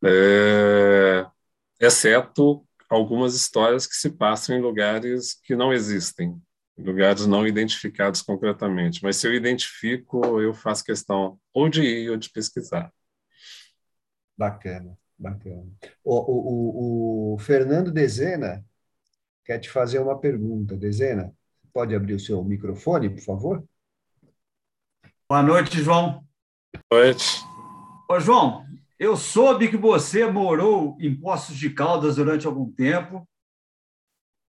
é, 0.04 1.26
exceto 1.80 2.64
algumas 2.88 3.34
histórias 3.34 3.84
que 3.84 3.96
se 3.96 4.10
passam 4.10 4.56
em 4.56 4.60
lugares 4.60 5.34
que 5.42 5.56
não 5.56 5.72
existem, 5.72 6.40
lugares 6.78 7.26
não 7.26 7.44
identificados 7.44 8.22
concretamente. 8.22 9.02
Mas 9.02 9.16
se 9.16 9.26
eu 9.26 9.34
identifico, 9.34 10.40
eu 10.40 10.54
faço 10.54 10.84
questão 10.84 11.36
ou 11.52 11.68
de 11.68 11.82
ir 11.82 12.10
ou 12.10 12.16
de 12.16 12.30
pesquisar. 12.30 12.92
Bacana, 14.38 14.96
bacana. 15.18 15.66
O, 16.04 17.32
o, 17.32 17.34
o 17.34 17.38
Fernando 17.38 17.90
Dezena 17.90 18.64
quer 19.44 19.58
te 19.58 19.68
fazer 19.68 19.98
uma 19.98 20.20
pergunta. 20.20 20.76
Dezena, 20.76 21.34
pode 21.72 21.92
abrir 21.92 22.14
o 22.14 22.20
seu 22.20 22.44
microfone, 22.44 23.10
por 23.10 23.20
favor? 23.20 23.68
Boa 25.28 25.42
noite, 25.42 25.82
João. 25.82 26.22
Boa 26.90 27.04
noite. 27.04 27.42
Ô, 28.10 28.20
João, 28.20 28.64
eu 28.98 29.16
soube 29.16 29.68
que 29.68 29.76
você 29.76 30.26
morou 30.30 30.96
em 31.00 31.14
Poços 31.14 31.56
de 31.56 31.70
Caldas 31.70 32.16
durante 32.16 32.46
algum 32.46 32.70
tempo. 32.70 33.26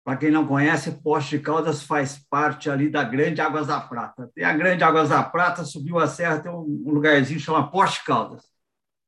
Para 0.03 0.17
quem 0.17 0.29
não 0.29 0.45
conhece, 0.45 0.91
Poços 1.01 1.29
de 1.29 1.39
Caldas 1.39 1.83
faz 1.83 2.17
parte 2.29 2.69
ali 2.69 2.89
da 2.89 3.03
Grande 3.03 3.39
Águas 3.39 3.67
da 3.67 3.79
Prata. 3.79 4.29
Tem 4.35 4.43
a 4.43 4.53
Grande 4.53 4.83
Águas 4.83 5.09
da 5.09 5.23
Prata, 5.23 5.63
subiu 5.63 5.97
a 5.97 6.07
serra, 6.07 6.39
tem 6.39 6.51
um 6.51 6.83
lugarzinho 6.85 7.39
que 7.39 7.45
chama 7.45 7.71
Poços 7.71 7.99
de 7.99 8.03
Caldas. 8.03 8.43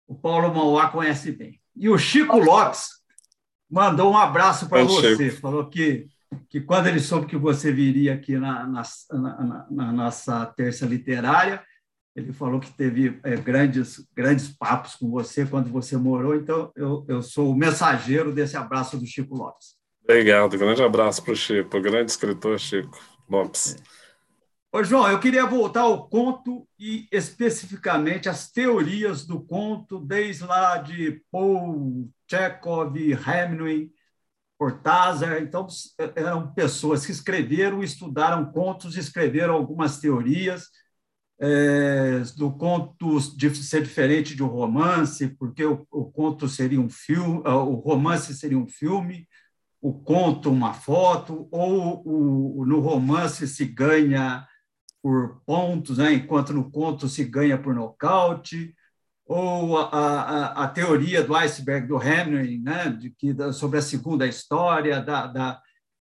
O 0.08 0.16
Paulo 0.16 0.54
Mauá 0.54 0.90
conhece 0.90 1.34
bem. 1.34 1.60
E 1.76 1.90
o 1.90 1.98
Chico 1.98 2.40
Lopes, 2.40 2.90
mandou 3.70 4.12
um 4.12 4.18
abraço 4.18 4.70
para 4.70 4.84
você. 4.84 5.30
Falou 5.32 5.70
que, 5.70 6.08
que 6.50 6.62
quando 6.62 6.88
ele 6.88 7.00
soube 7.00 7.28
que 7.28 7.38
você 7.38 7.72
viria 7.72 8.14
aqui 8.14 8.38
na, 8.38 8.68
na, 8.68 8.84
na, 9.12 9.68
na 9.70 9.92
nossa 9.92 10.46
terça 10.46 10.86
literária, 10.86 11.64
ele 12.16 12.34
falou 12.34 12.60
que 12.60 12.72
teve 12.72 13.20
é, 13.24 13.36
grandes, 13.36 14.04
grandes 14.16 14.48
papos 14.48 14.96
com 14.96 15.10
você 15.10 15.46
quando 15.46 15.70
você 15.70 15.96
morou. 15.96 16.36
Então, 16.36 16.72
eu, 16.76 17.06
eu 17.08 17.22
sou 17.22 17.52
o 17.52 17.56
mensageiro 17.56 18.34
desse 18.34 18.58
abraço 18.58 18.98
do 18.98 19.06
Chico 19.06 19.36
Lopes. 19.36 19.76
Obrigado. 20.04 20.58
Grande 20.58 20.82
abraço 20.82 21.24
para 21.24 21.34
o 21.34 21.36
Chico, 21.36 21.80
grande 21.80 22.12
escritor 22.12 22.58
Chico 22.60 22.98
Lopes. 23.30 23.76
É. 23.76 23.98
Ô, 24.78 24.84
João, 24.84 25.10
eu 25.10 25.20
queria 25.20 25.46
voltar 25.46 25.82
ao 25.82 26.10
conto 26.10 26.68
e 26.80 27.08
especificamente 27.12 28.28
as 28.28 28.52
teorias 28.52 29.26
do 29.26 29.40
conto, 29.40 30.00
desde 30.00 30.44
lá 30.44 30.78
de 30.78 31.22
Paul, 31.32 32.10
Chekhov, 32.30 32.98
Hemingway, 32.98 33.92
Cortázar. 34.58 35.42
Então, 35.42 35.68
eram 36.16 36.54
pessoas 36.54 37.06
que 37.06 37.12
escreveram, 37.12 37.84
estudaram 37.84 38.52
contos, 38.52 38.98
escreveram 38.98 39.54
algumas 39.54 40.00
teorias 40.00 40.70
é, 41.40 42.20
do 42.36 42.52
conto 42.52 43.20
de 43.36 43.54
ser 43.56 43.84
diferente 43.84 44.36
de 44.36 44.44
um 44.44 44.48
romance, 44.48 45.28
porque 45.28 45.64
o, 45.64 45.86
o 45.92 46.06
conto 46.12 46.48
seria 46.48 46.82
um 46.82 46.90
filme, 46.90 47.42
o 47.46 47.76
romance 47.76 48.34
seria 48.34 48.58
um 48.58 48.68
filme, 48.68 49.28
o 49.80 49.94
conto 49.94 50.50
uma 50.50 50.74
foto, 50.74 51.48
ou 51.52 52.02
o, 52.06 52.66
no 52.66 52.80
romance 52.80 53.48
se 53.48 53.66
ganha 53.66 54.48
por 55.02 55.42
pontos, 55.46 56.00
né? 56.00 56.14
enquanto 56.14 56.54
no 56.54 56.72
conto 56.72 57.08
se 57.08 57.24
ganha 57.24 57.58
por 57.58 57.74
nocaute, 57.74 58.74
ou 59.28 59.78
a, 59.78 59.90
a, 59.92 60.64
a 60.64 60.68
teoria 60.68 61.22
do 61.22 61.36
iceberg 61.36 61.88
do 61.88 62.02
Henry, 62.02 62.60
né? 62.60 62.90
de 62.90 63.10
que, 63.12 63.36
sobre 63.52 63.80
a 63.80 63.82
segunda 63.82 64.26
história, 64.26 65.02
da, 65.02 65.28
da 65.28 65.62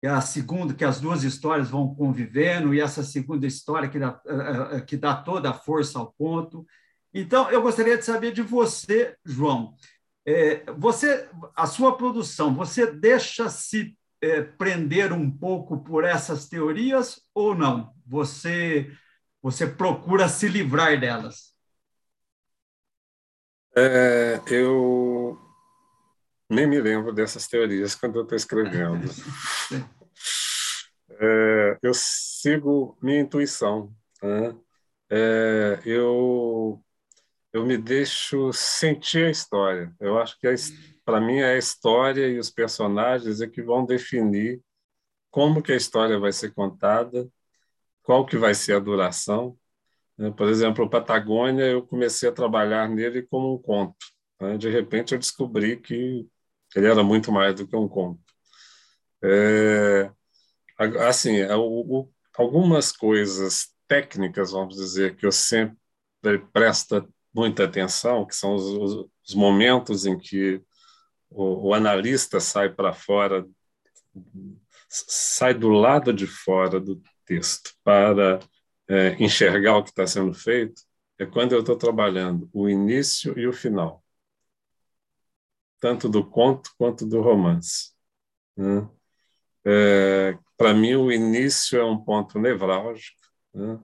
a 0.08 0.20
segunda, 0.22 0.72
que 0.72 0.84
as 0.84 0.98
duas 0.98 1.24
histórias 1.24 1.68
vão 1.68 1.94
convivendo, 1.94 2.72
e 2.72 2.80
essa 2.80 3.02
segunda 3.02 3.46
história 3.46 3.88
que 3.88 3.98
dá, 3.98 4.18
eh, 4.26 4.76
eh, 4.76 4.80
que 4.80 4.96
dá 4.96 5.14
toda 5.14 5.50
a 5.50 5.54
força 5.54 5.98
ao 5.98 6.12
ponto. 6.12 6.64
Então, 7.12 7.50
eu 7.50 7.60
gostaria 7.60 7.98
de 7.98 8.04
saber 8.04 8.32
de 8.32 8.40
você, 8.40 9.14
João. 9.24 9.74
É, 10.24 10.64
você, 10.72 11.28
a 11.54 11.66
sua 11.66 11.96
produção, 11.96 12.54
você 12.54 12.90
deixa 12.90 13.50
se 13.50 13.94
é, 14.22 14.42
prender 14.42 15.12
um 15.12 15.30
pouco 15.30 15.82
por 15.82 16.04
essas 16.04 16.48
teorias 16.48 17.20
ou 17.34 17.54
não? 17.54 17.92
Você, 18.06 18.90
você 19.42 19.66
procura 19.66 20.28
se 20.28 20.48
livrar 20.48 20.98
delas? 20.98 21.49
É, 23.76 24.40
eu 24.48 25.38
nem 26.48 26.66
me 26.66 26.80
lembro 26.80 27.12
dessas 27.12 27.46
teorias 27.46 27.94
quando 27.94 28.16
eu 28.16 28.22
estou 28.22 28.36
escrevendo. 28.36 29.08
É, 31.22 31.78
eu 31.82 31.92
sigo 31.92 32.96
minha 33.02 33.20
intuição. 33.20 33.94
né? 34.22 34.56
é, 35.10 35.78
eu 35.84 36.82
eu 37.52 37.66
me 37.66 37.76
deixo 37.76 38.52
sentir 38.52 39.26
a 39.26 39.30
história. 39.30 39.92
Eu 40.00 40.18
acho 40.18 40.38
que 40.38 40.46
para 41.04 41.20
mim 41.20 41.38
é 41.38 41.54
a 41.54 41.58
história 41.58 42.28
e 42.28 42.38
os 42.38 42.48
personagens 42.48 43.40
é 43.40 43.48
que 43.48 43.60
vão 43.60 43.84
definir 43.84 44.62
como 45.30 45.62
que 45.62 45.72
a 45.72 45.76
história 45.76 46.18
vai 46.18 46.32
ser 46.32 46.54
contada, 46.54 47.28
qual 48.02 48.24
que 48.24 48.36
vai 48.36 48.54
ser 48.54 48.74
a 48.74 48.78
duração. 48.78 49.56
Por 50.36 50.48
exemplo, 50.48 50.84
o 50.84 50.90
Patagônia, 50.90 51.64
eu 51.64 51.82
comecei 51.86 52.28
a 52.28 52.32
trabalhar 52.32 52.88
nele 52.88 53.22
como 53.22 53.54
um 53.54 53.58
conto. 53.58 53.96
Né? 54.40 54.58
De 54.58 54.68
repente, 54.68 55.12
eu 55.12 55.18
descobri 55.18 55.78
que 55.80 56.28
ele 56.76 56.86
era 56.86 57.02
muito 57.02 57.32
mais 57.32 57.54
do 57.54 57.66
que 57.66 57.74
um 57.74 57.88
conto. 57.88 58.20
É, 59.22 60.10
assim, 61.06 61.36
é 61.38 61.50
algumas 62.34 62.92
coisas 62.92 63.68
técnicas, 63.88 64.52
vamos 64.52 64.76
dizer, 64.76 65.16
que 65.16 65.26
eu 65.26 65.32
sempre 65.32 65.76
presto 66.52 67.08
muita 67.34 67.64
atenção, 67.64 68.26
que 68.26 68.34
são 68.36 68.54
os, 68.54 69.08
os 69.26 69.34
momentos 69.34 70.06
em 70.06 70.18
que 70.18 70.62
o, 71.30 71.68
o 71.68 71.74
analista 71.74 72.40
sai 72.40 72.68
para 72.68 72.92
fora, 72.92 73.46
sai 74.88 75.54
do 75.54 75.68
lado 75.68 76.12
de 76.12 76.26
fora 76.26 76.80
do 76.80 77.00
texto 77.24 77.72
para 77.82 78.40
é, 78.90 79.14
enxergar 79.22 79.76
o 79.76 79.84
que 79.84 79.90
está 79.90 80.04
sendo 80.04 80.34
feito, 80.34 80.82
é 81.16 81.24
quando 81.24 81.52
eu 81.52 81.60
estou 81.60 81.76
trabalhando 81.76 82.50
o 82.52 82.68
início 82.68 83.38
e 83.38 83.46
o 83.46 83.52
final, 83.52 84.02
tanto 85.78 86.08
do 86.08 86.24
conto 86.28 86.70
quanto 86.76 87.06
do 87.06 87.20
romance. 87.20 87.92
Né? 88.56 88.88
É, 89.64 90.36
para 90.56 90.74
mim, 90.74 90.96
o 90.96 91.12
início 91.12 91.78
é 91.78 91.84
um 91.84 91.96
ponto 91.96 92.36
nevrálgico, 92.40 93.20
né? 93.54 93.78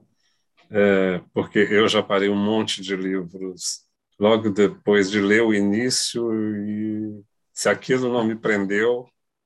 é, 0.69 1.21
porque 1.33 1.59
eu 1.59 1.87
já 1.87 2.03
parei 2.03 2.27
um 2.27 2.35
monte 2.35 2.81
de 2.81 2.93
livros 2.93 3.85
logo 4.19 4.49
depois 4.49 5.09
de 5.09 5.21
ler 5.21 5.41
o 5.41 5.53
início 5.53 6.33
e 6.33 7.23
se 7.53 7.69
aquilo 7.69 8.11
não 8.11 8.25
me 8.25 8.35
prendeu... 8.35 9.03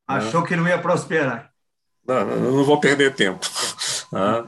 Né? 0.10 0.16
Achou 0.16 0.42
né? 0.42 0.48
que 0.48 0.56
não 0.56 0.68
ia 0.68 0.82
prosperar. 0.82 1.54
Não, 2.08 2.26
não, 2.26 2.52
não 2.52 2.64
vou 2.64 2.80
perder 2.80 3.14
tempo. 3.14 3.46
Né? 4.12 4.46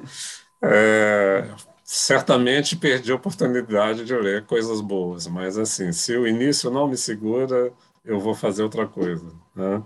É, 0.64 1.54
certamente 1.84 2.78
perdi 2.78 3.12
a 3.12 3.16
oportunidade 3.16 4.06
de 4.06 4.16
ler 4.16 4.46
coisas 4.46 4.80
boas, 4.80 5.28
mas 5.28 5.58
assim, 5.58 5.92
se 5.92 6.16
o 6.16 6.26
início 6.26 6.72
não 6.72 6.88
me 6.88 6.96
segura, 6.96 7.74
eu 8.04 8.20
vou 8.20 8.34
fazer 8.34 8.64
outra 8.64 8.88
coisa. 8.88 9.30
Né? 9.56 9.84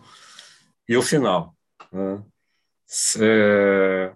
E 0.87 0.95
o 0.95 1.01
final? 1.01 1.55
Né? 1.91 2.23
É, 3.19 4.13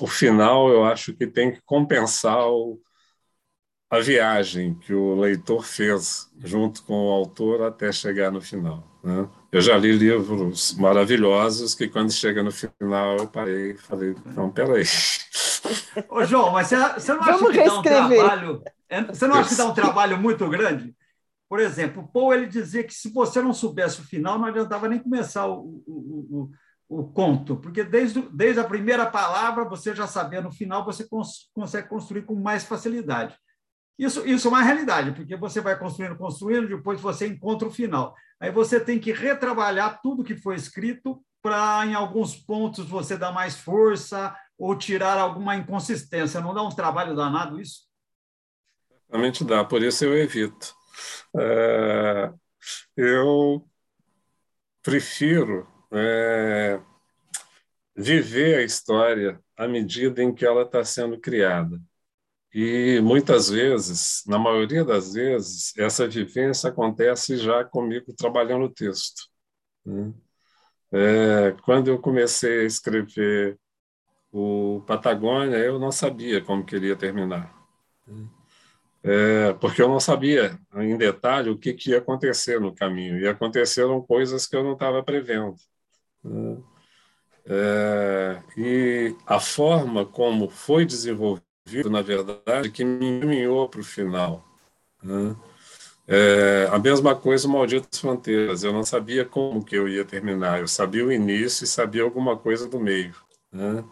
o 0.00 0.06
final 0.06 0.68
eu 0.70 0.84
acho 0.84 1.12
que 1.14 1.26
tem 1.26 1.52
que 1.52 1.60
compensar 1.62 2.48
o, 2.48 2.80
a 3.90 3.98
viagem 3.98 4.74
que 4.74 4.94
o 4.94 5.18
leitor 5.18 5.64
fez 5.64 6.30
junto 6.38 6.82
com 6.84 7.08
o 7.08 7.12
autor 7.12 7.62
até 7.62 7.90
chegar 7.90 8.30
no 8.30 8.40
final. 8.40 8.86
Né? 9.02 9.28
Eu 9.50 9.60
já 9.60 9.76
li 9.76 9.92
livros 9.92 10.74
maravilhosos 10.74 11.74
que 11.74 11.88
quando 11.88 12.12
chega 12.12 12.42
no 12.42 12.52
final 12.52 13.16
eu 13.16 13.26
parei 13.26 13.72
e 13.72 13.78
falei, 13.78 14.14
não, 14.26 14.50
peraí. 14.50 14.84
Ô, 16.08 16.24
João, 16.24 16.52
mas 16.52 16.68
você, 16.68 16.76
você 16.76 17.12
não 17.12 17.20
acha 17.20 17.32
Vamos 17.32 17.50
que 17.50 17.64
dá 17.64 17.78
um 17.78 17.82
trabalho... 17.82 18.62
Você 19.08 19.26
não 19.26 19.34
acha 19.36 19.48
que 19.48 19.54
dá 19.56 19.66
um 19.66 19.74
trabalho 19.74 20.18
muito 20.18 20.48
grande? 20.48 20.94
Por 21.48 21.58
exemplo, 21.58 22.02
o 22.02 22.08
Paul 22.08 22.32
ele 22.32 22.46
dizia 22.46 22.84
que 22.84 22.94
se 22.94 23.12
você 23.12 23.42
não 23.42 23.52
soubesse 23.52 24.00
o 24.00 24.04
final, 24.04 24.38
não 24.38 24.46
adiantava 24.46 24.88
nem 24.88 25.00
começar 25.00 25.48
o, 25.48 25.82
o, 25.86 26.26
o 26.30 26.50
o 26.90 27.04
conto, 27.04 27.54
porque 27.54 27.84
desde, 27.84 28.20
desde 28.32 28.58
a 28.58 28.64
primeira 28.64 29.06
palavra, 29.06 29.64
você 29.64 29.94
já 29.94 30.08
sabendo 30.08 30.46
no 30.46 30.52
final, 30.52 30.84
você 30.84 31.04
cons 31.08 31.48
consegue 31.54 31.88
construir 31.88 32.22
com 32.22 32.34
mais 32.34 32.64
facilidade. 32.64 33.38
Isso, 34.00 34.26
isso 34.26 34.48
é 34.48 34.50
uma 34.50 34.62
realidade, 34.62 35.12
porque 35.12 35.36
você 35.36 35.60
vai 35.60 35.78
construindo, 35.78 36.16
construindo, 36.16 36.66
depois 36.66 36.98
você 36.98 37.26
encontra 37.26 37.68
o 37.68 37.70
final. 37.70 38.16
Aí 38.40 38.50
você 38.50 38.80
tem 38.80 38.98
que 38.98 39.12
retrabalhar 39.12 40.00
tudo 40.00 40.24
que 40.24 40.34
foi 40.34 40.56
escrito 40.56 41.22
para, 41.42 41.84
em 41.84 41.92
alguns 41.92 42.34
pontos, 42.34 42.88
você 42.88 43.18
dar 43.18 43.30
mais 43.30 43.58
força 43.58 44.34
ou 44.56 44.74
tirar 44.74 45.18
alguma 45.18 45.54
inconsistência. 45.54 46.40
Não 46.40 46.54
dá 46.54 46.62
um 46.62 46.70
trabalho 46.70 47.14
danado 47.14 47.60
isso? 47.60 47.82
Realmente 49.10 49.44
dá, 49.44 49.66
por 49.66 49.82
isso 49.82 50.02
eu 50.02 50.16
evito. 50.16 50.74
É, 51.36 52.32
eu 52.96 53.68
prefiro 54.82 55.68
é, 55.92 56.80
viver 57.94 58.60
a 58.60 58.62
história 58.62 59.38
à 59.58 59.68
medida 59.68 60.22
em 60.22 60.34
que 60.34 60.46
ela 60.46 60.62
está 60.62 60.82
sendo 60.82 61.20
criada. 61.20 61.78
E 62.52 63.00
muitas 63.00 63.48
vezes, 63.48 64.24
na 64.26 64.38
maioria 64.38 64.84
das 64.84 65.12
vezes, 65.14 65.72
essa 65.78 66.08
vivência 66.08 66.68
acontece 66.68 67.36
já 67.36 67.64
comigo 67.64 68.12
trabalhando 68.12 68.64
o 68.64 68.70
texto. 68.74 69.22
Né? 69.84 70.12
É, 70.92 71.52
quando 71.62 71.88
eu 71.88 72.00
comecei 72.00 72.62
a 72.62 72.64
escrever 72.64 73.56
o 74.32 74.82
Patagônia, 74.86 75.56
eu 75.58 75.78
não 75.78 75.92
sabia 75.92 76.42
como 76.42 76.64
queria 76.64 76.96
terminar. 76.96 77.54
É, 79.02 79.52
porque 79.54 79.80
eu 79.80 79.88
não 79.88 80.00
sabia 80.00 80.58
em 80.74 80.96
detalhe 80.96 81.50
o 81.50 81.58
que, 81.58 81.72
que 81.72 81.90
ia 81.90 81.98
acontecer 81.98 82.60
no 82.60 82.74
caminho. 82.74 83.18
E 83.18 83.28
aconteceram 83.28 84.02
coisas 84.02 84.46
que 84.46 84.56
eu 84.56 84.64
não 84.64 84.72
estava 84.74 85.02
prevendo. 85.02 85.54
Né? 86.24 86.58
É, 87.46 88.42
e 88.56 89.16
a 89.26 89.40
forma 89.40 90.04
como 90.04 90.48
foi 90.50 90.84
desenvolvido, 90.84 91.49
na 91.88 92.02
verdade, 92.02 92.70
que 92.70 92.84
me 92.84 93.06
encaminhou 93.06 93.68
para 93.68 93.80
o 93.80 93.84
final. 93.84 94.44
Né? 95.02 95.36
É, 96.06 96.68
a 96.70 96.78
mesma 96.78 97.14
coisa, 97.14 97.46
Malditas 97.46 98.00
Fronteiras. 98.00 98.64
Eu 98.64 98.72
não 98.72 98.82
sabia 98.82 99.24
como 99.24 99.64
que 99.64 99.76
eu 99.76 99.88
ia 99.88 100.04
terminar. 100.04 100.60
Eu 100.60 100.68
sabia 100.68 101.04
o 101.04 101.12
início 101.12 101.64
e 101.64 101.68
sabia 101.68 102.02
alguma 102.02 102.36
coisa 102.36 102.68
do 102.68 102.80
meio. 102.80 103.14
Né? 103.52 103.84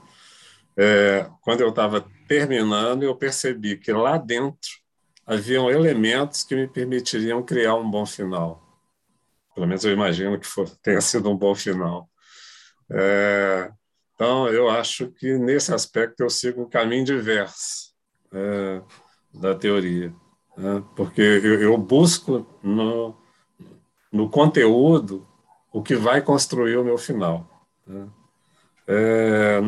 É, 0.77 1.29
quando 1.43 1.61
eu 1.61 1.71
estava 1.71 2.05
terminando, 2.27 3.03
eu 3.03 3.15
percebi 3.17 3.77
que 3.77 3.93
lá 3.93 4.17
dentro 4.17 4.71
haviam 5.27 5.71
elementos 5.71 6.43
que 6.43 6.57
me 6.57 6.67
permitiriam 6.67 7.43
criar 7.43 7.75
um 7.75 7.91
bom 7.91 8.07
final. 8.07 8.65
Pelo 9.55 9.67
menos 9.67 9.85
eu 9.85 9.93
imagino 9.93 10.39
que 10.39 10.47
for, 10.47 10.69
tenha 10.83 11.01
sido 11.01 11.31
um 11.31 11.37
bom 11.37 11.55
final. 11.55 12.09
É, 12.91 13.71
então, 14.19 14.49
eu 14.49 14.69
acho 14.69 15.13
que 15.13 15.39
nesse 15.39 15.73
aspecto 15.73 16.25
eu 16.25 16.29
sigo 16.29 16.63
um 16.63 16.69
caminho 16.69 17.05
diverso 17.05 17.95
é, 18.33 18.83
da 19.33 19.55
teoria, 19.55 20.13
né? 20.57 20.83
porque 20.97 21.21
eu, 21.23 21.63
eu, 21.63 21.79
busco 21.79 22.45
no, 22.61 23.17
no 24.11 24.29
conteúdo 24.29 25.25
o 25.73 25.81
que 25.81 25.95
vai 25.95 26.21
construir 26.21 26.77
o 26.77 26.85
meu 26.85 26.99
final. 26.99 27.69
Né? 27.87 28.09
É, 28.89 29.61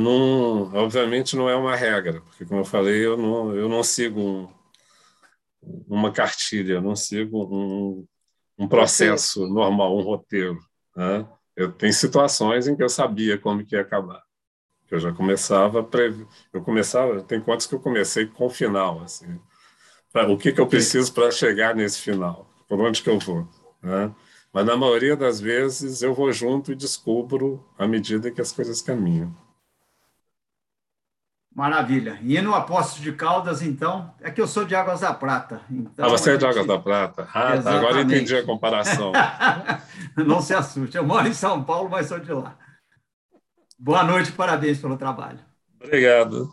obviamente 0.75 1.37
não 1.37 1.49
é 1.49 1.55
uma 1.55 1.77
regra, 1.77 2.21
porque, 2.21 2.45
como 2.45 2.63
eu 2.63 2.65
falei, 2.65 3.07
eu 3.07 3.17
não, 3.17 3.55
eu 3.55 3.69
não 3.69 3.85
sigo 3.85 4.21
um, 4.21 4.49
uma 5.87 6.11
cartilha, 6.11 6.73
eu 6.73 6.83
não 6.83 6.97
sigo 6.97 7.45
um, 7.45 8.05
um 8.59 8.67
processo 8.67 9.47
normal, 9.47 9.97
um 9.97 10.03
roteiro. 10.03 10.59
Né? 10.97 11.25
Eu 11.55 11.71
tenho 11.71 11.93
situações 11.93 12.67
em 12.67 12.75
que 12.75 12.83
eu 12.83 12.89
sabia 12.89 13.39
como 13.39 13.65
que 13.65 13.77
ia 13.77 13.83
acabar. 13.83 14.29
Eu 14.91 14.99
já 14.99 15.13
começava 15.13 15.83
prev... 15.83 16.27
eu 16.53 16.61
começava, 16.63 17.23
tem 17.23 17.41
quantos 17.41 17.67
que 17.67 17.75
eu 17.75 17.81
comecei 17.81 18.27
com 18.27 18.47
o 18.47 18.51
final 18.51 19.01
assim. 19.03 19.39
O 20.29 20.37
que 20.37 20.53
que 20.53 20.61
eu 20.61 20.67
preciso 20.67 21.13
para 21.13 21.31
chegar 21.31 21.75
nesse 21.75 22.01
final? 22.01 22.51
Por 22.69 22.81
onde 22.81 23.03
que 23.03 23.09
eu 23.09 23.19
vou, 23.19 23.47
né? 23.83 24.13
Mas 24.53 24.67
na 24.67 24.77
maioria 24.77 25.17
das 25.17 25.41
vezes 25.41 26.03
eu 26.03 26.13
vou 26.13 26.33
junto 26.33 26.73
e 26.73 26.75
descubro 26.75 27.65
à 27.79 27.87
medida 27.87 28.31
que 28.31 28.41
as 28.41 28.51
coisas 28.51 28.83
caminham. 28.83 29.33
Maravilha. 31.55 32.19
E 32.23 32.41
no 32.41 32.55
Apóstolo 32.55 33.03
de 33.03 33.13
Caldas, 33.13 33.61
então, 33.61 34.15
é 34.21 34.31
que 34.31 34.41
eu 34.41 34.47
sou 34.47 34.65
de 34.65 34.75
Águas 34.75 35.01
da 35.01 35.13
Prata. 35.13 35.61
Então, 35.71 36.07
ah, 36.07 36.09
você 36.09 36.33
é 36.33 36.37
de 36.37 36.47
Águas 36.47 36.67
da 36.67 36.79
Prata? 36.79 37.29
Ah, 37.35 37.61
tá. 37.61 37.77
agora 37.77 38.03
entendi 38.03 38.37
a 38.37 38.45
comparação. 38.45 39.13
Não 40.17 40.41
se 40.41 40.55
assuste, 40.55 40.97
eu 40.97 41.05
moro 41.05 41.27
em 41.27 41.35
São 41.35 41.63
Paulo, 41.63 41.89
mas 41.91 42.07
sou 42.07 42.21
de 42.21 42.33
lá. 42.33 42.57
Boa 43.83 44.05
noite, 44.05 44.31
parabéns 44.33 44.79
pelo 44.79 44.99
trabalho. 44.99 45.41
Obrigado. 45.83 46.51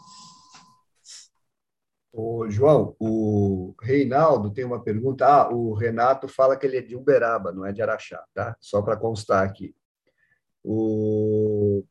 Ô, 2.09 2.49
João, 2.49 2.95
o 2.97 3.75
Reinaldo 3.81 4.49
tem 4.49 4.63
uma 4.63 4.81
pergunta. 4.81 5.25
Ah, 5.27 5.49
o 5.53 5.73
Renato 5.73 6.29
fala 6.29 6.55
que 6.55 6.65
ele 6.65 6.77
é 6.77 6.81
de 6.81 6.95
Uberaba, 6.95 7.51
não 7.51 7.65
é 7.65 7.73
de 7.73 7.81
Araxá, 7.81 8.23
tá? 8.33 8.55
Só 8.61 8.81
para 8.81 8.95
constar 8.95 9.43
aqui. 9.43 9.75
O, 10.63 11.83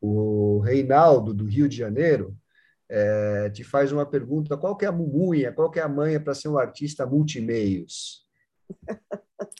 o 0.00 0.60
Reinaldo, 0.60 1.34
do 1.34 1.46
Rio 1.46 1.68
de 1.68 1.76
Janeiro, 1.76 2.38
é, 2.88 3.50
te 3.50 3.64
faz 3.64 3.90
uma 3.90 4.06
pergunta: 4.06 4.56
qual 4.56 4.76
que 4.76 4.84
é 4.84 4.88
a 4.88 4.92
mumunha, 4.92 5.52
qual 5.52 5.68
que 5.68 5.80
é 5.80 5.82
a 5.82 5.88
manha 5.88 6.20
para 6.20 6.32
ser 6.32 6.46
um 6.46 6.58
artista 6.58 7.04
multimeios? 7.04 8.24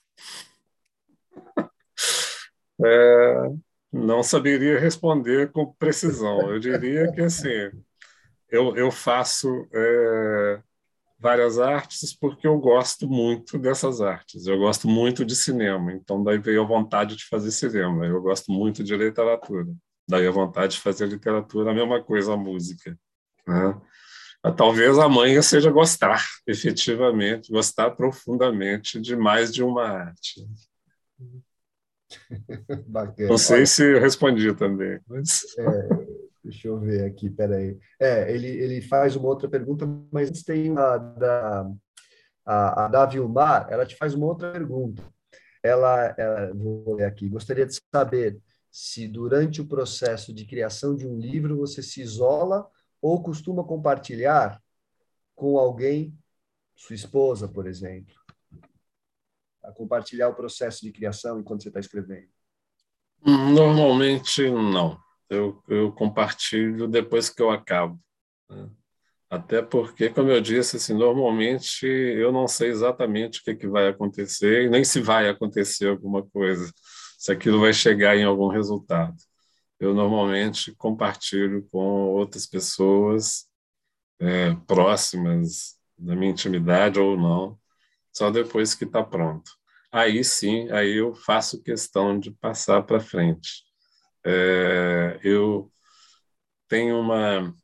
É, 2.79 3.51
não 3.93 4.23
saberia 4.23 4.79
responder 4.79 5.51
com 5.53 5.73
precisão. 5.75 6.51
Eu 6.51 6.59
diria 6.59 7.11
que 7.13 7.21
assim, 7.23 7.71
eu, 8.51 8.77
eu 8.77 8.91
faço 8.91 9.67
é, 9.73 10.63
várias 11.19 11.59
artes 11.59 12.17
porque 12.17 12.47
eu 12.47 12.59
gosto 12.59 13.09
muito 13.09 13.59
dessas 13.59 14.01
artes. 14.01 14.47
Eu 14.47 14.59
gosto 14.59 14.89
muito 14.89 15.25
de 15.25 15.35
cinema, 15.35 15.93
então 15.93 16.23
daí 16.23 16.39
veio 16.39 16.63
a 16.63 16.67
vontade 16.67 17.17
de 17.17 17.25
fazer 17.27 17.51
cinema. 17.51 18.07
Eu 18.07 18.21
gosto 18.21 18.53
muito 18.53 18.85
de 18.85 18.97
literatura, 18.97 19.67
daí 20.09 20.27
a 20.27 20.31
vontade 20.31 20.75
de 20.75 20.81
fazer 20.81 21.07
literatura, 21.07 21.71
a 21.71 21.75
mesma 21.75 22.03
coisa 22.03 22.35
a 22.35 22.37
música. 22.37 22.99
Né? 23.47 23.81
Talvez 24.57 24.99
a 24.99 25.09
manha 25.09 25.43
seja 25.43 25.71
gostar, 25.71 26.25
efetivamente, 26.47 27.51
gostar 27.51 27.91
profundamente 27.93 29.01
de 29.01 29.17
mais 29.17 29.53
de 29.53 29.63
uma 29.63 29.89
arte. 29.89 30.47
Bacana. 32.87 33.29
Não 33.29 33.39
sei 33.39 33.57
Olha, 33.57 33.67
se 33.67 33.83
eu 33.83 34.01
respondi 34.01 34.55
também. 34.55 35.01
Mas... 35.07 35.43
É, 35.59 35.89
deixa 36.45 36.69
eu 36.69 36.79
ver 36.79 37.05
aqui, 37.05 37.29
peraí. 37.31 37.79
É, 38.01 38.33
ele, 38.33 38.49
ele 38.49 38.81
faz 38.81 39.17
uma 39.17 39.29
outra 39.29 39.49
pergunta, 39.49 39.87
mas 40.13 40.43
tem 40.43 40.77
a 40.77 40.97
da, 40.97 41.71
a, 42.45 42.85
a 42.85 42.89
da 42.89 43.07
Vilmar, 43.07 43.67
ela 43.71 43.87
te 43.87 43.97
faz 43.97 44.15
uma 44.15 44.27
outra 44.27 44.53
pergunta. 44.53 45.03
Ela, 45.63 46.15
ela, 46.17 46.55
vou 46.55 46.95
ler 46.95 47.07
aqui, 47.07 47.29
gostaria 47.29 47.67
de 47.67 47.81
saber 47.93 48.39
se 48.71 49.09
durante 49.09 49.61
o 49.61 49.67
processo 49.67 50.33
de 50.33 50.47
criação 50.47 50.95
de 50.95 51.07
um 51.07 51.19
livro 51.19 51.57
você 51.57 51.83
se 51.83 52.01
isola 52.01 52.69
ou 53.01 53.23
costuma 53.23 53.65
compartilhar 53.65 54.61
com 55.35 55.59
alguém, 55.59 56.17
sua 56.75 56.95
esposa, 56.95 57.49
por 57.49 57.67
exemplo 57.67 58.15
a 59.67 59.73
compartilhar 59.73 60.29
o 60.29 60.35
processo 60.35 60.83
de 60.83 60.93
criação 60.93 61.41
enquanto 61.41 61.63
você 61.63 61.69
está 61.69 61.81
escrevendo? 61.81 62.29
Normalmente 63.25 64.49
não. 64.51 64.99
Eu, 65.29 65.61
eu 65.69 65.93
compartilho 65.93 66.87
depois 66.87 67.29
que 67.29 67.43
eu 67.43 67.51
acabo. 67.51 68.01
Né? 68.49 68.71
Até 69.29 69.61
porque, 69.61 70.09
como 70.09 70.31
eu 70.31 70.41
disse, 70.41 70.77
assim, 70.77 70.95
normalmente 70.95 71.85
eu 71.85 72.31
não 72.31 72.47
sei 72.47 72.71
exatamente 72.71 73.41
o 73.41 73.43
que, 73.43 73.57
que 73.57 73.67
vai 73.67 73.89
acontecer 73.89 74.71
nem 74.71 74.85
se 74.85 75.01
vai 75.01 75.29
acontecer 75.29 75.89
alguma 75.89 76.23
coisa, 76.23 76.73
se 77.19 77.33
aquilo 77.33 77.61
vai 77.61 77.73
chegar 77.73 78.17
em 78.17 78.23
algum 78.23 78.47
resultado. 78.47 79.17
Eu 79.81 79.93
normalmente 79.93 80.75
compartilho 80.77 81.67
com 81.73 81.79
outras 81.79 82.47
pessoas 82.47 83.49
é, 84.21 84.55
próximas 84.67 85.77
da 85.99 86.15
minha 86.15 86.31
intimidade 86.31 87.01
ou 87.01 87.17
não, 87.17 87.59
só 88.17 88.31
depois 88.31 88.75
que 88.75 88.85
está 88.85 89.03
pronto. 89.03 89.51
Aí 89.93 90.25
sim, 90.25 90.71
aí 90.71 90.97
eu 90.97 91.15
faço 91.15 91.63
questão 91.63 92.19
de 92.19 92.31
passar 92.31 92.83
para 92.83 92.99
frente. 92.99 93.63
É, 94.25 95.21
eu 95.23 95.71
tenho 96.67 96.99
uma 96.99 97.55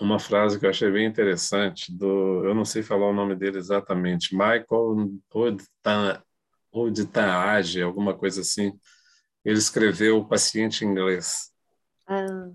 uma 0.00 0.18
frase 0.18 0.58
que 0.58 0.66
eu 0.66 0.70
achei 0.70 0.90
bem 0.90 1.06
interessante 1.06 1.92
do 1.96 2.44
eu 2.44 2.54
não 2.54 2.64
sei 2.64 2.82
falar 2.82 3.08
o 3.08 3.12
nome 3.12 3.36
dele 3.36 3.58
exatamente 3.58 4.34
Michael 4.34 5.10
Oditaage 6.72 7.82
alguma 7.82 8.16
coisa 8.16 8.40
assim 8.40 8.72
ele 9.44 9.58
escreveu 9.58 10.18
o 10.18 10.28
paciente 10.28 10.84
inglês 10.84 11.52
ah. 12.06 12.50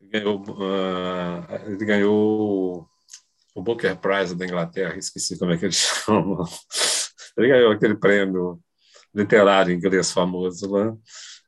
ele 0.00 0.10
ganhou 0.10 0.42
uh, 0.42 1.66
ele 1.66 1.84
ganhou 1.84 2.88
o 3.58 3.62
Booker 3.62 3.96
Prize 3.96 4.36
da 4.36 4.44
Inglaterra, 4.44 4.96
esqueci 4.96 5.36
como 5.36 5.50
é 5.52 5.58
que 5.58 5.64
ele 5.64 5.72
chama. 5.74 6.44
Ele 7.36 7.48
ganhou 7.48 7.72
aquele 7.72 7.96
prêmio 7.96 8.60
literário 9.12 9.74
inglês 9.74 10.12
famoso 10.12 10.70
lá. 10.70 10.96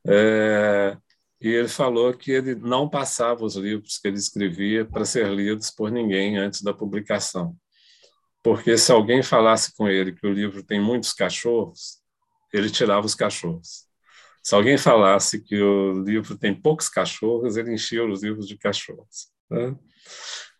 É, 0.07 0.97
e 1.41 1.49
ele 1.49 1.69
falou 1.69 2.13
que 2.13 2.33
ele 2.33 2.57
não 2.57 2.89
passava 2.89 3.45
os 3.45 3.55
livros 3.55 3.99
que 3.99 4.09
ele 4.09 4.17
escrevia 4.17 4.85
para 4.85 5.05
ser 5.05 5.29
lidos 5.29 5.71
por 5.71 5.91
ninguém 5.91 6.37
antes 6.37 6.63
da 6.63 6.75
publicação. 6.75 7.57
Porque 8.43 8.77
se 8.77 8.91
alguém 8.91 9.23
falasse 9.23 9.75
com 9.77 9.89
ele 9.89 10.13
que 10.13 10.27
o 10.27 10.33
livro 10.33 10.65
tem 10.65 10.81
muitos 10.81 11.13
cachorros, 11.13 12.01
ele 12.53 12.71
tirava 12.71 13.07
os 13.07 13.15
cachorros. 13.15 13.87
Se 14.43 14.55
alguém 14.55 14.77
falasse 14.77 15.41
que 15.41 15.63
o 15.63 16.03
livro 16.03 16.37
tem 16.37 16.55
poucos 16.55 16.89
cachorros, 16.89 17.57
ele 17.57 17.73
enchia 17.73 18.05
os 18.05 18.23
livros 18.23 18.49
de 18.49 18.57
cachorros. 18.57 19.29
Né? 19.49 19.77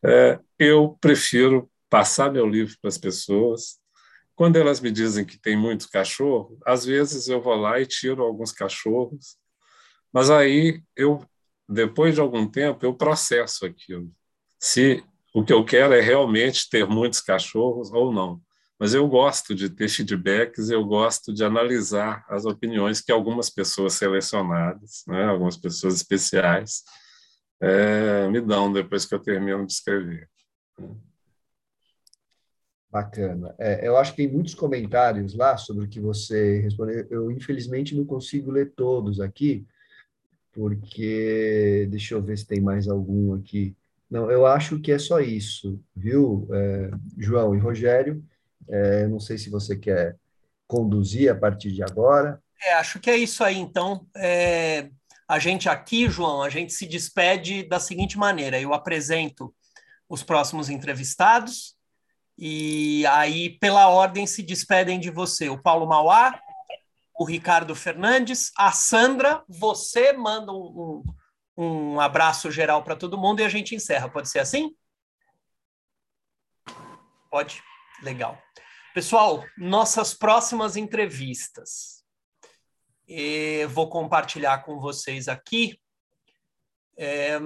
É, 0.05 0.39
eu 0.59 0.97
prefiro 1.01 1.71
passar 1.89 2.33
meu 2.33 2.47
livro 2.47 2.77
para 2.81 2.89
as 2.89 2.99
pessoas. 2.99 3.79
Quando 4.35 4.57
elas 4.57 4.81
me 4.81 4.91
dizem 4.91 5.25
que 5.25 5.39
tem 5.39 5.57
muito 5.57 5.91
cachorro, 5.91 6.59
às 6.65 6.85
vezes 6.85 7.29
eu 7.29 7.43
vou 7.43 7.55
lá 7.55 7.81
e 7.81 7.87
tiro 7.87 8.23
alguns 8.23 8.53
cachorros, 8.53 9.37
mas 10.13 10.31
aí 10.31 10.83
eu, 10.97 11.25
depois 11.69 12.15
de 12.15 12.21
algum 12.21 12.49
tempo, 12.49 12.85
eu 12.85 12.95
processo 12.95 13.67
aquilo. 13.67 14.11
Se 14.59 15.05
o 15.35 15.45
que 15.45 15.53
eu 15.53 15.65
quero 15.65 15.95
é 15.95 16.01
realmente 16.01 16.69
ter 16.69 16.87
muitos 16.87 17.21
cachorros 17.21 17.93
ou 17.93 18.13
não. 18.13 18.41
Mas 18.79 18.95
eu 18.95 19.07
gosto 19.07 19.55
de 19.55 19.69
ter 19.69 19.89
feedbacks, 19.89 20.71
eu 20.71 20.83
gosto 20.85 21.35
de 21.35 21.45
analisar 21.45 22.25
as 22.29 22.47
opiniões 22.47 23.01
que 23.01 23.13
algumas 23.13 23.51
pessoas 23.51 23.93
selecionadas, 23.93 25.03
né, 25.07 25.27
algumas 25.27 25.57
pessoas 25.57 25.95
especiais, 25.95 26.83
é, 27.61 28.29
me 28.29 28.41
dão 28.41 28.73
depois 28.73 29.05
que 29.05 29.15
eu 29.15 29.19
termino 29.19 29.67
de 29.67 29.73
escrever. 29.73 30.29
Bacana. 32.91 33.55
É, 33.59 33.87
eu 33.87 33.97
acho 33.97 34.13
que 34.13 34.17
tem 34.17 34.33
muitos 34.33 34.55
comentários 34.55 35.35
lá 35.35 35.57
sobre 35.57 35.85
o 35.85 35.89
que 35.89 36.01
você 36.01 36.61
respondeu. 36.61 37.07
Eu, 37.09 37.31
infelizmente, 37.31 37.95
não 37.95 38.05
consigo 38.05 38.51
ler 38.51 38.73
todos 38.75 39.21
aqui, 39.21 39.65
porque. 40.53 41.87
Deixa 41.91 42.15
eu 42.15 42.23
ver 42.23 42.37
se 42.37 42.47
tem 42.47 42.61
mais 42.61 42.89
algum 42.89 43.35
aqui. 43.35 43.77
Não, 44.11 44.29
eu 44.29 44.45
acho 44.45 44.81
que 44.81 44.91
é 44.91 44.99
só 44.99 45.21
isso, 45.21 45.81
viu, 45.95 46.49
é, 46.51 46.91
João 47.17 47.55
e 47.55 47.61
Rogério? 47.61 48.25
É, 48.69 49.07
não 49.07 49.21
sei 49.21 49.39
se 49.39 49.49
você 49.49 49.77
quer 49.77 50.17
conduzir 50.67 51.31
a 51.31 51.35
partir 51.35 51.71
de 51.71 51.83
agora. 51.85 52.43
É, 52.61 52.75
acho 52.75 52.99
que 52.99 53.09
é 53.09 53.17
isso 53.17 53.45
aí, 53.45 53.57
então. 53.57 54.05
É, 54.17 54.91
a 55.31 55.39
gente 55.39 55.69
aqui, 55.69 56.11
João, 56.11 56.43
a 56.43 56.51
gente 56.51 56.73
se 56.73 56.87
despede 56.87 57.63
da 57.63 57.79
seguinte 57.79 58.19
maneira: 58.19 58.61
eu 58.61 58.75
apresento 58.75 59.55
os 60.09 60.25
próximos 60.25 60.69
entrevistados 60.69 61.77
e 62.37 63.07
aí, 63.07 63.51
pela 63.59 63.89
ordem, 63.89 64.27
se 64.27 64.43
despedem 64.43 64.99
de 64.99 65.11
você 65.11 65.49
o 65.49 65.63
Paulo 65.63 65.87
Mauá, 65.87 66.41
o 67.15 67.25
Ricardo 67.25 67.77
Fernandes, 67.77 68.51
a 68.57 68.73
Sandra. 68.73 69.45
Você 69.47 70.13
manda 70.15 70.51
um, 70.51 71.05
um, 71.57 71.65
um 71.65 72.01
abraço 72.01 72.51
geral 72.51 72.83
para 72.83 72.97
todo 72.97 73.19
mundo 73.19 73.41
e 73.41 73.45
a 73.45 73.49
gente 73.49 73.75
encerra. 73.75 74.09
Pode 74.09 74.31
ser 74.31 74.41
assim? 74.41 74.75
Pode? 77.31 77.63
Legal. 78.03 78.37
Pessoal, 78.95 79.45
nossas 79.57 80.13
próximas 80.13 80.77
entrevistas. 80.77 82.00
E 83.13 83.67
vou 83.67 83.91
compartilhar 83.91 84.59
com 84.59 84.79
vocês 84.79 85.27
aqui. 85.27 85.77
Está 86.97 87.05
é, 87.05 87.41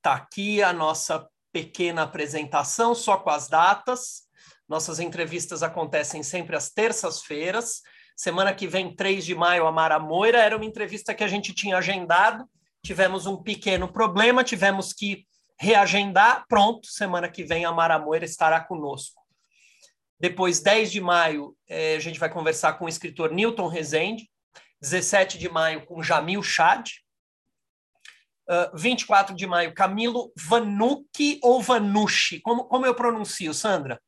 tá 0.00 0.14
aqui 0.14 0.62
a 0.62 0.72
nossa 0.72 1.28
pequena 1.52 2.02
apresentação, 2.02 2.94
só 2.94 3.16
com 3.16 3.30
as 3.30 3.48
datas. 3.48 4.28
Nossas 4.68 5.00
entrevistas 5.00 5.64
acontecem 5.64 6.22
sempre 6.22 6.54
às 6.54 6.70
terças-feiras. 6.70 7.82
Semana 8.16 8.54
que 8.54 8.68
vem, 8.68 8.94
3 8.94 9.24
de 9.26 9.34
maio, 9.34 9.66
a 9.66 9.72
Mara 9.72 9.98
Moira. 9.98 10.38
Era 10.38 10.54
uma 10.54 10.64
entrevista 10.64 11.12
que 11.12 11.24
a 11.24 11.28
gente 11.28 11.52
tinha 11.52 11.76
agendado. 11.76 12.48
Tivemos 12.80 13.26
um 13.26 13.42
pequeno 13.42 13.92
problema, 13.92 14.44
tivemos 14.44 14.92
que 14.92 15.26
reagendar. 15.58 16.44
Pronto, 16.48 16.86
semana 16.86 17.28
que 17.28 17.42
vem 17.42 17.64
a 17.64 17.72
Mara 17.72 17.98
Moira 17.98 18.24
estará 18.24 18.60
conosco. 18.60 19.20
Depois, 20.20 20.60
10 20.60 20.92
de 20.92 21.00
maio, 21.00 21.56
eh, 21.68 21.96
a 21.96 22.00
gente 22.00 22.20
vai 22.20 22.30
conversar 22.30 22.74
com 22.74 22.84
o 22.84 22.88
escritor 22.88 23.32
Newton 23.32 23.66
Rezende. 23.66 24.32
17 24.84 25.38
de 25.38 25.48
maio 25.48 25.86
com 25.86 26.02
Jamil 26.02 26.42
Chad. 26.42 26.90
Uh, 28.46 28.76
24 28.76 29.34
de 29.34 29.46
maio, 29.46 29.72
Camilo 29.72 30.30
Vanucci 30.36 31.40
ou 31.42 31.62
Vanucci? 31.62 32.40
Como, 32.40 32.64
como 32.64 32.84
eu 32.84 32.94
pronuncio, 32.94 33.54
Sandra? 33.54 33.98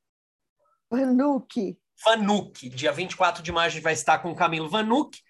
Vanucci. 0.90 1.78
Vanucci. 2.04 2.68
Dia 2.68 2.92
24 2.92 3.42
de 3.42 3.50
maio 3.50 3.66
a 3.66 3.70
gente 3.70 3.82
vai 3.82 3.94
estar 3.94 4.18
com 4.18 4.34
Camilo 4.34 4.68
Vanucci. 4.68 5.22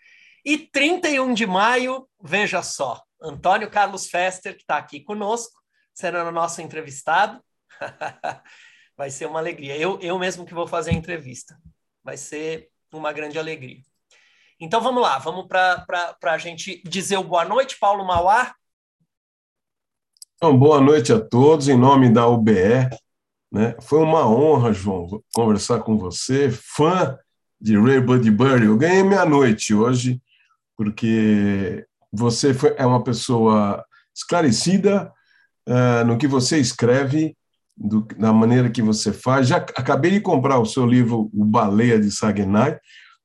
E 0.44 0.58
31 0.58 1.34
de 1.34 1.46
maio, 1.46 2.08
veja 2.20 2.62
só, 2.62 3.02
Antônio 3.22 3.70
Carlos 3.70 4.08
Fester, 4.08 4.54
que 4.54 4.62
está 4.62 4.76
aqui 4.76 5.00
conosco, 5.00 5.60
será 5.94 6.28
o 6.28 6.32
nosso 6.32 6.60
entrevistado. 6.60 7.40
vai 8.96 9.10
ser 9.10 9.26
uma 9.26 9.38
alegria. 9.38 9.76
Eu, 9.76 10.00
eu 10.00 10.18
mesmo 10.18 10.44
que 10.44 10.54
vou 10.54 10.66
fazer 10.66 10.90
a 10.90 10.94
entrevista. 10.94 11.56
Vai 12.02 12.16
ser 12.16 12.68
uma 12.92 13.12
grande 13.12 13.38
alegria. 13.38 13.82
Então 14.58 14.80
vamos 14.80 15.02
lá, 15.02 15.18
vamos 15.18 15.46
para 15.46 16.16
a 16.22 16.38
gente 16.38 16.82
dizer 16.86 17.18
o 17.18 17.24
boa 17.24 17.44
noite, 17.44 17.78
Paulo 17.78 18.06
Mauá. 18.06 18.54
Então, 20.36 20.56
boa 20.56 20.80
noite 20.80 21.12
a 21.12 21.20
todos, 21.20 21.68
em 21.68 21.76
nome 21.76 22.08
da 22.08 22.26
UBE. 22.26 22.88
Né? 23.52 23.76
Foi 23.82 24.00
uma 24.00 24.26
honra, 24.26 24.72
João, 24.72 25.22
conversar 25.34 25.80
com 25.80 25.98
você, 25.98 26.50
fã 26.50 27.18
de 27.60 27.78
Ray 27.78 28.00
Budbury. 28.00 28.64
Eu 28.64 28.78
ganhei 28.78 29.02
minha 29.02 29.26
noite 29.26 29.74
hoje, 29.74 30.22
porque 30.74 31.86
você 32.10 32.54
foi, 32.54 32.74
é 32.78 32.86
uma 32.86 33.04
pessoa 33.04 33.84
esclarecida, 34.14 35.12
uh, 35.68 36.04
no 36.06 36.16
que 36.16 36.26
você 36.26 36.58
escreve, 36.58 37.36
do, 37.76 38.06
na 38.16 38.32
maneira 38.32 38.70
que 38.70 38.80
você 38.80 39.12
faz. 39.12 39.48
Já 39.48 39.56
acabei 39.56 40.12
de 40.12 40.20
comprar 40.20 40.58
o 40.58 40.66
seu 40.66 40.86
livro 40.86 41.30
O 41.34 41.44
Baleia 41.44 42.00
de 42.00 42.10
Saguenay, 42.10 42.78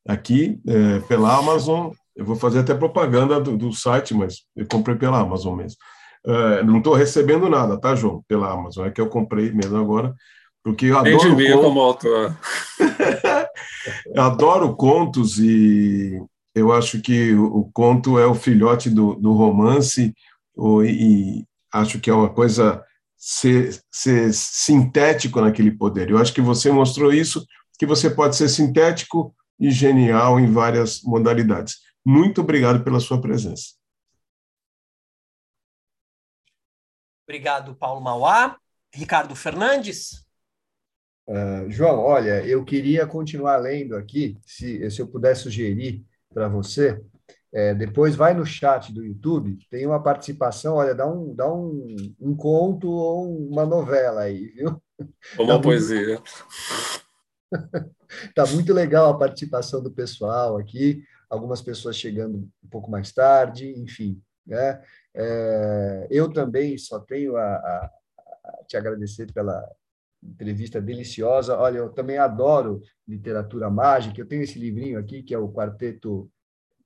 aqui 0.08 0.60
é, 0.68 1.00
pela 1.02 1.38
Amazon. 1.38 1.92
Eu 2.16 2.26
vou 2.26 2.36
fazer 2.36 2.60
até 2.60 2.74
propaganda 2.74 3.40
do, 3.40 3.58
do 3.58 3.72
site, 3.72 4.14
mas 4.14 4.44
eu 4.56 4.66
comprei 4.68 4.96
pela 4.96 5.20
Amazon 5.20 5.56
mesmo. 5.56 5.78
Uh, 6.26 6.64
não 6.66 6.78
estou 6.78 6.94
recebendo 6.94 7.50
nada, 7.50 7.80
tá, 7.80 7.96
João? 7.96 8.24
Pela 8.28 8.52
Amazon. 8.52 8.86
É 8.86 8.92
que 8.92 9.02
eu 9.02 9.08
comprei 9.08 9.52
mesmo 9.52 9.78
agora, 9.78 10.14
porque 10.64 10.88
eu 10.88 10.98
adoro. 10.98 11.16
Entendi, 11.16 11.52
contos. 11.52 11.66
como 11.66 11.80
autor. 11.80 12.38
eu 14.14 14.22
adoro 14.22 14.76
contos 14.76 15.40
e 15.40 16.22
eu 16.54 16.72
acho 16.72 17.02
que 17.02 17.34
o, 17.34 17.46
o 17.46 17.72
conto 17.72 18.20
é 18.20 18.26
o 18.28 18.36
filhote 18.36 18.90
do, 18.90 19.16
do 19.16 19.34
romance 19.34 20.14
o, 20.56 20.84
e 20.84 21.46
acho 21.74 22.00
que 22.00 22.10
é 22.10 22.14
uma 22.14 22.30
coisa 22.30 22.84
ser, 23.18 23.80
ser 23.92 24.34
sintético 24.34 25.42
naquele 25.42 25.72
poder. 25.72 26.10
Eu 26.10 26.18
acho 26.18 26.34
que 26.34 26.42
você 26.42 26.72
mostrou 26.72 27.14
isso, 27.14 27.46
que 27.80 27.86
você 27.86 28.10
pode 28.10 28.36
ser 28.36 28.50
sintético 28.50 29.34
e 29.62 29.70
genial 29.70 30.40
em 30.40 30.52
várias 30.52 31.04
modalidades. 31.04 31.76
Muito 32.04 32.42
obrigado 32.42 32.84
pela 32.84 33.00
sua 33.00 33.22
presença. 33.22 33.76
Obrigado, 37.24 37.76
Paulo 37.76 38.02
Mauá. 38.02 38.58
Ricardo 38.94 39.36
Fernandes. 39.36 40.26
Uh, 41.28 41.70
João, 41.70 42.00
olha, 42.00 42.46
eu 42.46 42.66
queria 42.66 43.06
continuar 43.06 43.58
lendo 43.58 43.96
aqui, 43.96 44.38
se, 44.46 44.90
se 44.90 45.02
eu 45.02 45.08
puder 45.08 45.36
sugerir 45.36 46.04
para 46.34 46.50
você. 46.50 47.00
É, 47.54 47.76
depois 47.76 48.16
vai 48.16 48.34
no 48.34 48.46
chat 48.46 48.94
do 48.94 49.04
YouTube, 49.04 49.60
tem 49.70 49.86
uma 49.86 50.02
participação, 50.02 50.76
olha, 50.76 50.96
dá 50.96 51.06
um, 51.06 51.36
dá 51.36 51.54
um, 51.54 52.16
um 52.20 52.36
conto 52.36 52.90
ou 52.90 53.48
uma 53.50 53.66
novela 53.66 54.22
aí, 54.22 54.48
viu? 54.48 54.82
Ou 55.38 55.46
uma 55.46 55.56
tá 55.56 55.62
poesia. 55.62 56.22
Tá 58.36 58.46
muito 58.48 58.74
legal 58.74 59.10
a 59.10 59.18
participação 59.18 59.82
do 59.82 59.92
pessoal 59.92 60.58
aqui, 60.58 61.04
algumas 61.30 61.62
pessoas 61.62 61.96
chegando 61.96 62.38
um 62.64 62.70
pouco 62.70 62.92
mais 62.92 63.12
tarde, 63.12 63.74
enfim, 63.80 64.22
né? 64.46 64.82
É, 65.14 66.08
eu 66.10 66.32
também 66.32 66.78
só 66.78 67.00
tenho 67.00 67.38
a, 67.38 67.44
a, 67.44 67.92
a, 68.46 68.64
te 68.68 68.76
agradecer 68.76 69.32
pela 69.32 69.66
entrevista 70.24 70.82
deliciosa. 70.82 71.58
Olha, 71.58 71.80
eu 71.80 71.90
também 71.90 72.18
adoro 72.18 72.82
literatura 73.08 73.70
mágica. 73.70 74.20
Eu 74.20 74.28
tenho 74.28 74.44
esse 74.44 74.60
livrinho 74.60 75.00
aqui 75.00 75.24
que 75.24 75.34
é 75.34 75.38
o 75.38 75.52
Quarteto 75.52 76.30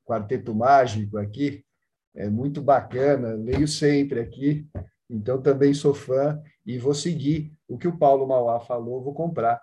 Quarteto 0.05 0.53
Mágico 0.53 1.17
aqui, 1.17 1.65
é 2.15 2.29
muito 2.29 2.61
bacana. 2.61 3.33
Leio 3.33 3.67
sempre 3.67 4.19
aqui, 4.19 4.67
então 5.09 5.41
também 5.41 5.73
sou 5.73 5.93
fã 5.93 6.39
e 6.65 6.77
vou 6.77 6.93
seguir 6.93 7.51
o 7.67 7.77
que 7.77 7.87
o 7.87 7.97
Paulo 7.97 8.27
Mauá 8.27 8.59
falou. 8.59 9.03
Vou 9.03 9.13
comprar 9.13 9.59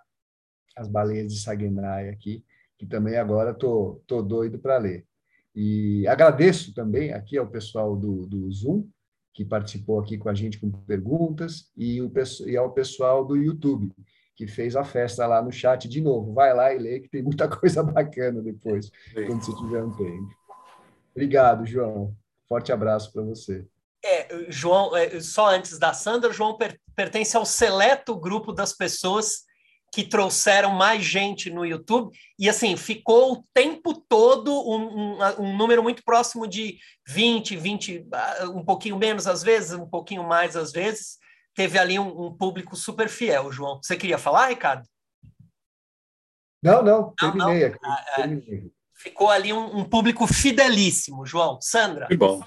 as 0.75 0.87
baleias 0.87 1.33
de 1.33 1.39
Saguenay 1.39 2.09
aqui, 2.09 2.43
que 2.77 2.85
também 2.85 3.17
agora 3.17 3.53
tô 3.53 4.01
tô 4.07 4.21
doido 4.21 4.59
para 4.59 4.77
ler. 4.77 5.05
E 5.55 6.07
agradeço 6.07 6.73
também 6.73 7.13
aqui 7.13 7.37
ao 7.37 7.47
pessoal 7.47 7.95
do, 7.95 8.25
do 8.25 8.51
Zoom, 8.51 8.87
que 9.33 9.45
participou 9.45 9.99
aqui 9.99 10.17
com 10.17 10.29
a 10.29 10.33
gente 10.33 10.59
com 10.59 10.71
perguntas, 10.71 11.71
e, 11.77 12.01
o, 12.01 12.11
e 12.45 12.57
ao 12.57 12.71
pessoal 12.71 13.23
do 13.23 13.35
YouTube, 13.35 13.91
que 14.35 14.47
fez 14.47 14.75
a 14.75 14.83
festa 14.83 15.25
lá 15.27 15.41
no 15.41 15.51
chat 15.51 15.87
de 15.87 16.01
novo. 16.01 16.33
Vai 16.33 16.53
lá 16.53 16.73
e 16.73 16.79
lê, 16.79 16.99
que 16.99 17.09
tem 17.09 17.21
muita 17.21 17.47
coisa 17.49 17.83
bacana 17.83 18.41
depois, 18.41 18.91
Sim. 19.13 19.25
quando 19.27 19.43
você 19.43 19.55
tiver 19.55 19.83
um 19.83 19.91
tempo. 19.95 20.29
Obrigado, 21.11 21.65
João. 21.65 22.15
Forte 22.47 22.71
abraço 22.71 23.11
para 23.11 23.21
você. 23.21 23.65
É, 24.03 24.51
João, 24.51 24.95
é, 24.95 25.19
só 25.21 25.49
antes 25.49 25.79
da 25.79 25.93
Sandra, 25.93 26.33
João 26.33 26.57
per, 26.57 26.79
pertence 26.95 27.37
ao 27.37 27.45
seleto 27.45 28.15
grupo 28.15 28.51
das 28.51 28.73
pessoas 28.73 29.43
que 29.93 30.03
trouxeram 30.03 30.71
mais 30.71 31.03
gente 31.03 31.51
no 31.51 31.63
YouTube, 31.63 32.17
e 32.39 32.49
assim, 32.49 32.75
ficou 32.75 33.31
o 33.31 33.43
tempo 33.53 33.93
todo 33.93 34.51
um, 34.51 35.19
um, 35.19 35.43
um, 35.43 35.55
número 35.55 35.83
muito 35.83 36.03
próximo 36.03 36.47
de 36.47 36.79
20, 37.07 37.55
20, 37.55 38.07
ah, 38.11 38.45
um 38.55 38.65
pouquinho 38.65 38.97
menos 38.97 39.27
às 39.27 39.43
vezes, 39.43 39.73
um 39.73 39.87
pouquinho 39.87 40.23
mais 40.23 40.55
às 40.55 40.71
vezes. 40.71 41.19
Teve 41.53 41.77
ali 41.77 41.99
um, 41.99 42.25
um 42.25 42.35
público 42.35 42.75
super 42.75 43.07
fiel, 43.07 43.51
João. 43.51 43.79
Você 43.83 43.95
queria 43.95 44.17
falar, 44.17 44.47
Ricardo? 44.47 44.83
Não, 46.63 46.81
não, 46.81 47.13
terminei 47.13 47.69
não, 47.69 47.69
não. 47.69 47.79
Ah, 47.83 48.05
é. 48.07 48.15
terminei. 48.15 48.71
Ficou 48.95 49.29
ali 49.29 49.53
um, 49.53 49.87
público 49.87 50.25
fidelíssimo, 50.25 51.23
João. 51.23 51.61
Sandra? 51.61 52.07
Que 52.07 52.17
bom. 52.17 52.41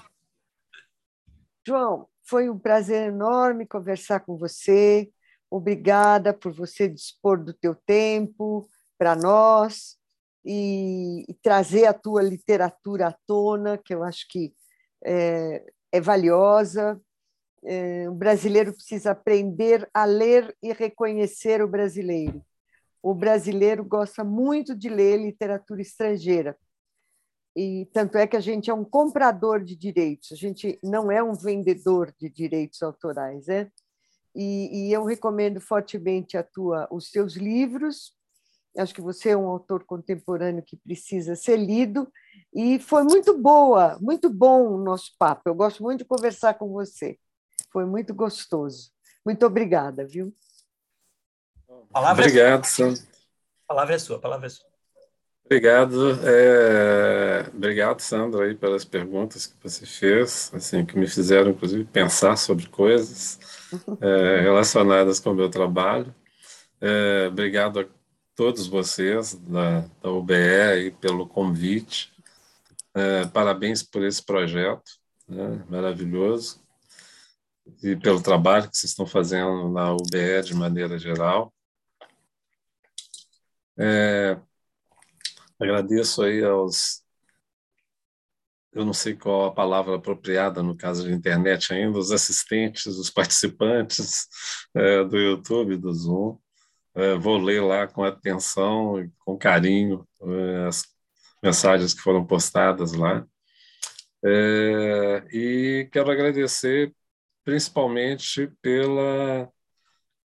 João, 1.65 2.09
foi 2.23 2.49
um 2.49 2.59
prazer 2.59 3.07
enorme 3.07 3.65
conversar 3.65 4.19
com 4.19 4.35
você 4.35 5.09
Obrigada 5.49 6.33
por 6.33 6.51
você 6.51 6.89
dispor 6.89 7.41
do 7.43 7.53
teu 7.53 7.73
tempo 7.73 8.67
para 8.97 9.15
nós 9.15 9.97
e, 10.43 11.25
e, 11.27 11.33
trazer 11.35 11.85
a 11.85 11.93
tua 11.93 12.21
literatura 12.21 13.07
à 13.07 13.15
tona, 13.25 13.77
que 13.77 13.93
eu 13.93 14.03
acho 14.03 14.27
que 14.29 14.53
é, 15.03 15.63
é 15.91 16.01
valiosa. 16.01 16.99
É, 17.63 18.09
o 18.09 18.13
brasileiro 18.13 18.73
precisa 18.73 19.11
aprender 19.11 19.89
a 19.93 20.05
ler 20.05 20.55
e 20.61 20.71
reconhecer 20.73 21.61
o 21.61 21.67
brasileiro. 21.67 22.43
O 23.01 23.13
brasileiro 23.13 23.83
gosta 23.85 24.23
muito 24.23 24.75
de 24.75 24.89
ler 24.89 25.17
literatura 25.17 25.81
estrangeira. 25.81 26.57
E 27.55 27.87
tanto 27.91 28.17
é 28.17 28.27
que 28.27 28.37
a 28.37 28.39
gente 28.39 28.69
é 28.69 28.73
um 28.73 28.85
comprador 28.85 29.63
de 29.63 29.75
direitos, 29.75 30.31
a 30.31 30.35
gente 30.35 30.79
não 30.83 31.11
é 31.11 31.23
um 31.23 31.33
vendedor 31.33 32.13
de 32.19 32.29
direitos 32.29 32.83
autorais, 32.83 33.47
né? 33.47 33.71
E, 34.37 34.89
e 34.89 34.93
eu 34.93 35.03
recomendo 35.03 35.59
fortemente 35.59 36.37
a 36.37 36.43
tua, 36.43 36.87
os 36.91 37.09
seus 37.09 37.35
livros. 37.35 38.13
Acho 38.77 38.93
que 38.93 39.01
você 39.01 39.29
é 39.29 39.37
um 39.37 39.47
autor 39.47 39.83
contemporâneo 39.83 40.61
que 40.61 40.77
precisa 40.77 41.35
ser 41.35 41.57
lido 41.57 42.07
e 42.53 42.77
foi 42.77 43.03
muito 43.03 43.35
boa, 43.35 43.97
muito 43.99 44.29
bom 44.29 44.75
o 44.75 44.77
nosso 44.77 45.15
papo. 45.17 45.41
Eu 45.47 45.55
gosto 45.55 45.81
muito 45.81 45.99
de 45.99 46.05
conversar 46.05 46.53
com 46.53 46.69
você. 46.69 47.17
Foi 47.73 47.85
muito 47.85 48.13
gostoso. 48.13 48.91
Muito 49.25 49.43
obrigada, 49.43 50.05
viu? 50.05 50.31
Palavra 51.91 52.23
é 52.23 52.27
Obrigado, 52.27 52.63
é 52.63 52.67
Sandra. 52.67 53.01
A 53.01 53.67
palavra 53.67 53.95
é 53.95 53.99
sua, 53.99 54.19
palavra 54.19 54.45
é 54.45 54.49
sua. 54.49 54.69
Obrigado, 55.47 56.19
é... 56.27 57.47
obrigado, 57.55 58.01
Sandra, 58.01 58.43
aí 58.43 58.53
pelas 58.53 58.83
perguntas 58.83 59.47
que 59.47 59.55
você 59.63 59.85
fez, 59.85 60.51
assim, 60.53 60.85
que 60.85 60.99
me 60.99 61.07
fizeram, 61.07 61.51
inclusive, 61.51 61.85
pensar 61.85 62.35
sobre 62.35 62.67
coisas 62.67 63.39
é, 64.01 64.41
relacionadas 64.41 65.21
com 65.21 65.31
o 65.31 65.33
meu 65.33 65.49
trabalho. 65.49 66.13
É, 66.81 67.27
obrigado 67.29 67.79
a 67.79 67.85
todos 68.35 68.67
vocês 68.67 69.35
da, 69.35 69.85
da 70.01 70.11
UBE 70.11 70.91
pelo 70.99 71.25
convite. 71.25 72.11
É, 72.93 73.25
parabéns 73.27 73.81
por 73.81 74.03
esse 74.03 74.25
projeto 74.25 74.99
né, 75.29 75.63
maravilhoso 75.69 76.61
e 77.81 77.95
pelo 77.95 78.21
trabalho 78.21 78.69
que 78.69 78.77
vocês 78.77 78.91
estão 78.91 79.05
fazendo 79.05 79.69
na 79.69 79.93
UBE 79.93 80.41
de 80.43 80.53
maneira 80.53 80.99
geral. 80.99 81.53
É, 83.77 84.37
agradeço 85.59 86.23
aí 86.23 86.43
aos 86.43 87.03
eu 88.73 88.85
não 88.85 88.93
sei 88.93 89.15
qual 89.15 89.45
a 89.45 89.53
palavra 89.53 89.95
apropriada 89.95 90.61
no 90.61 90.77
caso 90.77 91.03
de 91.03 91.11
internet 91.13 91.73
ainda, 91.73 91.97
os 91.97 92.11
assistentes, 92.11 92.85
os 92.85 93.09
participantes 93.09 94.27
é, 94.75 95.03
do 95.05 95.17
YouTube, 95.17 95.77
do 95.77 95.91
Zoom. 95.93 96.37
É, 96.95 97.15
vou 97.15 97.37
ler 97.37 97.61
lá 97.61 97.87
com 97.87 98.03
atenção 98.03 99.01
e 99.01 99.09
com 99.19 99.37
carinho 99.37 100.07
é, 100.21 100.67
as 100.67 100.83
mensagens 101.43 101.93
que 101.93 102.01
foram 102.01 102.25
postadas 102.25 102.93
lá. 102.93 103.25
E 105.31 105.87
quero 105.91 106.11
agradecer 106.11 106.93
principalmente 107.43 108.51
pela 108.61 109.49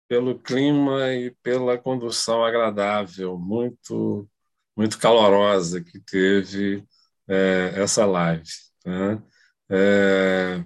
pelo 0.07 0.39
clima 0.39 1.13
e 1.13 1.31
pela 1.43 1.77
condução 1.77 2.43
agradável, 2.43 3.37
muito 3.37 4.27
muito 4.79 4.97
calorosa 4.97 5.83
que 5.83 5.99
teve 5.99 6.85
é, 7.27 7.73
essa 7.75 8.05
live. 8.05 8.49
Né? 8.85 9.21
É, 9.69 10.63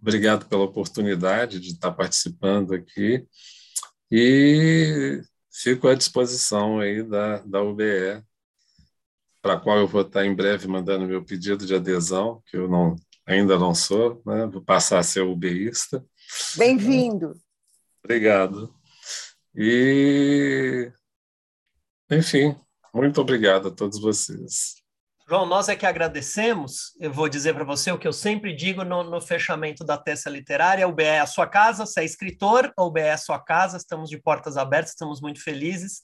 obrigado 0.00 0.48
pela 0.48 0.64
oportunidade 0.64 1.60
de 1.60 1.72
estar 1.72 1.92
participando 1.92 2.72
aqui 2.72 3.26
e 4.10 5.20
fico 5.52 5.88
à 5.88 5.94
disposição 5.94 6.80
aí 6.80 7.02
da, 7.02 7.36
da 7.40 7.62
UBE, 7.62 8.24
para 9.42 9.54
a 9.54 9.60
qual 9.60 9.76
eu 9.76 9.86
vou 9.86 10.00
estar 10.00 10.24
em 10.24 10.34
breve 10.34 10.66
mandando 10.66 11.06
meu 11.06 11.22
pedido 11.22 11.66
de 11.66 11.74
adesão, 11.74 12.42
que 12.46 12.56
eu 12.56 12.66
não, 12.66 12.96
ainda 13.26 13.58
não 13.58 13.74
sou, 13.74 14.22
né? 14.24 14.46
vou 14.46 14.62
passar 14.62 15.00
a 15.00 15.02
ser 15.02 15.20
UBista. 15.20 16.02
Bem-vindo. 16.56 17.38
Obrigado. 18.02 18.74
E, 19.54 20.90
enfim, 22.10 22.58
muito 22.94 23.20
obrigado 23.20 23.68
a 23.68 23.70
todos 23.70 24.00
vocês. 24.00 24.84
João, 25.26 25.46
nós 25.46 25.70
é 25.70 25.76
que 25.76 25.86
agradecemos. 25.86 26.94
Eu 27.00 27.10
vou 27.10 27.28
dizer 27.28 27.54
para 27.54 27.64
você 27.64 27.90
o 27.90 27.98
que 27.98 28.06
eu 28.06 28.12
sempre 28.12 28.54
digo 28.54 28.84
no, 28.84 29.02
no 29.02 29.20
fechamento 29.22 29.82
da 29.82 29.96
Tessa 29.96 30.28
Literária: 30.28 30.86
o 30.86 30.92
BE 30.92 31.02
é 31.02 31.20
a 31.20 31.26
sua 31.26 31.46
casa, 31.46 31.86
você 31.86 32.00
é 32.00 32.04
escritor, 32.04 32.72
o 32.78 32.90
BE 32.90 33.00
é 33.00 33.12
a 33.12 33.18
sua 33.18 33.38
casa, 33.38 33.78
estamos 33.78 34.10
de 34.10 34.18
portas 34.18 34.56
abertas, 34.56 34.90
estamos 34.90 35.22
muito 35.22 35.42
felizes. 35.42 36.02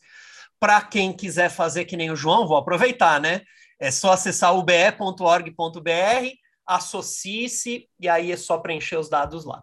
Para 0.58 0.80
quem 0.80 1.12
quiser 1.12 1.50
fazer 1.50 1.84
que 1.84 1.96
nem 1.96 2.10
o 2.10 2.16
João, 2.16 2.48
vou 2.48 2.56
aproveitar, 2.56 3.20
né? 3.20 3.42
É 3.78 3.90
só 3.90 4.12
acessar 4.12 4.54
ube.org.br, 4.56 5.54
associe-se 6.66 7.88
e 7.98 8.08
aí 8.08 8.32
é 8.32 8.36
só 8.36 8.58
preencher 8.58 8.96
os 8.96 9.08
dados 9.08 9.44
lá. 9.44 9.62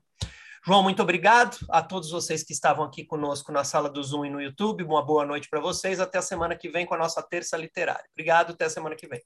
João, 0.68 0.84
muito 0.84 1.02
obrigado 1.02 1.58
a 1.70 1.82
todos 1.82 2.12
vocês 2.12 2.44
que 2.44 2.52
estavam 2.52 2.84
aqui 2.84 3.06
conosco 3.06 3.54
na 3.54 3.64
sala 3.64 3.90
do 3.90 4.04
Zoom 4.04 4.26
e 4.26 4.30
no 4.30 4.42
YouTube. 4.42 4.84
Uma 4.84 5.02
boa 5.02 5.26
noite 5.26 5.48
para 5.50 5.62
vocês. 5.62 5.98
Até 5.98 6.18
a 6.18 6.22
semana 6.22 6.58
que 6.58 6.68
vem 6.68 6.86
com 6.86 6.94
a 6.94 6.98
nossa 6.98 7.24
terça 7.24 7.56
literária. 7.56 8.04
Obrigado, 8.12 8.52
até 8.52 8.66
a 8.66 8.70
semana 8.70 8.94
que 8.94 9.08
vem. 9.08 9.24